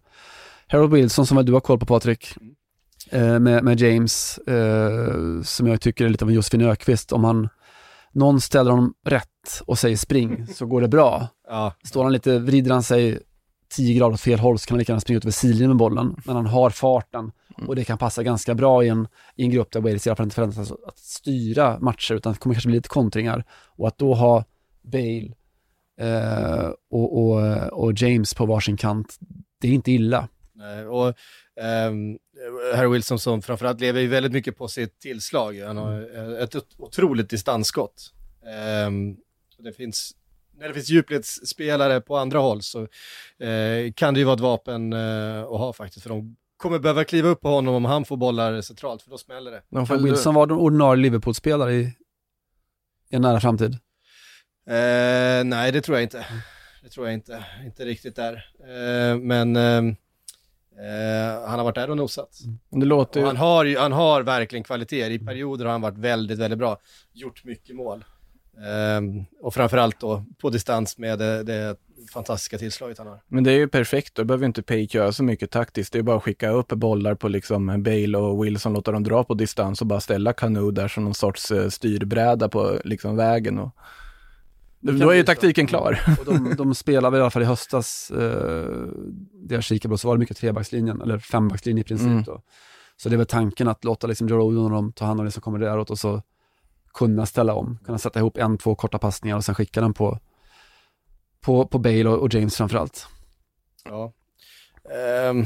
Harold 0.67 0.93
Wilson 0.93 1.25
som 1.25 1.37
väl 1.37 1.45
du 1.45 1.53
har 1.53 1.59
koll 1.59 1.79
på 1.79 1.85
Patrik. 1.85 2.37
Mm 2.41 2.55
med, 3.39 3.63
med 3.63 3.79
James, 3.79 4.37
eh, 4.37 5.41
som 5.43 5.67
jag 5.67 5.81
tycker 5.81 6.05
är 6.05 6.09
lite 6.09 6.25
av 6.25 6.29
en 6.29 6.35
Josefin 6.35 6.61
Ökvist. 6.61 7.11
Om 7.11 7.23
han, 7.23 7.49
någon 8.11 8.41
ställer 8.41 8.71
honom 8.71 8.93
rätt 9.05 9.61
och 9.65 9.79
säger 9.79 9.97
spring 9.97 10.47
så 10.53 10.65
går 10.65 10.81
det 10.81 10.87
bra. 10.87 11.27
Ja, 11.47 11.73
Står 11.83 12.03
han 12.03 12.13
lite, 12.13 12.39
vrider 12.39 12.71
han 12.71 12.83
sig 12.83 13.19
10 13.69 13.97
grader 13.97 14.13
åt 14.13 14.21
fel 14.21 14.39
håll 14.39 14.59
så 14.59 14.67
kan 14.67 14.75
han 14.75 14.79
lika 14.79 14.91
gärna 14.91 15.01
springa 15.01 15.17
ut 15.17 15.25
över 15.25 15.31
sidlinjen 15.31 15.69
med 15.69 15.77
bollen. 15.77 16.15
Men 16.25 16.35
han 16.35 16.45
har 16.45 16.69
farten 16.69 17.31
och 17.67 17.75
det 17.75 17.83
kan 17.83 17.97
passa 17.97 18.23
ganska 18.23 18.55
bra 18.55 18.83
i 18.83 18.87
en, 18.87 19.07
i 19.35 19.43
en 19.43 19.49
grupp 19.49 19.71
där 19.71 19.81
Wales 19.81 20.07
i 20.07 20.09
alla 20.09 20.15
fall 20.15 20.23
inte 20.23 20.35
förväntas 20.35 20.71
att 20.71 20.97
styra 20.97 21.79
matcher 21.79 22.13
utan 22.13 22.33
det 22.33 22.39
kommer 22.39 22.55
kanske 22.55 22.67
bli 22.67 22.77
lite 22.77 22.89
kontringar. 22.89 23.43
Och 23.77 23.87
att 23.87 23.97
då 23.97 24.13
ha 24.13 24.43
Bale 24.81 25.31
eh, 25.99 26.69
och, 26.91 27.17
och, 27.17 27.43
och 27.83 27.93
James 28.01 28.33
på 28.33 28.45
varsin 28.45 28.77
kant, 28.77 29.17
det 29.61 29.67
är 29.67 29.71
inte 29.71 29.91
illa. 29.91 30.27
Och 30.89 31.13
ehm, 31.63 32.17
Harry 32.75 32.87
Wilson 32.89 33.19
som 33.19 33.41
framförallt 33.41 33.79
lever 33.81 34.01
ju 34.01 34.07
väldigt 34.07 34.31
mycket 34.31 34.57
på 34.57 34.67
sitt 34.67 34.99
tillslag. 34.99 35.59
Han 35.59 35.77
har 35.77 36.15
eh, 36.37 36.43
ett 36.43 36.55
ot- 36.55 36.75
otroligt 36.77 37.29
distansskott. 37.29 38.13
Ehm, 38.47 39.17
det 39.57 39.73
finns, 39.73 40.15
när 40.57 40.67
det 40.67 40.73
finns 40.73 40.89
djupledsspelare 40.89 42.01
på 42.01 42.17
andra 42.17 42.39
håll 42.39 42.61
så 42.61 42.81
eh, 43.45 43.91
kan 43.95 44.13
det 44.13 44.19
ju 44.19 44.23
vara 44.23 44.35
ett 44.35 44.39
vapen 44.41 44.93
eh, 44.93 45.39
att 45.41 45.47
ha 45.59 45.73
faktiskt. 45.73 46.03
För 46.03 46.09
de 46.09 46.35
kommer 46.57 46.79
behöva 46.79 47.03
kliva 47.03 47.29
upp 47.29 47.41
på 47.41 47.49
honom 47.49 47.75
om 47.75 47.85
han 47.85 48.05
får 48.05 48.17
bollar 48.17 48.61
centralt, 48.61 49.01
för 49.01 49.09
då 49.09 49.17
smäller 49.17 49.51
det. 49.51 49.61
De 49.69 49.87
får, 49.87 49.95
Kan 49.95 50.03
Wilson 50.03 50.35
vara 50.35 50.45
den 50.45 50.57
ordinarie 50.57 51.01
Liverpool-spelare 51.01 51.73
i, 51.73 51.81
i 53.09 53.15
en 53.15 53.21
nära 53.21 53.39
framtid? 53.39 53.73
Eh, 54.67 55.43
nej, 55.45 55.71
det 55.71 55.81
tror 55.81 55.97
jag 55.97 56.03
inte. 56.03 56.25
Det 56.83 56.89
tror 56.89 57.05
jag 57.07 57.13
inte. 57.13 57.45
Inte 57.65 57.85
riktigt 57.85 58.15
där. 58.15 58.33
Eh, 58.59 59.17
men 59.17 59.55
ehm, 59.55 59.95
eh, 60.79 61.49
han 61.49 61.59
har 61.59 61.63
varit 61.63 61.75
där 61.75 61.89
och 61.89 61.97
nosat. 61.97 62.39
det 62.69 62.85
låter 62.85 63.19
ju, 63.19 63.25
han, 63.25 63.37
har 63.37 63.79
han 63.79 63.91
har 63.91 64.23
verkligen 64.23 64.63
kvaliteter. 64.63 65.11
I 65.11 65.19
perioder 65.19 65.65
har 65.65 65.71
han 65.71 65.81
varit 65.81 65.97
väldigt, 65.97 66.39
väldigt 66.39 66.59
bra. 66.59 66.77
Gjort 67.13 67.43
mycket 67.43 67.75
mål. 67.75 68.03
Ehm, 68.65 69.25
och 69.41 69.53
framförallt 69.53 69.99
då 69.99 70.23
på 70.41 70.49
distans 70.49 70.97
med 70.97 71.19
det, 71.19 71.43
det 71.43 71.75
fantastiska 72.13 72.57
tillslaget 72.57 72.97
han 72.97 73.07
har. 73.07 73.19
men 73.27 73.43
det 73.43 73.51
är 73.51 73.57
ju 73.57 73.67
perfekt, 73.67 74.15
då 74.15 74.23
behöver 74.23 74.45
inte 74.45 74.61
Page 74.61 74.95
göra 74.95 75.11
så 75.11 75.23
mycket 75.23 75.51
taktiskt. 75.51 75.93
Det 75.93 75.99
är 75.99 76.03
bara 76.03 76.17
att 76.17 76.23
skicka 76.23 76.49
upp 76.49 76.67
bollar 76.67 77.15
på 77.15 77.27
liksom 77.27 77.83
Bale 77.83 78.17
och 78.17 78.45
Wilson, 78.45 78.73
låta 78.73 78.91
dem 78.91 79.03
dra 79.03 79.23
på 79.23 79.33
distans 79.33 79.81
och 79.81 79.87
bara 79.87 79.99
ställa 79.99 80.33
Cano 80.33 80.71
där 80.71 80.87
som 80.87 81.03
någon 81.03 81.13
sorts 81.13 81.51
eh, 81.51 81.69
styrbräda 81.69 82.49
på 82.49 82.79
liksom 82.83 83.15
vägen. 83.15 83.59
Och... 83.59 83.71
Då 84.79 85.09
är 85.09 85.15
ju 85.15 85.21
så. 85.21 85.25
taktiken 85.25 85.67
klar. 85.67 85.99
Och 86.19 86.25
de, 86.25 86.55
de 86.55 86.75
spelade 86.75 87.17
i 87.17 87.21
alla 87.21 87.29
fall 87.29 87.41
i 87.41 87.45
höstas, 87.45 88.11
eh, 88.11 88.87
det 89.33 89.55
jag 89.55 89.63
kikade 89.63 89.91
på, 89.91 89.97
så 89.97 90.07
var 90.07 90.15
det 90.15 90.19
mycket 90.19 90.37
trebackslinjen, 90.37 91.01
eller 91.01 91.19
fembackslinjen 91.19 91.81
i 91.81 91.83
princip. 91.83 92.07
Mm. 92.07 92.23
Då. 92.23 92.41
Så 92.97 93.09
det 93.09 93.15
är 93.15 93.17
väl 93.17 93.27
tanken 93.27 93.67
att 93.67 93.83
låta 93.83 94.07
liksom 94.07 94.27
Joe 94.27 94.37
Rodon 94.37 94.65
och 94.65 94.71
de 94.71 94.91
ta 94.91 95.05
hand 95.05 95.19
om 95.19 95.25
det 95.25 95.31
som 95.31 95.41
kommer 95.41 95.59
däråt 95.59 95.89
och 95.89 95.99
så 95.99 96.21
kunna 96.93 97.25
ställa 97.25 97.53
om, 97.53 97.77
kunna 97.85 97.97
sätta 97.97 98.19
ihop 98.19 98.37
en, 98.37 98.57
två 98.57 98.75
korta 98.75 98.99
passningar 98.99 99.37
och 99.37 99.45
sen 99.45 99.55
skicka 99.55 99.81
den 99.81 99.93
på, 99.93 100.19
på, 101.41 101.67
på 101.67 101.79
Bale 101.79 102.09
och, 102.09 102.19
och 102.19 102.33
James 102.33 102.55
framförallt. 102.55 103.07
Ja. 103.85 104.13
Ehm, 104.83 105.45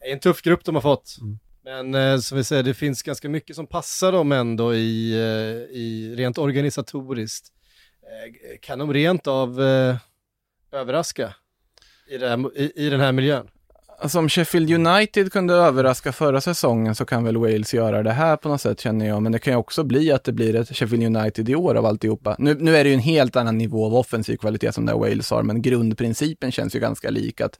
det 0.00 0.08
är 0.08 0.12
en 0.12 0.20
tuff 0.20 0.42
grupp 0.42 0.64
de 0.64 0.74
har 0.74 0.82
fått. 0.82 1.16
Mm. 1.20 1.38
Men 1.64 1.94
eh, 1.94 2.18
som 2.18 2.38
vi 2.38 2.44
säger, 2.44 2.62
det 2.62 2.74
finns 2.74 3.02
ganska 3.02 3.28
mycket 3.28 3.56
som 3.56 3.66
passar 3.66 4.12
dem 4.12 4.32
ändå 4.32 4.74
i, 4.74 5.12
eh, 5.12 5.76
i 5.76 6.14
rent 6.16 6.38
organisatoriskt. 6.38 7.52
Eh, 8.10 8.58
kan 8.60 8.78
de 8.78 8.92
rent 8.92 9.26
av 9.26 9.62
eh, 9.62 9.96
överraska 10.72 11.34
i, 12.08 12.18
det 12.18 12.28
här, 12.28 12.58
i, 12.58 12.72
i 12.86 12.90
den 12.90 13.00
här 13.00 13.12
miljön? 13.12 13.48
Alltså 14.02 14.18
om 14.18 14.28
Sheffield 14.28 14.70
United 14.70 15.32
kunde 15.32 15.54
överraska 15.54 16.12
förra 16.12 16.40
säsongen 16.40 16.94
så 16.94 17.04
kan 17.04 17.24
väl 17.24 17.36
Wales 17.36 17.74
göra 17.74 18.02
det 18.02 18.12
här 18.12 18.36
på 18.36 18.48
något 18.48 18.60
sätt 18.60 18.80
känner 18.80 19.08
jag. 19.08 19.22
Men 19.22 19.32
det 19.32 19.38
kan 19.38 19.52
ju 19.52 19.56
också 19.56 19.84
bli 19.84 20.12
att 20.12 20.24
det 20.24 20.32
blir 20.32 20.56
ett 20.56 20.76
Sheffield 20.76 21.16
United 21.16 21.48
i 21.48 21.54
år 21.54 21.74
av 21.74 21.86
alltihopa. 21.86 22.36
Nu, 22.38 22.54
nu 22.54 22.76
är 22.76 22.84
det 22.84 22.90
ju 22.90 22.94
en 22.94 23.00
helt 23.00 23.36
annan 23.36 23.58
nivå 23.58 23.86
av 23.86 23.94
offensiv 23.94 24.36
kvalitet 24.36 24.72
som 24.72 24.86
det 24.86 24.94
Wales 24.94 25.30
har, 25.30 25.42
men 25.42 25.62
grundprincipen 25.62 26.52
känns 26.52 26.76
ju 26.76 26.80
ganska 26.80 27.10
lik. 27.10 27.40
Att 27.40 27.58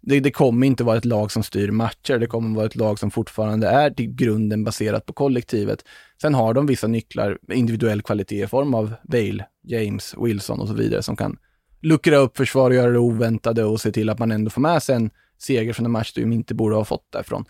det, 0.00 0.20
det 0.20 0.30
kommer 0.30 0.66
inte 0.66 0.84
vara 0.84 0.96
ett 0.96 1.04
lag 1.04 1.32
som 1.32 1.42
styr 1.42 1.70
matcher, 1.70 2.18
det 2.18 2.26
kommer 2.26 2.56
vara 2.56 2.66
ett 2.66 2.76
lag 2.76 2.98
som 2.98 3.10
fortfarande 3.10 3.68
är 3.68 3.90
till 3.90 4.14
grunden 4.14 4.64
baserat 4.64 5.06
på 5.06 5.12
kollektivet. 5.12 5.84
Sen 6.22 6.34
har 6.34 6.54
de 6.54 6.66
vissa 6.66 6.86
nycklar, 6.86 7.38
individuell 7.52 8.02
kvalitet 8.02 8.44
i 8.44 8.46
form 8.46 8.74
av 8.74 8.94
Bale, 9.02 9.46
James, 9.64 10.14
Wilson 10.18 10.60
och 10.60 10.68
så 10.68 10.74
vidare 10.74 11.02
som 11.02 11.16
kan 11.16 11.36
luckra 11.82 12.16
upp 12.16 12.36
försvar 12.36 12.70
och 12.70 12.76
göra 12.76 12.90
det 12.90 12.98
oväntade 12.98 13.64
och 13.64 13.80
se 13.80 13.92
till 13.92 14.10
att 14.10 14.18
man 14.18 14.32
ändå 14.32 14.50
får 14.50 14.60
med 14.60 14.82
sig 14.82 14.96
en 14.96 15.10
seger 15.38 15.72
från 15.72 15.86
en 15.86 15.92
match 15.92 16.12
du 16.12 16.22
inte 16.22 16.54
borde 16.54 16.76
ha 16.76 16.84
fått 16.84 17.12
därifrån. 17.12 17.44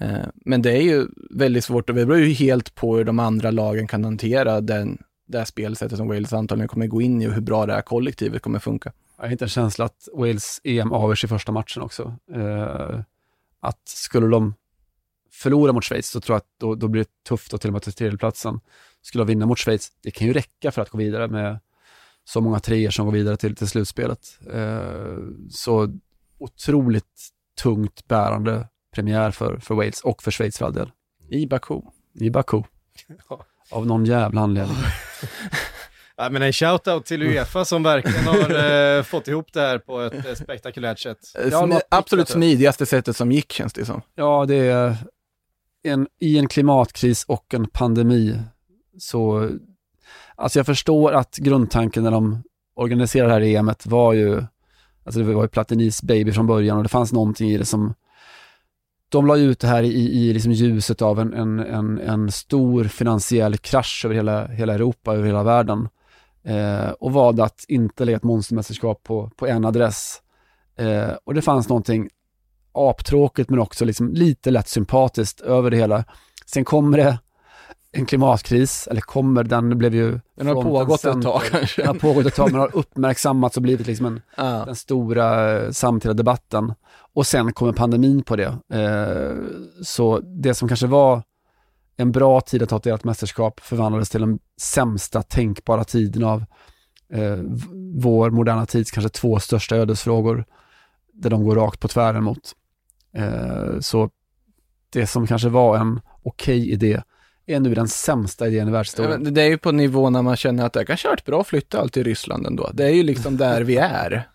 Eh, 0.00 0.26
men 0.34 0.62
det 0.62 0.72
är 0.72 0.82
ju 0.82 1.06
väldigt 1.30 1.64
svårt 1.64 1.90
och 1.90 1.96
det 1.96 2.06
beror 2.06 2.20
ju 2.20 2.32
helt 2.32 2.74
på 2.74 2.96
hur 2.96 3.04
de 3.04 3.18
andra 3.18 3.50
lagen 3.50 3.86
kan 3.86 4.04
hantera 4.04 4.60
den, 4.60 4.98
det 5.26 5.38
här 5.38 5.44
spelsättet 5.44 5.98
som 5.98 6.08
Wales 6.08 6.32
antagligen 6.32 6.68
kommer 6.68 6.86
gå 6.86 7.02
in 7.02 7.22
i 7.22 7.28
och 7.28 7.32
hur 7.32 7.40
bra 7.40 7.66
det 7.66 7.72
här 7.72 7.82
kollektivet 7.82 8.42
kommer 8.42 8.58
funka. 8.58 8.92
Jag 9.16 9.24
har 9.24 9.32
inte 9.32 9.44
en 9.44 9.48
känsla 9.48 9.84
att 9.84 10.08
Wales 10.14 10.60
EM 10.64 10.92
avgörs 10.92 11.24
i 11.24 11.28
första 11.28 11.52
matchen 11.52 11.82
också. 11.82 12.16
Eh, 12.34 13.00
att 13.60 13.88
skulle 13.88 14.26
de 14.26 14.54
förlora 15.32 15.72
mot 15.72 15.84
Schweiz 15.84 16.10
så 16.10 16.20
tror 16.20 16.34
jag 16.34 16.38
att 16.38 16.58
då, 16.60 16.74
då 16.74 16.88
blir 16.88 17.02
det 17.02 17.24
tufft 17.28 17.54
att 17.54 17.60
till 17.60 17.70
och 17.70 17.72
med 17.72 17.82
ta 17.82 17.90
tredjeplatsen. 17.90 18.60
Skulle 19.02 19.24
vinna 19.24 19.46
mot 19.46 19.58
Schweiz, 19.58 19.92
det 20.02 20.10
kan 20.10 20.26
ju 20.26 20.32
räcka 20.32 20.70
för 20.72 20.82
att 20.82 20.90
gå 20.90 20.98
vidare 20.98 21.28
med 21.28 21.60
så 22.24 22.40
många 22.40 22.60
treor 22.60 22.90
som 22.90 23.06
går 23.06 23.12
vidare 23.12 23.36
till, 23.36 23.56
till 23.56 23.68
slutspelet. 23.68 24.38
Eh, 24.52 25.16
så 25.50 25.98
otroligt 26.38 27.28
tungt 27.62 28.08
bärande 28.08 28.68
premiär 28.94 29.30
för, 29.30 29.58
för 29.58 29.74
Wales 29.74 30.00
och 30.00 30.22
för 30.22 30.30
Schweiz 30.30 30.58
för 30.58 30.66
all 30.66 30.72
del. 30.72 30.90
I 31.28 31.46
Baku. 31.46 31.80
I 32.14 32.30
Baku. 32.30 32.62
Av 33.70 33.86
någon 33.86 34.04
jävla 34.04 34.40
anledning. 34.40 34.76
Ja, 36.16 36.28
men 36.30 36.42
en 36.42 36.52
shoutout 36.52 37.06
till 37.06 37.22
Uefa 37.22 37.64
som 37.64 37.82
verkligen 37.82 38.24
har 38.24 38.96
eh, 38.96 39.02
fått 39.02 39.28
ihop 39.28 39.52
det 39.52 39.60
här 39.60 39.78
på 39.78 40.00
ett 40.00 40.26
eh, 40.26 40.34
spektakulärt 40.34 40.98
sätt. 40.98 41.18
Eh, 41.38 41.60
Smi 41.60 41.80
absolut 41.88 42.28
smidigaste 42.28 42.86
sättet 42.86 43.16
som 43.16 43.32
gick 43.32 43.52
känns 43.52 43.72
det 43.72 43.84
som. 43.84 44.02
Ja, 44.14 44.44
det 44.48 44.56
är 44.56 44.96
en, 45.82 46.06
i 46.20 46.38
en 46.38 46.48
klimatkris 46.48 47.24
och 47.24 47.54
en 47.54 47.66
pandemi 47.66 48.40
så, 48.98 49.50
alltså 50.36 50.58
jag 50.58 50.66
förstår 50.66 51.12
att 51.12 51.36
grundtanken 51.36 52.02
när 52.02 52.10
de 52.10 52.42
organiserade 52.74 53.28
det 53.28 53.34
här 53.34 53.56
EMet 53.56 53.86
var 53.86 54.12
ju, 54.12 54.42
alltså 55.04 55.20
det 55.20 55.34
var 55.34 55.42
ju 55.42 55.48
Platinis 55.48 56.02
baby 56.02 56.32
från 56.32 56.46
början 56.46 56.76
och 56.76 56.82
det 56.82 56.88
fanns 56.88 57.12
någonting 57.12 57.50
i 57.50 57.58
det 57.58 57.64
som 57.64 57.94
de 59.08 59.26
la 59.26 59.36
ut 59.36 59.60
det 59.60 59.68
här 59.68 59.82
i, 59.82 60.28
i 60.28 60.32
liksom 60.32 60.52
ljuset 60.52 61.02
av 61.02 61.20
en, 61.20 61.34
en, 61.34 61.58
en, 61.58 61.98
en 61.98 62.32
stor 62.32 62.84
finansiell 62.84 63.56
krasch 63.56 64.02
över 64.04 64.14
hela, 64.14 64.46
hela 64.46 64.74
Europa, 64.74 65.14
över 65.14 65.26
hela 65.26 65.42
världen 65.42 65.88
eh, 66.42 66.90
och 66.90 67.12
valde 67.12 67.44
att 67.44 67.64
inte 67.68 68.04
lägga 68.04 68.16
ett 68.16 68.22
monstermästerskap 68.22 69.02
på, 69.02 69.30
på 69.36 69.46
en 69.46 69.64
adress. 69.64 70.22
Eh, 70.76 71.10
och 71.24 71.34
det 71.34 71.42
fanns 71.42 71.68
någonting 71.68 72.08
aptråkigt 72.72 73.50
men 73.50 73.58
också 73.58 73.84
liksom 73.84 74.12
lite 74.12 74.50
lätt 74.50 74.68
sympatiskt 74.68 75.40
över 75.40 75.70
det 75.70 75.76
hela. 75.76 76.04
Sen 76.46 76.64
kommer 76.64 76.98
det 76.98 77.18
en 77.92 78.06
klimatkris, 78.06 78.88
eller 78.90 79.00
kommer, 79.00 79.44
den 79.44 79.78
blev 79.78 79.94
ju... 79.94 80.20
Den 80.36 80.46
har 80.46 80.62
pågått 80.62 81.04
ett 81.04 81.22
tag 81.22 81.42
kanske. 81.50 81.82
Den 81.82 81.88
har 81.88 81.94
pågått 81.94 82.26
ett 82.26 82.34
tag 82.34 82.52
men 82.52 82.60
har 82.60 82.76
uppmärksammats 82.76 83.56
och 83.56 83.62
blivit 83.62 83.86
liksom 83.86 84.06
en, 84.06 84.20
ah. 84.36 84.64
den 84.64 84.76
stora 84.76 85.56
eh, 85.58 85.70
samtida 85.70 86.14
debatten. 86.14 86.74
Och 87.14 87.26
sen 87.26 87.52
kommer 87.52 87.72
pandemin 87.72 88.22
på 88.22 88.36
det. 88.36 88.58
Eh, 88.72 89.36
så 89.82 90.20
det 90.20 90.54
som 90.54 90.68
kanske 90.68 90.86
var 90.86 91.22
en 91.96 92.12
bra 92.12 92.40
tid 92.40 92.62
att 92.62 92.70
ha 92.70 92.94
ett 92.94 93.04
mästerskap 93.04 93.60
förvandlades 93.60 94.10
till 94.10 94.20
den 94.20 94.38
sämsta 94.60 95.22
tänkbara 95.22 95.84
tiden 95.84 96.24
av 96.24 96.44
eh, 97.12 97.38
vår 97.94 98.30
moderna 98.30 98.66
tids 98.66 98.90
kanske 98.90 99.08
två 99.08 99.38
största 99.38 99.76
ödesfrågor 99.76 100.44
där 101.12 101.30
de 101.30 101.44
går 101.44 101.56
rakt 101.56 101.80
på 101.80 101.88
tvären 101.88 102.24
mot. 102.24 102.52
Eh, 103.14 103.80
så 103.80 104.10
det 104.90 105.06
som 105.06 105.26
kanske 105.26 105.48
var 105.48 105.76
en 105.76 106.00
okej 106.22 106.60
okay 106.60 106.72
idé 106.72 107.02
är 107.54 107.60
nu 107.60 107.74
den 107.74 107.88
sämsta 107.88 108.46
idén 108.48 108.68
i 108.68 108.70
världshistorien. 108.70 109.24
Ja, 109.24 109.30
det 109.30 109.42
är 109.42 109.46
ju 109.46 109.58
på 109.58 109.72
nivå 109.72 110.10
när 110.10 110.22
man 110.22 110.36
känner 110.36 110.66
att 110.66 110.72
det 110.72 110.84
kanske 110.84 111.08
har 111.08 111.12
varit 111.12 111.24
bra 111.24 111.40
att 111.40 111.46
flytta 111.46 111.80
allt 111.80 111.92
till 111.92 112.04
Ryssland 112.04 112.46
ändå. 112.46 112.70
Det 112.72 112.84
är 112.84 112.90
ju 112.90 113.02
liksom 113.02 113.36
där 113.36 113.62
vi 113.62 113.76
är. 113.76 114.28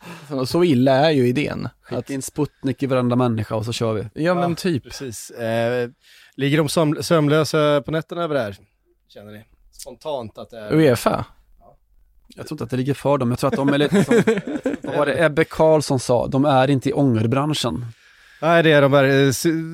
Så, 0.45 0.63
illa 0.63 0.91
är 0.91 1.11
ju 1.11 1.27
idén. 1.27 1.69
Skicka 1.81 2.13
in 2.13 2.21
Sputnik 2.21 2.83
i 2.83 2.85
varenda 2.85 3.15
människa 3.15 3.55
och 3.55 3.65
så 3.65 3.73
kör 3.73 3.93
vi. 3.93 4.23
Ja, 4.23 4.33
men 4.33 4.55
typ. 4.55 4.83
Precis. 4.83 5.29
Eh, 5.29 5.89
ligger 6.35 6.57
de 6.57 7.03
sömnlösa 7.03 7.81
på 7.85 7.91
nätterna 7.91 8.23
över 8.23 8.35
det 8.35 8.41
här? 8.41 8.57
Känner 9.07 9.31
ni? 9.31 9.43
Spontant 9.71 10.37
att 10.37 10.49
det 10.49 10.59
är... 10.59 10.73
Uefa? 10.73 11.25
Jag 12.35 12.47
tror 12.47 12.55
inte 12.55 12.63
att 12.63 12.69
det 12.69 12.77
ligger 12.77 12.93
för 12.93 13.17
dem. 13.17 13.29
Jag 13.29 13.39
tror 13.39 13.47
att 13.47 13.55
de 13.55 13.69
är 13.69 13.77
lite 13.77 14.03
som, 14.03 14.15
vad 14.81 14.97
var 14.97 15.05
det 15.05 15.25
Ebbe 15.25 15.43
Karlsson 15.43 15.99
sa, 15.99 16.27
de 16.27 16.45
är 16.45 16.69
inte 16.69 16.89
i 16.89 16.93
ångerbranschen. 16.93 17.85
Nej 18.43 18.63
det 18.63 18.71
är 18.71 18.81
de 18.81 18.93
här, 18.93 19.31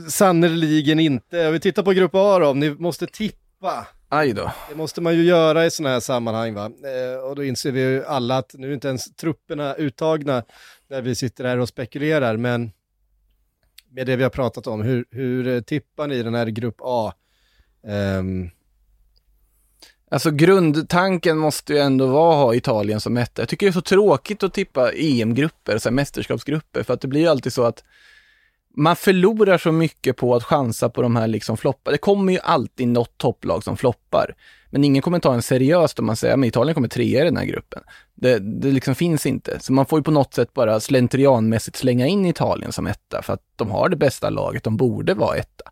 sannerligen 0.10 1.00
inte. 1.00 1.52
Vi 1.52 1.60
tittar 1.60 1.84
på 1.84 1.92
Grupp 1.92 2.12
A 2.14 2.40
då, 2.40 2.54
ni 2.54 2.70
måste 2.70 3.08
tippa. 3.08 3.88
Aj 4.10 4.34
då. 4.34 4.52
Det 4.70 4.76
måste 4.76 5.02
man 5.02 5.16
ju 5.16 5.24
göra 5.24 5.66
i 5.66 5.72
sådana 5.72 5.94
här 5.94 6.00
sammanhang 6.00 6.54
va. 6.54 6.66
Eh, 6.66 7.20
och 7.24 7.36
då 7.36 7.44
inser 7.44 7.72
vi 7.72 7.80
ju 7.80 8.06
alla 8.06 8.38
att 8.38 8.54
nu 8.54 8.70
är 8.70 8.74
inte 8.74 8.88
ens 8.88 9.16
trupperna 9.16 9.76
uttagna 9.76 10.44
när 10.90 11.02
vi 11.02 11.16
sitter 11.16 11.44
här 11.44 11.58
och 11.58 11.70
spekulerar, 11.70 12.38
men 12.38 12.72
med 13.90 14.08
det 14.08 14.16
vi 14.16 14.24
har 14.24 14.30
pratat 14.30 14.68
om, 14.68 14.82
hur, 14.82 15.06
hur 15.12 15.62
tippar 15.62 16.08
ni 16.08 16.24
den 16.24 16.36
här 16.36 16.48
Grupp 16.48 16.78
A? 16.80 17.14
Um... 17.84 18.50
Alltså 20.12 20.32
grundtanken 20.32 21.38
måste 21.38 21.74
ju 21.74 21.80
ändå 21.80 22.08
vara 22.08 22.34
att 22.34 22.46
ha 22.46 22.56
Italien 22.56 23.00
som 23.00 23.18
etta. 23.18 23.42
Jag 23.42 23.50
tycker 23.50 23.66
det 23.66 23.70
är 23.70 23.74
så 23.74 23.82
tråkigt 23.82 24.44
att 24.44 24.54
tippa 24.54 24.92
EM-grupper, 24.92 25.78
så 25.78 25.92
mästerskapsgrupper, 25.92 26.84
för 26.84 26.94
att 26.94 27.02
det 27.02 27.08
blir 27.08 27.22
ju 27.22 27.28
alltid 27.28 27.54
så 27.54 27.64
att 27.64 27.84
man 28.76 28.96
förlorar 28.96 29.58
så 29.58 29.72
mycket 29.72 30.18
på 30.18 30.36
att 30.36 30.44
chansa 30.44 30.90
på 30.90 31.02
de 31.02 31.16
här 31.16 31.28
liksom 31.28 31.58
floppar. 31.58 31.92
Det 31.92 31.98
kommer 31.98 32.34
ju 32.34 32.40
alltid 32.40 32.88
något 32.88 33.18
topplag 33.18 33.64
som 33.64 33.78
floppar. 33.78 34.36
Men 34.70 34.84
ingen 34.84 35.02
kommer 35.02 35.20
ta 35.20 35.34
en 35.34 35.42
seriöst 35.42 36.00
om 36.00 36.06
man 36.06 36.16
säger 36.16 36.38
att 36.38 36.46
Italien 36.46 36.76
kommer 36.76 36.88
trea 36.88 37.22
i 37.22 37.26
den 37.26 37.38
här 37.38 37.46
gruppen. 37.46 37.84
Det, 38.16 38.40
det 38.40 38.72
liksom 38.72 38.96
finns 38.96 39.26
inte. 39.26 39.60
Så 39.60 39.74
man 39.74 39.86
får 39.86 40.00
ju 40.00 40.04
på 40.04 40.12
något 40.12 40.34
sätt 40.34 40.54
bara 40.54 40.80
slentrianmässigt 40.80 41.78
slänga 41.78 42.08
in 42.08 42.26
Italien 42.26 42.72
som 42.72 42.88
etta 42.88 43.22
för 43.22 43.34
att 43.34 43.44
de 43.56 43.72
har 43.72 43.90
det 43.90 43.96
bästa 43.96 44.30
laget, 44.30 44.64
de 44.64 44.78
borde 44.78 45.14
vara 45.14 45.38
etta. 45.38 45.64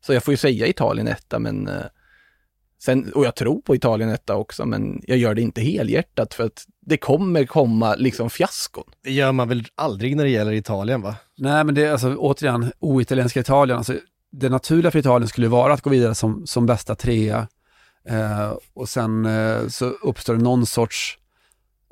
Så 0.00 0.12
jag 0.12 0.24
får 0.24 0.32
ju 0.32 0.38
säga 0.38 0.66
Italien 0.66 1.08
etta, 1.08 1.38
men 1.38 1.68
eh, 1.68 1.84
Sen, 2.82 3.12
och 3.12 3.24
jag 3.24 3.34
tror 3.34 3.60
på 3.60 3.74
Italien 3.74 4.10
etta 4.10 4.36
också, 4.36 4.66
men 4.66 5.02
jag 5.06 5.18
gör 5.18 5.34
det 5.34 5.42
inte 5.42 5.60
helhjärtat 5.60 6.34
för 6.34 6.44
att 6.44 6.64
det 6.90 6.96
kommer 6.96 7.44
komma 7.44 7.94
liksom 7.94 8.30
fiaskon. 8.30 8.84
Det 9.04 9.12
gör 9.12 9.32
man 9.32 9.48
väl 9.48 9.66
aldrig 9.74 10.16
när 10.16 10.24
det 10.24 10.30
gäller 10.30 10.52
Italien 10.52 11.02
va? 11.02 11.14
Nej, 11.36 11.64
men 11.64 11.74
det 11.74 11.84
är 11.84 11.92
alltså 11.92 12.16
återigen 12.16 12.72
oitalienska 12.78 13.40
Italien. 13.40 13.78
Alltså, 13.78 13.94
det 14.32 14.48
naturliga 14.48 14.90
för 14.90 14.98
Italien 14.98 15.28
skulle 15.28 15.48
vara 15.48 15.72
att 15.72 15.80
gå 15.80 15.90
vidare 15.90 16.14
som, 16.14 16.46
som 16.46 16.66
bästa 16.66 16.94
trea 16.94 17.48
eh, 18.08 18.52
och 18.74 18.88
sen 18.88 19.26
eh, 19.26 19.68
så 19.68 19.84
uppstår 19.84 20.34
det 20.34 20.42
någon 20.42 20.66
sorts 20.66 21.18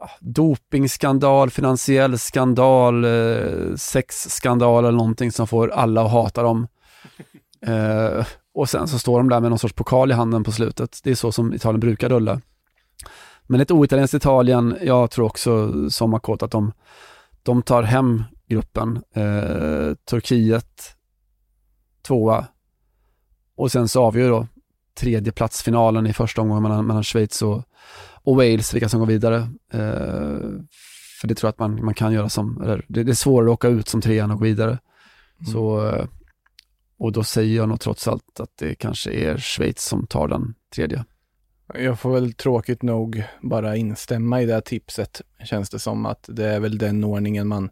ah, 0.03 0.11
dopingskandal, 0.21 1.51
finansiell 1.51 2.19
skandal, 2.19 3.05
eh, 3.05 3.75
sexskandal 3.77 4.85
eller 4.85 4.99
någonting 4.99 5.33
som 5.33 5.47
får 5.47 5.69
alla 5.69 6.03
att 6.03 6.13
hata 6.13 6.43
dem. 6.43 6.69
Eh, 7.67 8.27
och 8.55 8.69
sen 8.69 8.89
så 8.89 8.99
står 8.99 9.19
de 9.19 9.29
där 9.29 9.41
med 9.41 9.51
någon 9.51 9.59
sorts 9.59 9.75
pokal 9.75 10.11
i 10.11 10.15
handen 10.15 10.45
på 10.45 10.53
slutet. 10.53 11.01
Det 11.03 11.11
är 11.11 11.15
så 11.15 11.33
som 11.33 11.55
Italien 11.55 11.81
brukar 11.81 12.09
rulla. 12.09 12.41
Men 13.51 13.61
ett 13.61 13.71
oitalienskt 13.71 14.15
Italien, 14.15 14.77
jag 14.83 15.11
tror 15.11 15.27
också 15.27 15.73
som 15.91 16.11
Makot 16.11 16.43
att 16.43 16.51
de, 16.51 16.73
de 17.43 17.63
tar 17.63 17.83
hem 17.83 18.25
gruppen. 18.49 18.97
Eh, 19.15 19.95
Turkiet 20.11 20.97
tvåa 22.03 22.47
och 23.57 23.73
sen 23.73 23.89
så 23.89 24.03
avgör 24.03 24.31
då 24.31 24.47
tredjeplatsfinalen 24.99 26.07
i 26.07 26.13
första 26.13 26.43
omgången 26.43 26.63
mellan, 26.63 26.87
mellan 26.87 27.05
Schweiz 27.05 27.43
och, 27.43 27.63
och 28.25 28.37
Wales, 28.37 28.75
vilka 28.75 28.89
som 28.89 29.01
går 29.01 29.07
vidare. 29.07 29.37
Eh, 29.73 30.39
för 31.21 31.29
det 31.29 31.35
tror 31.35 31.49
jag 31.49 31.53
att 31.53 31.59
man, 31.59 31.85
man 31.85 31.95
kan 31.95 32.13
göra 32.13 32.29
som, 32.29 32.63
eller 32.63 32.85
det, 32.89 33.03
det 33.03 33.13
är 33.13 33.15
svårare 33.15 33.51
att 33.51 33.55
åka 33.55 33.69
ut 33.69 33.89
som 33.89 34.01
trean 34.01 34.31
och 34.31 34.39
gå 34.39 34.45
vidare. 34.45 34.79
Mm. 35.41 35.53
Så 35.53 35.87
eh, 35.87 36.05
och 36.99 37.13
då 37.13 37.25
säger 37.25 37.57
jag 37.57 37.69
nog 37.69 37.81
trots 37.81 38.09
allt 38.09 38.41
att 38.41 38.57
det 38.59 38.75
kanske 38.75 39.11
är 39.11 39.39
Schweiz 39.39 39.85
som 39.85 40.07
tar 40.07 40.29
den 40.29 40.55
tredje. 40.75 41.05
Jag 41.75 42.01
får 42.01 42.13
väl 42.13 42.33
tråkigt 42.33 42.83
nog 42.83 43.23
bara 43.41 43.77
instämma 43.77 44.43
i 44.43 44.47
det 44.47 44.61
tipset. 44.61 45.23
Känns 45.45 45.71
det 45.71 45.79
som 45.79 46.07
att 46.07 46.25
det 46.29 46.45
är 46.45 46.61
väl 46.61 46.79
den 46.79 47.05
ordningen 47.05 47.49
man, 47.49 47.71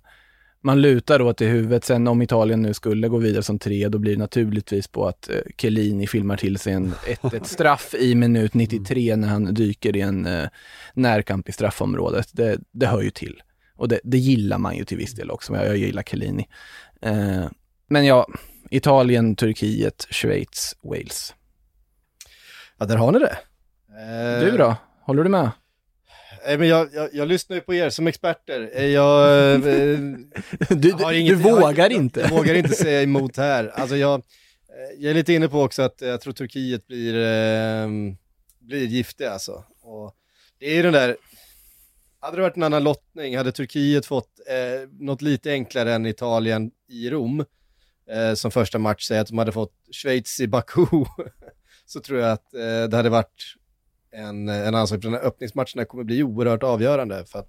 man 0.61 0.81
lutar 0.83 1.23
åt 1.23 1.41
i 1.41 1.47
huvudet. 1.47 1.85
Sen 1.85 2.09
om 2.09 2.23
Italien 2.23 2.63
nu 2.63 2.75
skulle 2.75 3.09
gå 3.09 3.19
vidare 3.19 3.43
som 3.43 3.59
tre, 3.59 3.89
då 3.89 3.99
blir 3.99 4.13
det 4.13 4.19
naturligtvis 4.19 4.89
på 4.89 5.09
att 5.09 5.31
eh, 5.31 5.37
Chiellini 5.59 6.07
filmar 6.07 6.37
till 6.37 6.59
sig 6.59 6.73
en, 6.73 6.95
ett, 7.07 7.35
ett 7.35 7.47
straff 7.47 7.95
i 7.95 8.15
minut 8.15 8.55
93 8.55 9.17
när 9.17 9.29
han 9.29 9.55
dyker 9.55 9.97
i 9.97 10.01
en 10.01 10.27
eh, 10.27 10.49
närkamp 10.95 11.49
i 11.49 11.53
straffområdet. 11.53 12.29
Det, 12.33 12.59
det 12.73 12.87
hör 12.87 13.03
ju 13.03 13.11
till. 13.11 13.43
Och 13.77 13.89
det, 13.89 14.01
det 14.05 14.19
gillar 14.19 14.59
man 14.59 14.77
ju 14.77 14.85
till 14.85 14.99
viss 14.99 15.15
del 15.15 15.31
också, 15.31 15.55
jag, 15.55 15.67
jag 15.67 15.77
gillar 15.77 16.03
Chiellini. 16.03 16.49
Eh, 17.03 17.47
men 17.89 18.07
ja, 18.07 18.27
Italien, 18.71 19.37
Turkiet, 19.37 20.07
Schweiz, 20.11 20.77
Wales. 20.83 21.35
Ja, 22.79 22.87
där 22.87 22.97
har 22.97 23.13
ni 23.13 23.19
det. 23.19 23.37
Eh, 23.97 24.45
du 24.45 24.57
då? 24.57 24.77
Håller 25.01 25.25
du 25.25 25.31
med? 25.31 25.51
Nej, 26.47 26.59
men 26.59 26.69
jag, 26.69 26.89
jag, 26.93 27.09
jag, 27.13 27.29
lyssnar 27.29 27.57
ju 27.57 27.61
på 27.61 27.75
er 27.75 27.91
som 27.91 28.07
experter. 28.07 28.71
Eh, 28.73 28.87
jag, 28.87 29.55
eh, 29.55 29.99
du, 30.69 30.91
inget, 31.15 31.29
du 31.29 31.35
vågar 31.35 31.85
jag, 31.85 31.93
inte. 31.93 32.21
Jag, 32.21 32.31
vågar 32.31 32.55
inte 32.55 32.75
säga 32.75 33.03
emot 33.03 33.37
här. 33.37 33.69
Alltså 33.75 33.97
jag, 33.97 34.15
eh, 34.15 34.99
jag 34.99 35.11
är 35.11 35.15
lite 35.15 35.33
inne 35.33 35.49
på 35.49 35.63
också 35.63 35.83
att 35.83 36.01
jag 36.01 36.21
tror 36.21 36.33
Turkiet 36.33 36.87
blir, 36.87 37.15
eh, 37.15 37.89
blir 38.61 38.87
giftiga 38.87 39.33
alltså. 39.33 39.65
Och 39.83 40.15
det 40.59 40.67
är 40.67 40.75
ju 40.75 40.83
den 40.83 40.93
där, 40.93 41.17
hade 42.21 42.37
det 42.37 42.43
varit 42.43 42.57
en 42.57 42.63
annan 42.63 42.85
lottning, 42.85 43.37
hade 43.37 43.53
Turkiet 43.53 44.07
fått 44.07 44.41
eh, 44.49 44.89
något 44.91 45.23
lite 45.23 45.51
enklare 45.51 45.95
än 45.95 46.07
Italien 46.07 46.71
i 46.89 47.11
Rom, 47.11 47.45
eh, 48.11 48.35
som 48.35 48.51
första 48.51 48.79
match, 48.79 49.07
säg 49.07 49.19
att 49.19 49.29
de 49.29 49.39
hade 49.39 49.53
fått 49.53 49.75
Schweiz 49.93 50.41
i 50.41 50.47
Baku, 50.47 50.87
så 51.87 52.01
tror 52.01 52.21
jag 52.21 52.33
att 52.33 52.55
eh, 52.55 52.85
det 52.91 52.97
hade 52.97 53.09
varit 53.09 53.57
en, 54.17 54.49
en 54.49 54.75
ansvar 54.75 54.99
för 54.99 55.03
den 55.03 55.13
här 55.13 55.27
öppningsmatcherna 55.27 55.85
kommer 55.85 56.05
bli 56.05 56.23
oerhört 56.23 56.63
avgörande. 56.63 57.25
För 57.27 57.39
att 57.39 57.49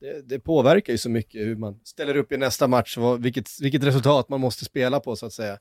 det, 0.00 0.28
det, 0.28 0.38
påverkar 0.38 0.92
ju 0.92 0.98
så 0.98 1.10
mycket 1.10 1.40
hur 1.40 1.56
man 1.56 1.80
ställer 1.84 2.16
upp 2.16 2.32
i 2.32 2.36
nästa 2.36 2.68
match, 2.68 2.96
vad, 2.96 3.22
vilket, 3.22 3.48
vilket 3.60 3.84
resultat 3.84 4.28
man 4.28 4.40
måste 4.40 4.64
spela 4.64 5.00
på 5.00 5.16
så 5.16 5.26
att 5.26 5.32
säga. 5.32 5.58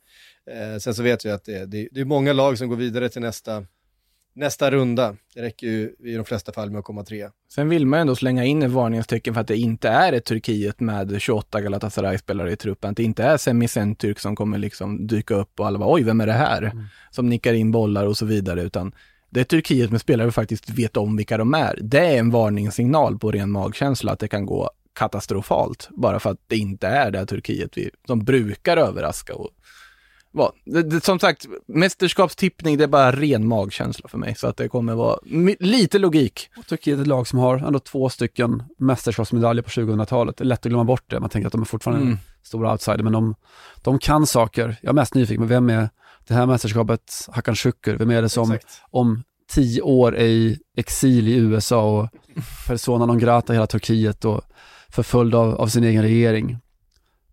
Eh, 0.51 0.77
sen 0.79 0.93
så 0.93 1.03
vet 1.03 1.25
jag 1.25 1.33
att 1.33 1.45
det, 1.45 1.65
det, 1.65 1.87
det 1.91 2.01
är 2.01 2.05
många 2.05 2.33
lag 2.33 2.57
som 2.57 2.69
går 2.69 2.75
vidare 2.75 3.09
till 3.09 3.21
nästa, 3.21 3.65
nästa 4.35 4.71
runda. 4.71 5.15
Det 5.33 5.41
räcker 5.41 5.67
ju 5.67 5.95
i 5.99 6.15
de 6.15 6.25
flesta 6.25 6.51
fall 6.51 6.71
med 6.71 6.79
att 6.79 6.85
komma 6.85 7.03
tre. 7.03 7.29
Sen 7.53 7.69
vill 7.69 7.85
man 7.85 7.99
ändå 7.99 8.15
slänga 8.15 8.45
in 8.45 8.63
en 8.63 8.73
varningstecken 8.73 9.33
för 9.33 9.41
att 9.41 9.47
det 9.47 9.57
inte 9.57 9.89
är 9.89 10.13
ett 10.13 10.25
Turkiet 10.25 10.79
med 10.79 11.21
28 11.21 11.61
Galatasaray-spelare 11.61 12.51
i 12.51 12.55
truppen. 12.55 12.91
Att 12.91 12.97
det 12.97 13.03
inte 13.03 13.23
är 13.23 13.37
Semi 13.37 13.67
Centurk 13.67 14.19
som 14.19 14.35
kommer 14.35 14.57
liksom 14.57 15.07
dyka 15.07 15.35
upp 15.35 15.59
och 15.59 15.67
alla 15.67 15.79
bara 15.79 15.93
oj, 15.93 16.03
vem 16.03 16.21
är 16.21 16.27
det 16.27 16.33
här? 16.33 16.61
Mm. 16.61 16.83
Som 17.11 17.29
nickar 17.29 17.53
in 17.53 17.71
bollar 17.71 18.05
och 18.05 18.17
så 18.17 18.25
vidare, 18.25 18.61
utan 18.61 18.93
det 19.29 19.39
är 19.39 19.43
Turkiet 19.43 19.91
med 19.91 20.01
spelare 20.01 20.27
vi 20.27 20.31
faktiskt 20.31 20.69
vet 20.69 20.97
om 20.97 21.17
vilka 21.17 21.37
de 21.37 21.53
är. 21.53 21.79
Det 21.81 21.99
är 21.99 22.19
en 22.19 22.31
varningssignal 22.31 23.19
på 23.19 23.31
ren 23.31 23.51
magkänsla 23.51 24.11
att 24.11 24.19
det 24.19 24.27
kan 24.27 24.45
gå 24.45 24.71
katastrofalt 24.97 25.89
bara 25.91 26.19
för 26.19 26.29
att 26.29 26.39
det 26.47 26.57
inte 26.57 26.87
är 26.87 27.11
det 27.11 27.25
Turkiet 27.25 27.77
vi, 27.77 27.89
som 28.07 28.23
brukar 28.23 28.77
överraska. 28.77 29.35
Och, 29.35 29.49
va, 30.31 30.51
det, 30.65 30.83
det, 30.83 31.05
som 31.05 31.19
sagt, 31.19 31.45
mästerskapstippning 31.65 32.77
det 32.77 32.83
är 32.83 32.87
bara 32.87 33.11
ren 33.11 33.47
magkänsla 33.47 34.09
för 34.09 34.17
mig 34.17 34.35
så 34.35 34.47
att 34.47 34.57
det 34.57 34.69
kommer 34.69 34.95
vara 34.95 35.19
lite 35.59 35.99
logik. 35.99 36.49
Och 36.57 36.65
Turkiet 36.67 36.97
är 36.97 37.01
ett 37.01 37.07
lag 37.07 37.27
som 37.27 37.39
har 37.39 37.57
ändå 37.57 37.79
två 37.79 38.09
stycken 38.09 38.63
mästerskapsmedaljer 38.77 39.63
på 39.63 39.69
2000-talet. 39.69 40.37
Det 40.37 40.43
är 40.43 40.45
lätt 40.45 40.65
att 40.65 40.69
glömma 40.69 40.83
bort 40.83 41.03
det, 41.07 41.19
man 41.19 41.29
tänker 41.29 41.47
att 41.47 41.51
de 41.51 41.61
är 41.61 41.65
fortfarande 41.65 42.01
mm. 42.01 42.13
en 42.13 42.19
stor 42.43 42.71
outsider, 42.71 43.03
men 43.03 43.13
de, 43.13 43.35
de 43.81 43.99
kan 43.99 44.27
saker. 44.27 44.75
Jag 44.81 44.89
är 44.89 44.93
mest 44.93 45.15
nyfiken 45.15 45.41
på 45.41 45.47
vem 45.47 45.69
är 45.69 45.89
det 46.27 46.33
här 46.33 46.45
mästerskapet, 46.45 47.27
Hakan 47.31 47.55
Şükür, 47.55 47.97
vem 47.97 48.09
är 48.09 48.21
det 48.21 48.29
som 48.29 48.51
Exakt. 48.51 48.81
om 48.91 49.23
tio 49.49 49.81
år 49.81 50.15
är 50.15 50.25
i 50.25 50.59
exil 50.77 51.27
i 51.27 51.35
USA 51.35 51.99
och 51.99 52.09
persona 52.67 53.05
non 53.05 53.19
grata 53.19 53.53
i 53.53 53.55
hela 53.55 53.67
Turkiet 53.67 54.25
och 54.25 54.41
förföljd 54.89 55.35
av, 55.35 55.55
av 55.55 55.67
sin 55.67 55.83
egen 55.83 56.01
regering. 56.01 56.57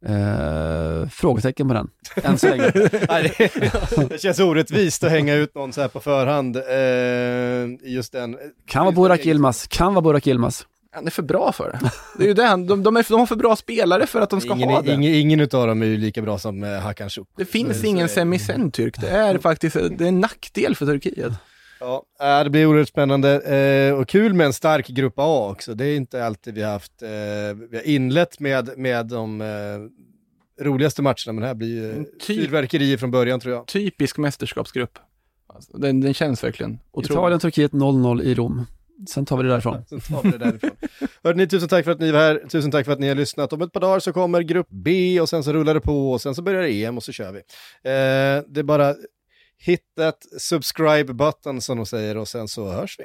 Eh, 0.07 1.09
frågetecken 1.09 1.69
på 1.69 1.75
den, 1.75 1.89
än 2.17 2.39
så 2.39 2.49
länge. 2.49 2.71
det 4.09 4.21
känns 4.23 4.41
orättvist 4.41 5.05
att 5.05 5.11
hänga 5.11 5.35
ut 5.35 5.55
någon 5.55 5.73
så 5.73 5.81
här 5.81 5.89
på 5.89 6.01
förhand 6.01 6.57
eh, 6.57 7.89
i 7.89 7.95
just 7.95 8.13
den. 8.13 8.37
Kan 8.67 8.85
vara 8.85 8.95
Burak 8.95 9.27
Yilmaz, 9.27 9.67
kan 9.67 9.95
vara 9.95 10.03
Burak 10.03 10.27
Yilmaz. 10.27 10.67
Han 10.95 11.07
är 11.07 11.11
för 11.11 11.23
bra 11.23 11.53
för 11.53 11.73
det. 11.73 11.91
Det 12.19 12.25
är 12.25 12.29
ju 12.29 12.35
det, 12.35 12.43
de, 12.43 12.67
de, 12.67 12.83
de, 12.83 12.97
är, 12.97 13.07
de 13.09 13.19
har 13.19 13.27
för 13.27 13.37
bra 13.37 13.57
spelare 13.57 14.07
för 14.07 14.21
att 14.21 14.31
de 14.31 14.41
ska 14.41 14.55
ingen, 14.55 14.69
ha 14.69 14.83
det. 14.83 14.93
Ingen, 14.93 15.15
ingen 15.15 15.41
utav 15.41 15.67
dem 15.67 15.83
är 15.83 15.87
ju 15.87 15.97
lika 15.97 16.23
bra 16.23 16.39
som 16.39 16.65
eh, 16.65 16.71
Hakan 16.71 17.11
Şuk. 17.11 17.29
Det 17.37 17.45
finns 17.45 17.81
så, 17.81 17.87
ingen 17.87 18.09
semicentyrk, 18.09 19.01
det 19.01 19.09
är 19.09 19.39
faktiskt 19.39 19.75
det 19.75 20.05
är 20.05 20.09
en 20.09 20.21
nackdel 20.21 20.77
för 20.77 20.87
Turkiet. 20.87 21.33
Ja, 21.81 22.45
det 22.45 22.51
blir 22.51 22.67
oerhört 22.67 22.89
spännande 22.89 23.41
eh, 23.41 23.95
och 23.95 24.09
kul 24.09 24.35
med 24.35 24.47
en 24.47 24.53
stark 24.53 24.89
grupp 24.89 25.15
A 25.17 25.51
också. 25.51 25.75
Det 25.75 25.87
är 25.87 25.97
inte 25.97 26.27
alltid 26.27 26.55
vi 26.55 26.63
har 26.63 26.73
haft. 26.73 27.03
Eh, 27.03 27.09
vi 27.71 27.77
har 27.77 27.87
inlett 27.87 28.41
med, 28.41 28.79
med 28.79 29.07
de 29.07 29.43
roligaste 30.61 31.03
matcherna, 31.03 31.33
men 31.33 31.37
det 31.37 31.47
här 31.47 31.55
blir 31.55 31.69
ju 31.69 32.05
typ, 32.05 32.23
fyrverkerier 32.23 32.97
från 32.97 33.11
början 33.11 33.41
tror 33.41 33.55
jag. 33.55 33.67
Typisk 33.67 34.19
mästerskapsgrupp. 34.19 34.99
Alltså, 35.47 35.79
den, 35.79 36.01
den 36.01 36.15
känns 36.15 36.45
verkligen 36.45 36.79
otrolig. 36.93 37.19
Italien-Turkiet 37.19 37.73
0-0 37.73 38.23
i 38.23 38.35
Rom. 38.35 38.67
Sen 39.09 39.27
tar 39.27 39.37
vi 39.37 39.43
det 39.43 39.49
därifrån. 39.49 39.85
Sen 39.89 40.01
tar 40.01 40.23
vi 40.23 40.31
det 40.31 40.39
därifrån. 40.39 40.71
Hörde 41.23 41.47
tusen 41.47 41.69
tack 41.69 41.85
för 41.85 41.93
att 41.93 42.01
ni 42.01 42.11
var 42.13 42.21
här. 42.21 42.45
Tusen 42.49 42.71
tack 42.71 42.85
för 42.85 42.93
att 42.93 43.01
ni 43.01 43.09
har 43.09 43.15
lyssnat. 43.15 43.53
Om 43.53 43.63
ett 43.63 43.73
par 43.73 43.81
dagar 43.81 43.99
så 43.99 44.13
kommer 44.13 44.41
grupp 44.41 44.69
B 44.71 45.21
och 45.21 45.29
sen 45.29 45.45
så 45.45 45.53
rullar 45.53 45.75
det 45.75 45.81
på 45.81 46.13
och 46.13 46.21
sen 46.21 46.35
så 46.35 46.43
börjar 46.43 46.63
EM 46.63 46.97
och 46.97 47.03
så 47.03 47.13
kör 47.13 47.33
vi. 47.33 47.39
Eh, 47.39 48.45
det 48.49 48.61
är 48.61 48.63
bara 48.63 48.95
hit 49.59 49.83
that 49.97 50.27
subscribe 50.39 51.15
button 51.15 51.61
som 51.61 51.77
de 51.77 51.87
säger 51.87 52.17
och 52.17 52.29
sen 52.29 52.49
så 52.49 52.69
hörs 52.69 52.97
vi. 52.99 53.05